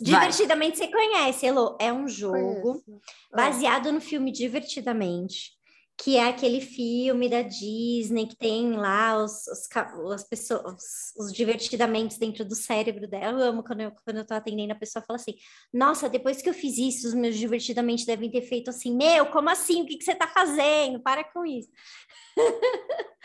[0.00, 0.86] Divertidamente Vai.
[0.86, 1.76] você conhece, Elo.
[1.80, 3.00] É um jogo Conheço.
[3.32, 5.52] baseado no filme Divertidamente,
[5.98, 9.68] que é aquele filme da Disney que tem lá os, os
[10.12, 13.40] as pessoas, os, divertidamente dentro do cérebro dela.
[13.40, 15.34] Eu amo quando eu, quando eu tô atendendo a pessoa fala assim:
[15.72, 19.48] Nossa, depois que eu fiz isso, os meus divertidamente devem ter feito assim, meu, como
[19.48, 19.82] assim?
[19.82, 21.00] O que, que você tá fazendo?
[21.00, 21.70] Para com isso.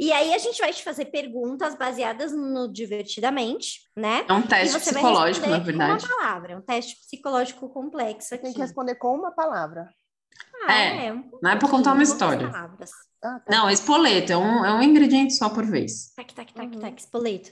[0.00, 4.24] E aí a gente vai te fazer perguntas baseadas no divertidamente, né?
[4.26, 6.06] É um teste psicológico, na verdade.
[6.06, 8.44] uma palavra, é um teste psicológico complexo aqui.
[8.44, 9.92] Tem que responder com uma palavra.
[10.66, 12.48] Ah, é, é um não é para contar uma história.
[12.48, 12.70] Ah,
[13.20, 13.44] tá.
[13.50, 16.14] Não, espoleto, é um, é um ingrediente só por vez.
[16.16, 16.80] Tac, tac, tac, uhum.
[16.80, 17.50] tac, espoleto.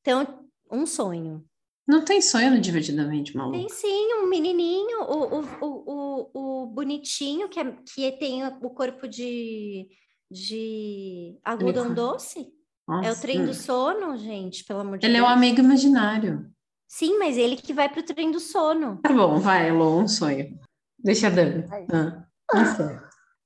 [0.00, 1.44] Então, um sonho.
[1.84, 3.58] Não tem sonho no Divertidamente, maluco?
[3.58, 8.70] Tem sim, um menininho, o, o, o, o, o bonitinho, que, é, que tem o
[8.70, 9.88] corpo de
[10.30, 12.52] de algodão doce?
[12.86, 13.08] Nossa.
[13.08, 15.24] É o trem do sono, gente, pelo amor de ele Deus.
[15.24, 16.50] Ele é um amigo imaginário.
[16.86, 18.98] Sim, mas ele que vai pro trem do sono.
[19.02, 20.58] Tá bom, vai, Elô, um sonho.
[20.98, 21.64] Deixa a Dani.
[21.92, 22.26] Ah.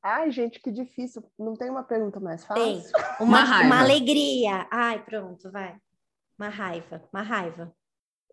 [0.03, 1.25] Ai, gente, que difícil.
[1.39, 2.65] Não tem uma pergunta mais fácil?
[2.65, 2.85] Tem.
[3.19, 3.67] Uma, uma, raiva.
[3.67, 4.67] uma alegria.
[4.71, 5.77] Ai, pronto, vai.
[6.39, 7.73] Uma raiva, uma raiva.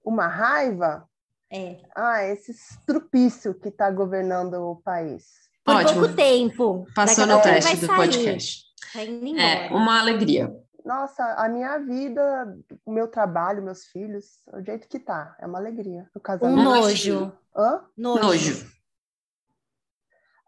[0.04, 1.10] Uma raiva?
[1.52, 1.82] É.
[1.96, 5.49] Ah, esse estrupício que está governando o país.
[5.64, 6.00] Por Ótimo.
[6.02, 6.88] pouco tempo.
[6.96, 7.96] Passou no teste do sair.
[7.96, 8.64] podcast.
[8.96, 10.52] É uma alegria.
[10.86, 15.60] Nossa, a minha vida, o meu trabalho, meus filhos, o jeito que tá, é uma
[15.60, 16.10] alegria.
[16.16, 16.60] O casamento.
[16.60, 17.32] Um nojo.
[17.56, 17.82] Hã?
[17.96, 18.24] Nojo.
[18.24, 18.80] nojo.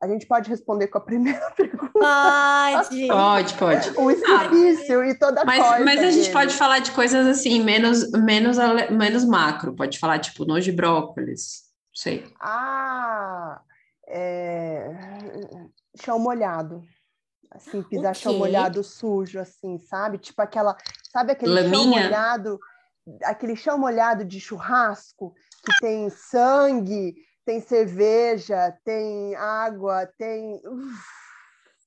[0.02, 1.92] A gente pode responder com a primeira pergunta.
[1.94, 3.08] Pode.
[3.08, 3.90] pode, pode.
[4.00, 5.86] O exercício ah, e toda a mas, coisa.
[5.86, 6.12] Mas a dele.
[6.14, 8.58] gente pode falar de coisas assim, menos, menos,
[8.90, 9.76] menos macro.
[9.76, 11.70] Pode falar, tipo, nojo de brócolis.
[11.94, 12.26] Sei.
[12.42, 13.62] Ah,
[14.12, 14.92] é,
[16.04, 16.84] chão molhado.
[17.50, 20.18] Assim, pisar chão molhado sujo, assim, sabe?
[20.18, 20.78] Tipo aquela.
[21.12, 21.74] Sabe aquele Laminha?
[21.76, 22.60] chão molhado,
[23.24, 25.34] aquele chão molhado de churrasco
[25.66, 27.16] que tem sangue,
[27.46, 30.62] tem cerveja, tem água, tem.
[30.66, 31.04] Uf,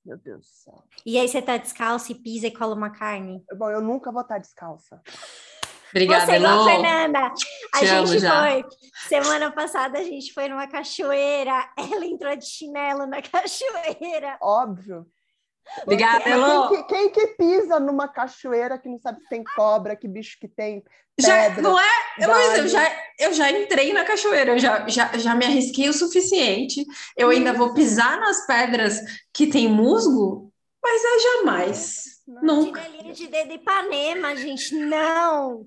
[0.05, 0.83] meu Deus do céu.
[1.05, 3.43] E aí você tá descalço e pisa e cola uma carne?
[3.57, 5.01] Bom, eu nunca vou estar descalça.
[5.95, 6.65] Obrigada, Você Elô.
[6.65, 7.31] Fernanda.
[7.73, 8.65] A Te gente foi.
[9.07, 11.69] Semana passada a gente foi numa cachoeira.
[11.77, 14.37] Ela entrou de chinelo na cachoeira.
[14.41, 15.05] Óbvio.
[15.83, 16.67] Obrigada, Elô.
[16.67, 20.49] Quem, quem, que pisa numa cachoeira que não sabe se tem cobra, que bicho que
[20.49, 20.83] tem?
[21.15, 22.27] Pedra, já, não é?
[22.27, 25.93] Mas eu já, eu já entrei na cachoeira, eu já, já, já me arrisquei o
[25.93, 26.85] suficiente.
[27.15, 28.99] Eu ainda vou pisar nas pedras
[29.33, 30.51] que tem musgo,
[30.83, 32.03] mas é jamais.
[32.27, 32.63] Não.
[32.63, 32.83] Nunca.
[32.83, 35.65] Chinelinho de dedo Ipanema, gente, não.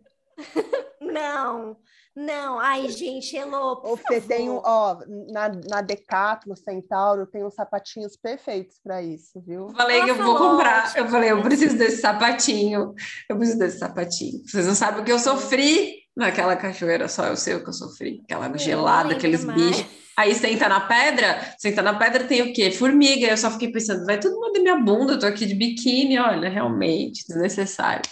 [1.00, 1.76] Não,
[2.14, 2.58] não.
[2.58, 4.98] Ai, gente, Elô, Ô, Fê, tem um, ó,
[5.30, 9.68] na, na Decathlon, Centauro, tem uns sapatinhos perfeitos para isso, viu?
[9.70, 10.96] Falei que eu vou comprar.
[10.96, 12.94] Eu falei, eu preciso desse sapatinho.
[13.28, 14.42] Eu preciso desse sapatinho.
[14.46, 17.72] Vocês não sabem o que eu sofri naquela cachoeira, só eu sei o que eu
[17.72, 18.20] sofri.
[18.24, 19.86] Aquela gelada, aqueles bichos.
[20.18, 22.72] Aí senta na pedra, senta na pedra tem o quê?
[22.72, 23.28] Formiga.
[23.28, 26.48] Eu só fiquei pensando, vai tudo mundo minha bunda, eu tô aqui de biquíni, olha,
[26.48, 28.02] realmente, desnecessário.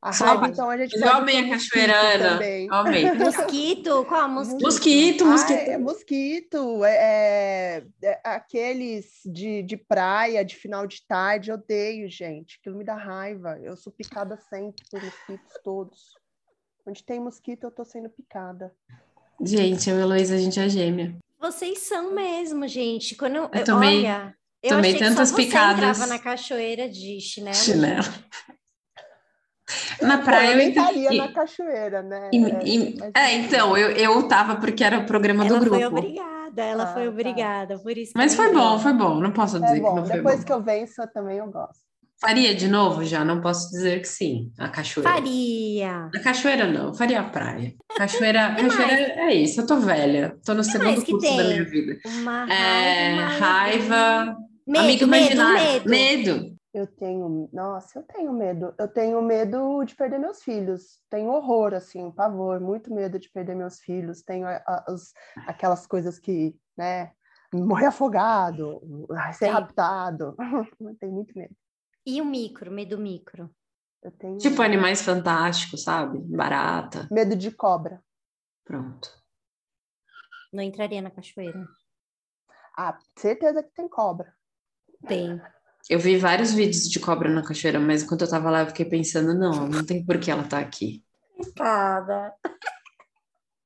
[0.00, 2.34] A raiva, então a gente Eu amei a cachoeirana.
[2.70, 3.12] Amei.
[3.16, 4.04] Mosquito?
[4.04, 4.62] Qual mosquito?
[4.62, 5.58] Mosquito, mosquito.
[5.58, 6.84] Ah, é, mosquito.
[6.84, 12.58] É, é, é, aqueles de, de praia, de final de tarde, eu odeio, gente.
[12.60, 13.58] Aquilo me dá raiva.
[13.62, 16.14] Eu sou picada sempre por mosquitos todos.
[16.86, 18.72] Onde tem mosquito, eu tô sendo picada.
[19.40, 21.16] Gente, eu e a Heloísa, a gente é gêmea.
[21.40, 23.14] Vocês são mesmo, gente.
[23.16, 25.98] Quando eu, eu tomei, olha, eu tomei achei tantas que só picadas.
[26.08, 27.56] Na cachoeira de chinelo.
[27.56, 28.04] Chinelo.
[30.02, 31.16] Na praia eu eu estaria entendi.
[31.18, 32.30] na cachoeira, né?
[32.32, 35.60] E- É, e- mas- É, então, eu, eu tava porque era o programa do Ela
[35.60, 35.76] grupo.
[35.76, 37.08] foi obrigada, ela Ah, foi tá.
[37.10, 39.14] obrigada, por isso que Mas ela foi bom, foi bom.
[39.20, 40.44] Não posso dizer É que bom, não foi depois bom.
[40.44, 41.84] que eu venço, eu também eu gosto.
[42.18, 43.22] Faria de novo já?
[43.24, 44.50] Não posso dizer que sim.
[44.58, 45.10] A cachoeira.
[45.12, 46.10] Faria.
[46.14, 47.74] A cachoeira não, faria a praia.
[47.94, 50.34] Cachoeira, Que cachoeira é isso, eu tô velha.
[50.44, 51.46] Tô no segundo que curso da tem?
[51.48, 51.98] minha vida.
[52.06, 54.36] Uma É, raiva, uma raiva, alegria.
[54.66, 55.62] Medo, amigo medo, imaginário.
[55.84, 55.90] medo.
[55.90, 56.55] Medo.
[56.76, 58.74] Eu tenho, nossa, eu tenho medo.
[58.78, 61.00] Eu tenho medo de perder meus filhos.
[61.08, 64.20] Tenho horror, assim, pavor, muito medo de perder meus filhos.
[64.20, 65.14] Tenho a- a- os-
[65.46, 67.12] aquelas coisas que, né,
[67.54, 68.78] morrer afogado,
[69.32, 69.52] ser Sim.
[69.52, 70.36] raptado.
[71.00, 71.56] Tenho muito medo.
[72.04, 73.50] E o micro, medo micro.
[74.02, 76.18] Eu tenho Tipo animais fantásticos, sabe?
[76.18, 77.08] Barata.
[77.10, 78.04] medo de cobra.
[78.66, 79.08] Pronto.
[80.52, 81.66] Não entraria na cachoeira.
[82.76, 84.36] Ah, certeza que tem cobra.
[85.08, 85.40] Tem.
[85.88, 88.84] Eu vi vários vídeos de cobra na cachoeira, mas enquanto eu tava lá, eu fiquei
[88.84, 91.04] pensando, não, não tem por que ela tá aqui.
[91.56, 92.34] Cada.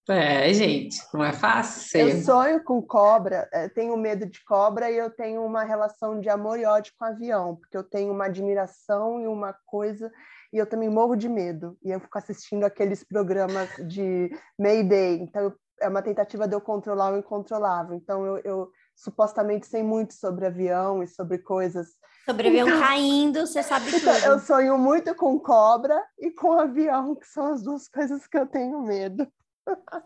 [0.08, 2.00] É, gente, não é fácil.
[2.00, 6.28] Eu sonho com cobra, eh, tenho medo de cobra e eu tenho uma relação de
[6.28, 10.10] amor e ódio com avião, porque eu tenho uma admiração e uma coisa,
[10.52, 11.78] e eu também morro de medo.
[11.82, 16.60] E eu fico assistindo aqueles programas de Mayday, então eu- é uma tentativa de eu
[16.60, 17.94] controlar o incontrolável.
[17.94, 21.88] Então eu, eu supostamente sei muito sobre avião e sobre coisas.
[22.26, 24.46] Sobreviveu caindo, você sabe Então eu tudo.
[24.46, 28.80] sonho muito com cobra e com avião, que são as duas coisas que eu tenho
[28.82, 29.26] medo.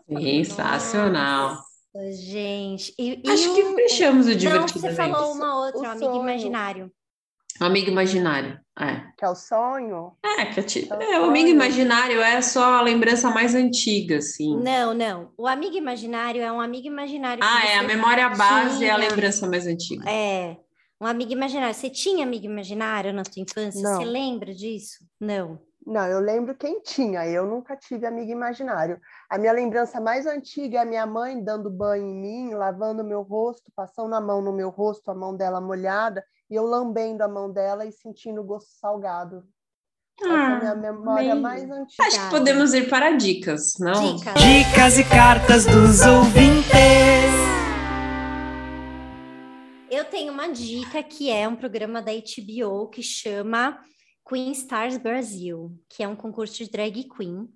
[0.09, 1.49] Sensacional.
[1.49, 2.93] Nossa, gente.
[2.97, 4.79] E, e Acho o- que fechamos o Não, divertido.
[4.79, 6.21] você falou uma outra, O um amigo sonho.
[6.21, 6.91] imaginário.
[7.61, 8.59] Um amigo imaginário.
[8.77, 9.01] É.
[9.17, 10.11] Que é o sonho.
[10.25, 10.65] É, que eu.
[10.83, 14.57] Então, é, o amigo imaginário é só a lembrança mais antiga, assim.
[14.61, 15.31] Não, não.
[15.37, 17.41] O amigo imaginário é um amigo imaginário.
[17.41, 19.09] que Ah, é a memória base é a tinha.
[19.09, 20.09] lembrança mais antiga.
[20.09, 20.57] É.
[20.99, 21.73] Um amigo imaginário.
[21.73, 23.81] Você tinha amigo imaginário na sua infância?
[23.81, 23.97] Não.
[23.97, 25.05] Você lembra disso?
[25.19, 25.59] Não.
[25.85, 28.99] Não, eu lembro quem tinha, eu nunca tive amigo imaginário.
[29.29, 33.21] A minha lembrança mais antiga é a minha mãe dando banho em mim, lavando meu
[33.21, 37.27] rosto, passando a mão no meu rosto, a mão dela molhada, e eu lambendo a
[37.27, 39.43] mão dela e sentindo o gosto salgado.
[40.19, 41.41] Essa é a minha memória bem.
[41.41, 42.03] mais antiga.
[42.07, 44.15] Acho que podemos ir para dicas, não?
[44.15, 44.33] Dica.
[44.33, 47.64] Dicas e cartas dos ouvintes.
[49.89, 53.79] Eu tenho uma dica que é um programa da HBO que chama
[54.27, 57.47] Queen Stars Brasil, que é um concurso de drag queen.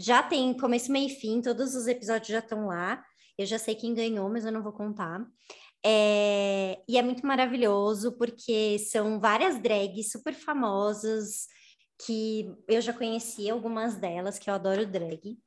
[0.00, 3.02] Já tem começo, meio e fim, todos os episódios já estão lá.
[3.36, 5.24] Eu já sei quem ganhou, mas eu não vou contar.
[5.84, 11.46] É, E é muito maravilhoso, porque são várias drags super famosas,
[12.04, 15.38] que eu já conheci algumas delas, que eu adoro drag.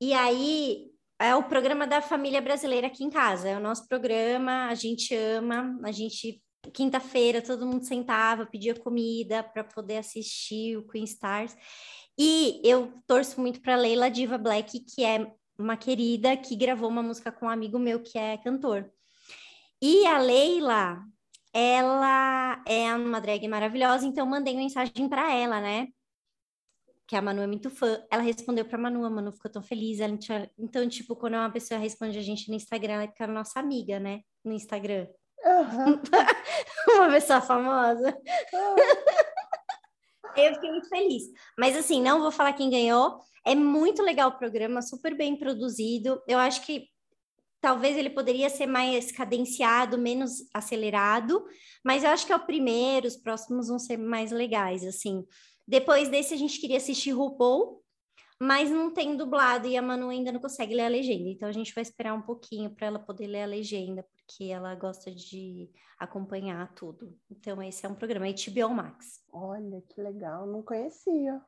[0.00, 0.90] E aí,
[1.20, 3.48] é o programa da família brasileira aqui em casa.
[3.48, 6.42] É o nosso programa, a gente ama, a gente.
[6.74, 11.56] Quinta-feira, todo mundo sentava, pedia comida para poder assistir o Queen Stars.
[12.18, 15.26] E eu torço muito para Leila Diva Black, que é
[15.58, 18.90] uma querida que gravou uma música com um amigo meu que é cantor.
[19.80, 21.02] E a Leila,
[21.52, 25.88] ela é uma drag maravilhosa, então mandei mensagem para ela, né?
[27.10, 28.00] Que a Manu é muito fã.
[28.08, 29.98] Ela respondeu para Manu, a Manu ficou tão feliz.
[30.20, 33.98] Tinha- Então, tipo, quando uma pessoa responde a gente no Instagram, ela fica nossa amiga,
[33.98, 34.20] né?
[34.44, 35.08] No Instagram.
[35.44, 36.00] Aham.
[36.94, 38.16] uma pessoa famosa.
[40.36, 41.24] Eu fiquei muito feliz.
[41.58, 43.18] Mas assim, não vou falar quem ganhou.
[43.44, 46.22] É muito legal o programa, super bem produzido.
[46.28, 46.86] Eu acho que
[47.60, 51.44] talvez ele poderia ser mais cadenciado, menos acelerado,
[51.84, 55.24] mas eu acho que é o primeiro, os próximos vão ser mais legais, assim.
[55.70, 57.80] Depois desse a gente queria assistir RuPaul,
[58.42, 61.28] mas não tem dublado e a Manu ainda não consegue ler a legenda.
[61.28, 64.74] Então a gente vai esperar um pouquinho para ela poder ler a legenda, porque ela
[64.74, 67.16] gosta de acompanhar tudo.
[67.30, 69.20] Então esse é um programa HBO Max.
[69.32, 71.40] Olha, que legal, não conhecia.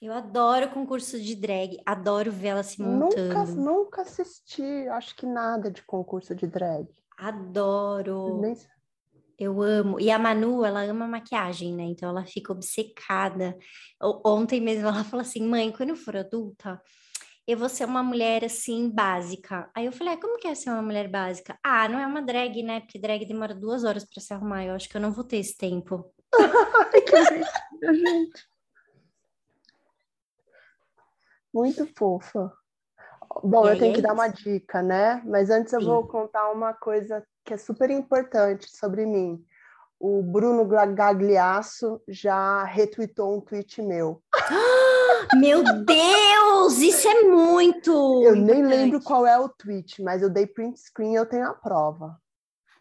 [0.00, 3.34] Eu adoro concurso de drag, adoro ver ela se montando.
[3.34, 6.86] Nunca, nunca assisti, acho que nada de concurso de drag.
[7.18, 8.40] Adoro.
[8.40, 8.54] Nem-
[9.38, 10.00] Eu amo.
[10.00, 11.84] E a Manu, ela ama maquiagem, né?
[11.84, 13.56] Então ela fica obcecada.
[14.24, 16.80] Ontem mesmo ela falou assim: mãe, quando eu for adulta,
[17.46, 19.70] eu vou ser uma mulher assim, básica.
[19.74, 21.56] Aí eu falei: ah, como que é ser uma mulher básica?
[21.62, 22.80] Ah, não é uma drag, né?
[22.80, 24.64] Porque drag demora duas horas para se arrumar.
[24.64, 26.12] Eu acho que eu não vou ter esse tempo.
[27.80, 28.48] Que gente.
[31.54, 32.52] Muito fofa.
[33.42, 34.42] Bom, E eu tenho é que dar uma isso.
[34.42, 35.22] dica, né?
[35.24, 35.86] Mas antes eu Sim.
[35.86, 39.42] vou contar uma coisa que é super importante sobre mim.
[39.98, 44.22] O Bruno Gagliasso já retweetou um tweet meu.
[45.34, 47.90] Meu Deus, isso é muito.
[48.22, 48.66] Eu nem importante.
[48.66, 52.18] lembro qual é o tweet, mas eu dei print screen e eu tenho a prova.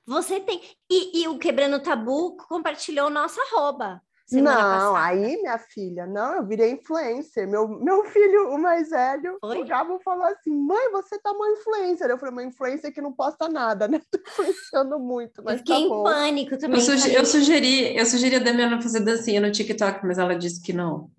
[0.06, 0.61] Você tem.
[0.89, 4.02] E, e o Quebrando Tabu compartilhou nossa arroba.
[4.28, 5.06] Semana não, passada.
[5.08, 7.48] aí, minha filha, não, eu virei influencer.
[7.48, 9.62] Meu, meu filho, o mais velho, Foi?
[9.62, 12.10] o Gabo falou assim: mãe, você tá uma influencer.
[12.10, 14.02] Eu falei, uma influencer que não posta nada, né?
[14.12, 16.04] Tô influenciando muito, Eu mas fiquei tá em bom.
[16.04, 16.80] pânico também.
[16.80, 20.62] Eu, suge- eu sugeri, eu sugeri a Damiana fazer dancinha no TikTok, mas ela disse
[20.62, 21.10] que não.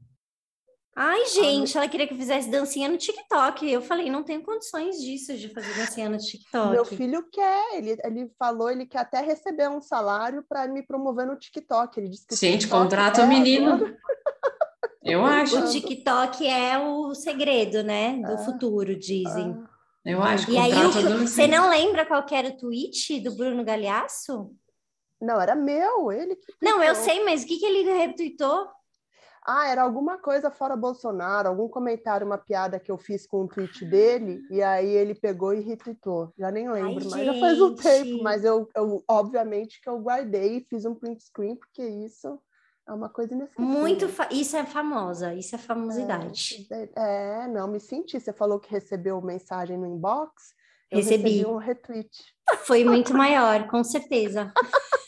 [1.00, 3.70] Ai, gente, ela queria que eu fizesse dancinha no TikTok.
[3.70, 6.70] Eu falei, não tenho condições disso, de fazer dancinha no TikTok.
[6.72, 11.24] Meu filho quer, ele, ele falou, ele quer até receber um salário para me promover
[11.24, 12.00] no TikTok.
[12.00, 13.78] Ele disse que Gente, TikTok contrata é o menino.
[15.00, 15.56] Eu acho.
[15.56, 18.20] O TikTok é o segredo, né?
[18.20, 19.56] Do Ah, futuro, dizem.
[19.56, 19.68] Ah,
[20.04, 20.50] Eu acho.
[20.50, 24.50] E aí, o você não lembra qual que era o tweet do Bruno Galhaço?
[25.20, 28.68] não, era meu, ele que Não, eu sei, mas o que, que ele retweetou?
[29.50, 33.48] Ah, era alguma coisa fora Bolsonaro, algum comentário, uma piada que eu fiz com o
[33.48, 36.34] tweet dele, e aí ele pegou e retweetou.
[36.38, 37.82] Já nem lembro, mas já faz um gente.
[37.82, 42.38] tempo, mas eu, eu obviamente que eu guardei e fiz um print screen, porque isso
[42.86, 43.70] é uma coisa inesquecível.
[43.70, 44.06] Muito.
[44.30, 46.66] Isso é famosa, isso é famosidade.
[46.70, 48.20] É, é, não, me senti.
[48.20, 50.52] Você falou que recebeu mensagem no inbox.
[50.90, 51.22] Eu Recebi.
[51.22, 52.10] recebi um retweet.
[52.66, 54.52] Foi muito maior, com certeza.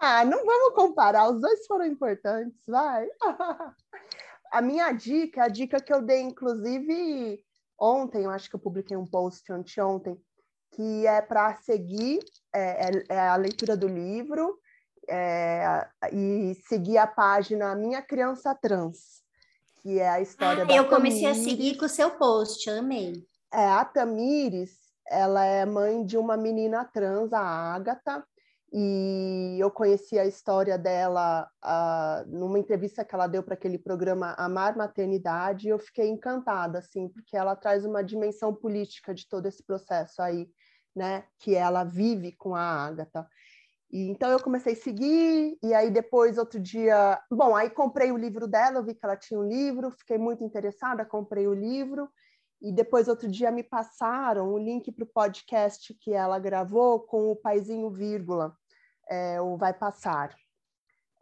[0.00, 3.06] Ah, não vamos comparar, os dois foram importantes, vai.
[4.50, 7.40] A minha dica, a dica que eu dei, inclusive,
[7.78, 10.20] ontem, eu acho que eu publiquei um post anteontem,
[10.72, 12.18] que é para seguir
[12.52, 14.58] é, é- é a leitura do livro
[15.08, 19.22] é, e seguir a página Minha Criança Trans,
[19.82, 23.24] que é a história da Ah, eu comecei a seguir com o seu post, amei.
[23.52, 24.72] É, a Tamires,
[25.06, 28.26] ela é mãe de uma menina trans, a Ágata,
[28.72, 34.34] e eu conheci a história dela ah, numa entrevista que ela deu para aquele programa
[34.38, 39.46] Amar Maternidade, e eu fiquei encantada, assim, porque ela traz uma dimensão política de todo
[39.46, 40.48] esse processo aí,
[40.94, 43.26] né, que ela vive com a Ágata.
[43.90, 47.20] E, então eu comecei a seguir, e aí depois, outro dia...
[47.28, 50.44] Bom, aí comprei o livro dela, eu vi que ela tinha um livro, fiquei muito
[50.44, 52.08] interessada, comprei o livro,
[52.60, 57.30] e depois, outro dia, me passaram o link para o podcast que ela gravou com
[57.30, 58.54] o Paizinho Vírgula,
[59.08, 60.34] é, o Vai Passar.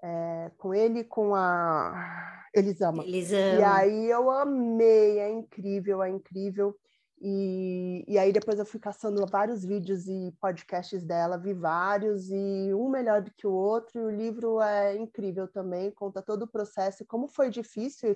[0.00, 3.02] É, com ele e com a Elisama.
[3.02, 6.76] Eles E aí eu amei, é incrível, é incrível.
[7.20, 12.72] E, e aí depois eu fui caçando vários vídeos e podcasts dela, vi vários, e
[12.74, 16.48] um melhor do que o outro, e o livro é incrível também, conta todo o
[16.48, 18.14] processo, e como foi difícil,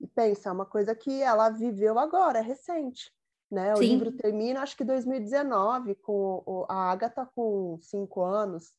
[0.00, 3.12] e pensa, é uma coisa que ela viveu agora, é recente,
[3.50, 3.74] né?
[3.74, 3.88] O Sim.
[3.88, 8.72] livro termina, acho que 2019, com o- a Agatha com cinco anos,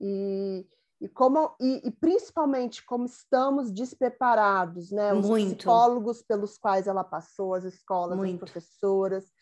[0.00, 0.66] e,
[1.00, 5.14] e como e, e principalmente como estamos despreparados, né?
[5.14, 5.56] Os Muito.
[5.56, 8.44] psicólogos pelos quais ela passou, as escolas, Muito.
[8.44, 9.32] as professoras,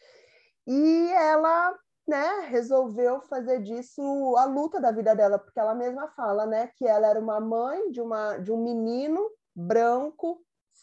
[0.66, 1.76] e ela,
[2.06, 4.02] né, resolveu fazer disso
[4.36, 7.90] a luta da vida dela, porque ela mesma fala, né, que ela era uma mãe
[7.90, 10.40] de uma de um menino branco,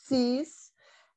[0.09, 0.71] cis,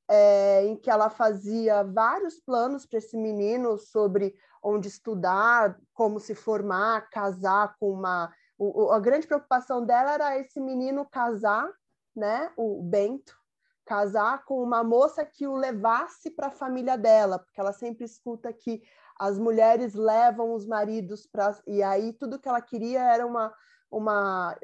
[0.09, 6.35] é, em que ela fazia vários planos para esse menino sobre onde estudar, como se
[6.35, 8.33] formar, casar com uma.
[8.59, 11.69] O, a grande preocupação dela era esse menino casar,
[12.15, 13.37] né, o Bento,
[13.85, 18.53] casar com uma moça que o levasse para a família dela, porque ela sempre escuta
[18.53, 18.83] que
[19.19, 21.59] as mulheres levam os maridos para.
[21.67, 23.53] E aí tudo que ela queria era uma.
[23.91, 24.57] uma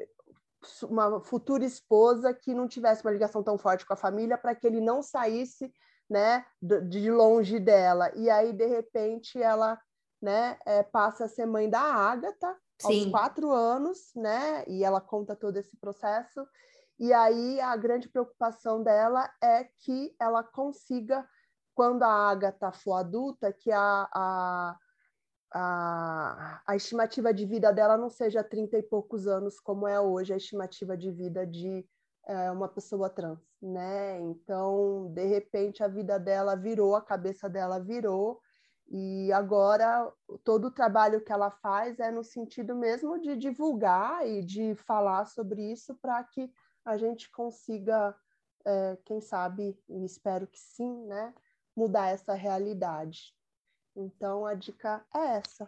[0.83, 4.67] uma futura esposa que não tivesse uma ligação tão forte com a família para que
[4.67, 5.71] ele não saísse
[6.09, 8.11] né de longe dela.
[8.15, 9.79] E aí de repente ela
[10.21, 15.35] né é, passa a ser mãe da Ágata aos quatro anos né e ela conta
[15.35, 16.45] todo esse processo.
[16.99, 21.25] E aí a grande preocupação dela é que ela consiga
[21.73, 24.77] quando a Ágata for adulta que a, a
[25.51, 30.33] a, a estimativa de vida dela não seja 30 e poucos anos, como é hoje
[30.33, 31.85] a estimativa de vida de
[32.27, 34.19] é, uma pessoa trans, né?
[34.19, 38.39] Então, de repente, a vida dela virou, a cabeça dela virou,
[38.91, 40.11] e agora
[40.43, 45.25] todo o trabalho que ela faz é no sentido mesmo de divulgar e de falar
[45.25, 46.51] sobre isso para que
[46.83, 48.15] a gente consiga,
[48.65, 51.33] é, quem sabe, e espero que sim, né?
[51.75, 53.33] Mudar essa realidade.
[53.99, 55.67] Então a dica é essa.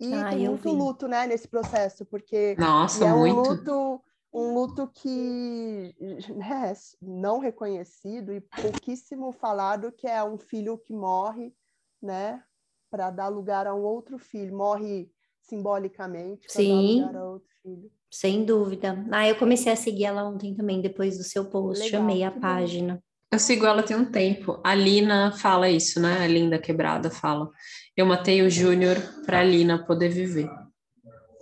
[0.00, 0.76] E Ah, tem muito vi.
[0.76, 3.50] luto, né, nesse processo, porque Nossa, é um muito.
[3.50, 5.94] luto, um luto que
[6.34, 6.72] né,
[7.02, 11.52] não reconhecido e pouquíssimo falado, que é um filho que morre,
[12.00, 12.42] né,
[12.90, 17.00] para dar lugar a um outro filho, morre simbolicamente para dar Sim.
[17.00, 17.90] lugar a outro filho.
[18.10, 19.04] Sem dúvida.
[19.12, 21.84] Ah, eu comecei a seguir ela ontem também, depois do seu post.
[21.84, 22.98] Legal, Amei a que bom.
[23.30, 24.58] Eu sigo ela tem um tempo.
[24.64, 26.22] A Lina fala isso, né?
[26.22, 27.50] A Linda Quebrada fala.
[27.96, 28.96] Eu matei o Júnior
[29.26, 30.48] para a Lina poder viver.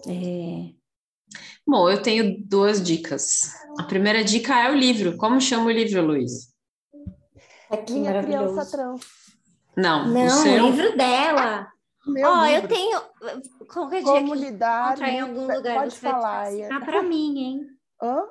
[0.08, 0.70] É,
[1.66, 3.52] Bom, eu tenho duas dicas.
[3.78, 5.16] A primeira dica é o livro.
[5.16, 6.52] Como chama o livro, Luiz?
[7.86, 8.52] Que Minha maravilhoso.
[8.54, 9.00] criança trans.
[9.76, 10.64] Não, o Não, seu.
[10.64, 11.68] o livro dela.
[12.06, 12.68] Meu Ó, eu livro.
[12.68, 13.00] tenho.
[13.72, 15.00] Qualquer dia Como que lidar.
[15.02, 16.42] em algum lugar, Pode falar.
[16.44, 16.66] precisar Ian.
[16.66, 17.60] assinar pra mim, hein?
[18.00, 18.22] Hã?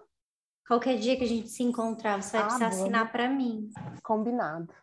[0.68, 3.70] Qualquer dia que a gente se encontrar, você vai Ah, precisar assinar pra mim.
[4.04, 4.74] Combinado.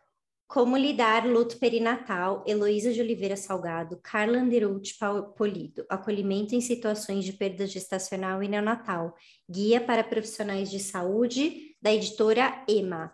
[0.47, 4.95] Como lidar luto perinatal, Heloísa de Oliveira Salgado, Carla Anderucci
[5.35, 9.17] Polido, acolhimento em situações de perda gestacional e neonatal,
[9.51, 13.11] guia para profissionais de saúde, da editora EMA.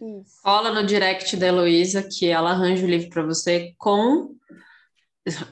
[0.00, 0.40] Isso.
[0.42, 4.34] Cola no direct da Heloísa que ela arranja o livro para você com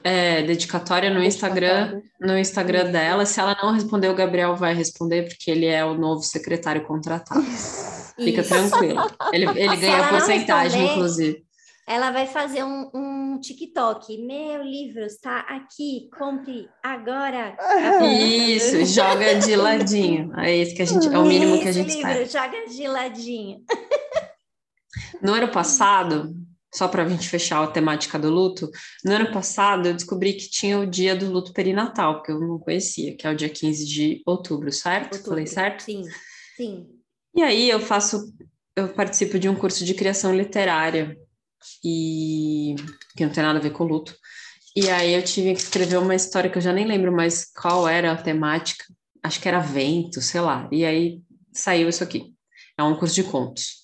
[0.03, 3.25] é, dedicatória no Instagram, no Instagram dela.
[3.25, 7.41] Se ela não responder, o Gabriel vai responder, porque ele é o novo secretário contratado.
[7.43, 8.49] Fica Isso.
[8.49, 8.99] tranquilo.
[9.31, 11.43] Ele, ele ganha porcentagem, inclusive.
[11.87, 14.17] Ela vai fazer um, um TikTok.
[14.25, 17.57] Meu livro está aqui, compre agora.
[18.05, 20.31] Isso, joga de ladinho.
[20.39, 22.49] É isso que a gente, é o mínimo que a Esse gente livro, espera.
[22.49, 23.61] joga de ladinho.
[25.21, 26.33] No ano passado,
[26.73, 28.69] só para a gente fechar a temática do luto,
[29.03, 32.57] no ano passado eu descobri que tinha o dia do luto perinatal, que eu não
[32.57, 35.13] conhecia, que é o dia 15 de outubro, certo?
[35.13, 35.29] Outubro.
[35.29, 35.83] Falei certo?
[35.83, 36.03] Sim,
[36.55, 36.87] sim.
[37.35, 38.33] E aí eu faço,
[38.75, 41.17] eu participo de um curso de criação literária,
[41.83, 42.75] e
[43.15, 44.15] que não tem nada a ver com luto.
[44.75, 47.87] E aí eu tive que escrever uma história que eu já nem lembro mais qual
[47.87, 48.85] era a temática,
[49.21, 50.67] acho que era vento, sei lá.
[50.71, 51.21] E aí
[51.53, 52.33] saiu isso aqui.
[52.77, 53.81] É um curso de contos.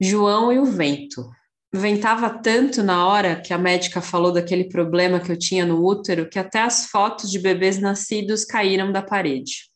[0.00, 1.30] João e o vento.
[1.72, 6.28] Ventava tanto na hora que a médica falou daquele problema que eu tinha no útero
[6.28, 9.70] que até as fotos de bebês nascidos caíram da parede.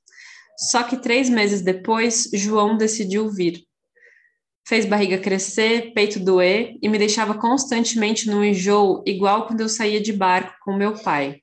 [0.59, 3.63] Só que três meses depois, João decidiu vir.
[4.67, 10.01] Fez barriga crescer, peito doer e me deixava constantemente no enjoo, igual quando eu saía
[10.01, 11.41] de barco com meu pai.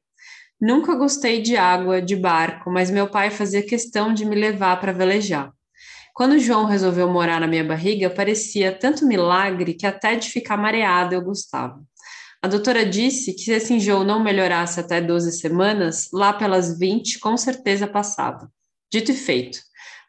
[0.59, 4.91] Nunca gostei de água, de barco, mas meu pai fazia questão de me levar para
[4.91, 5.53] velejar.
[6.21, 11.15] Quando João resolveu morar na minha barriga, parecia tanto milagre que até de ficar mareada
[11.15, 11.81] eu gostava.
[12.39, 17.17] A doutora disse que se esse enjoo não melhorasse até 12 semanas, lá pelas 20
[17.17, 18.51] com certeza passava.
[18.93, 19.61] Dito e feito.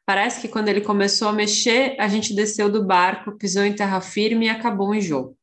[0.05, 4.03] Parece que quando ele começou a mexer, a gente desceu do barco, pisou em terra
[4.03, 5.35] firme e acabou o enjoo.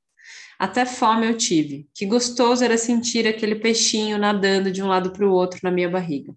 [0.59, 1.89] Até fome eu tive.
[1.95, 5.89] Que gostoso era sentir aquele peixinho nadando de um lado para o outro na minha
[5.89, 6.31] barriga.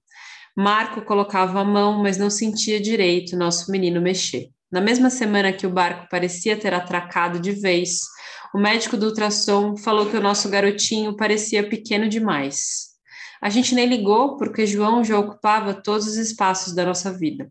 [0.57, 4.51] Marco colocava a mão, mas não sentia direito nosso menino mexer.
[4.71, 8.01] Na mesma semana que o barco parecia ter atracado de vez,
[8.55, 12.93] o médico do ultrassom falou que o nosso garotinho parecia pequeno demais.
[13.41, 17.51] A gente nem ligou porque João já ocupava todos os espaços da nossa vida.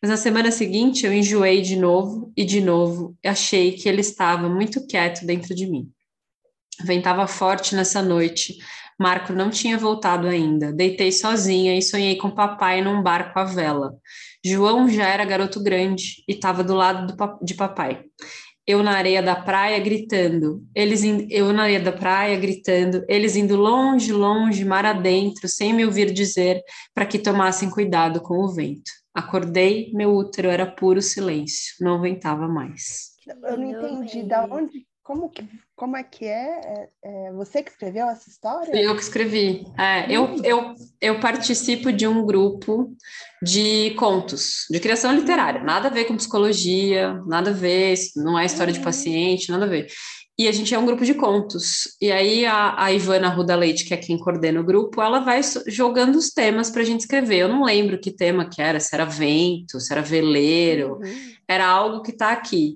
[0.00, 4.02] Mas na semana seguinte eu enjoei de novo e de novo e achei que ele
[4.02, 5.90] estava muito quieto dentro de mim.
[6.84, 8.58] Ventava forte nessa noite.
[8.98, 10.72] Marco não tinha voltado ainda.
[10.72, 13.96] Deitei sozinha e sonhei com papai num barco à vela.
[14.44, 18.04] João já era garoto grande e estava do lado do de papai.
[18.66, 21.26] Eu na areia da praia gritando, eles in...
[21.30, 26.10] eu na areia da praia gritando, eles indo longe, longe, mar adentro, sem me ouvir
[26.10, 26.62] dizer
[26.94, 28.90] para que tomassem cuidado com o vento.
[29.14, 33.12] Acordei, meu útero era puro silêncio, não ventava mais.
[33.26, 36.88] Eu não entendi da onde, como que, como é que é?
[37.04, 37.26] é?
[37.28, 38.74] é você que escreveu essa história?
[38.74, 39.66] Eu que escrevi.
[39.78, 42.90] É, eu, eu, eu participo de um grupo
[43.42, 45.62] de contos, de criação literária.
[45.62, 49.68] Nada a ver com psicologia, nada a ver, não é história de paciente, nada a
[49.68, 49.88] ver.
[50.36, 51.96] E a gente é um grupo de contos.
[52.00, 55.40] E aí a, a Ivana Ruda Leite, que é quem coordena o grupo, ela vai
[55.68, 57.40] jogando os temas para a gente escrever.
[57.40, 61.32] Eu não lembro que tema que era, se era vento, se era veleiro, Uhum.
[61.46, 62.74] era algo que está aqui.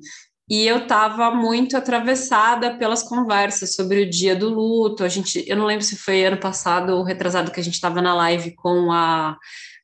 [0.48, 5.04] E eu estava muito atravessada pelas conversas sobre o dia do luto.
[5.04, 8.00] A gente, eu não lembro se foi ano passado ou retrasado que a gente estava
[8.00, 9.36] na live com a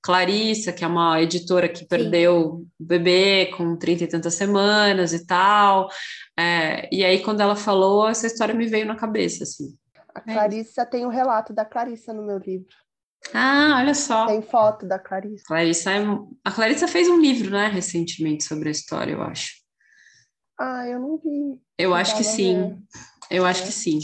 [0.03, 5.27] Clarissa, que é uma editora que perdeu o bebê com trinta e tantas semanas e
[5.27, 5.89] tal.
[6.39, 9.77] É, e aí, quando ela falou, essa história me veio na cabeça, assim.
[10.15, 12.69] A Clarissa tem o um relato da Clarissa no meu livro.
[13.32, 14.27] Ah, olha só.
[14.27, 15.45] Tem foto da Clarissa.
[15.47, 16.05] Clarissa é...
[16.45, 19.64] A Clarissa fez um livro, né, recentemente sobre a história, eu acho.
[20.59, 21.60] Ah, eu não vi.
[21.78, 22.55] Eu Eu acho que sim.
[22.55, 22.78] vendo.
[23.31, 23.98] Eu acho que sim.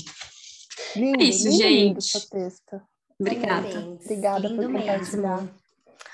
[0.97, 2.05] Lindo, É isso, lindo, lindo gente.
[2.05, 2.81] seu texto.
[3.21, 3.69] Obrigada.
[3.69, 4.05] Parabéns.
[4.05, 5.37] Obrigada por Lindo compartilhar.
[5.37, 5.51] mesmo.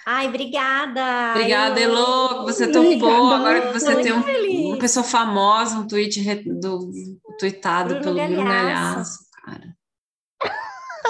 [0.04, 1.30] Ai, obrigada.
[1.34, 2.28] Obrigada, Elo.
[2.40, 3.32] Que você Obrigada, topou.
[3.32, 4.66] Agora que você tem um- feliz.
[4.66, 6.90] uma pessoa famosa, um tweet re- do,
[7.38, 9.18] tweetado Bruno pelo Bruno Galhaço.
[9.44, 9.76] Cara.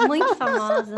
[0.07, 0.95] Muito famosa.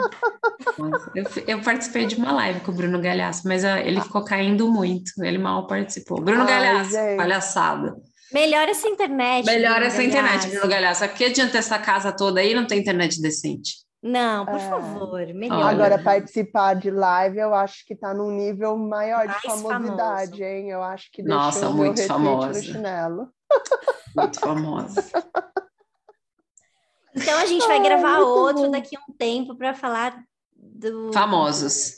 [1.15, 4.69] Eu, eu participei de uma live com o Bruno Galhaço, mas ah, ele ficou caindo
[4.69, 5.11] muito.
[5.23, 6.22] Ele mal participou.
[6.22, 7.15] Bruno Ai, Galhaço, gente.
[7.18, 7.95] palhaçada.
[8.34, 9.45] Melhor essa internet.
[9.45, 10.47] Melhor Bruno essa internet.
[10.47, 11.03] Bruno Galhaço.
[11.03, 13.77] Aqui adianta essa casa toda aí, não tem internet decente.
[14.01, 14.69] Não, por É.
[14.69, 15.61] favor, melhor.
[15.73, 20.43] Agora, participar de live, eu acho que tá num nível maior de Mais famosidade, famoso.
[20.43, 20.69] hein?
[20.69, 22.47] Eu acho que Nossa, deixou muito famosa.
[22.47, 23.27] no chinelo.
[24.15, 25.03] Muito famosa.
[27.15, 28.72] Então a gente vai Ai, gravar outro bom.
[28.72, 30.15] daqui a um tempo para falar
[30.56, 31.11] do.
[31.11, 31.95] Famosos.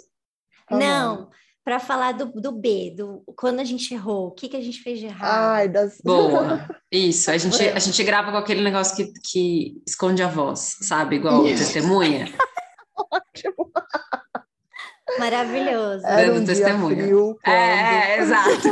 [0.72, 1.30] Não,
[1.64, 4.82] para falar do, do B, do quando a gente errou, o que, que a gente
[4.82, 5.52] fez de errado.
[5.54, 6.00] Ai, das...
[6.04, 6.68] Boa.
[6.92, 7.30] Isso.
[7.30, 11.18] A gente, a gente grava com aquele negócio que, que esconde a voz, sabe?
[11.18, 12.26] Igual testemunha.
[13.12, 13.72] Ótimo.
[15.20, 16.06] Maravilhoso.
[16.06, 17.04] Era um Dando dia testemunha.
[17.04, 17.56] frio, quando...
[17.56, 18.68] É, é, exato.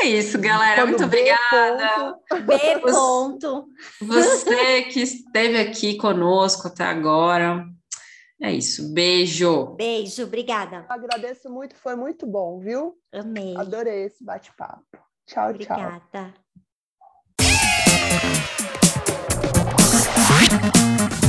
[0.00, 0.82] É isso, galera.
[0.82, 2.14] quando Muito B obrigada.
[2.28, 3.66] ponto- B ponto.
[4.02, 7.66] Você que esteve aqui conosco até agora.
[8.40, 8.92] É isso.
[8.92, 9.74] Beijo.
[9.76, 10.84] Beijo, obrigada.
[10.88, 12.98] Agradeço muito, foi muito bom, viu?
[13.12, 13.56] Amei.
[13.56, 14.84] Adorei esse bate-papo.
[15.26, 16.02] Tchau, obrigada.
[16.10, 16.32] tchau.
[20.58, 21.23] Obrigada.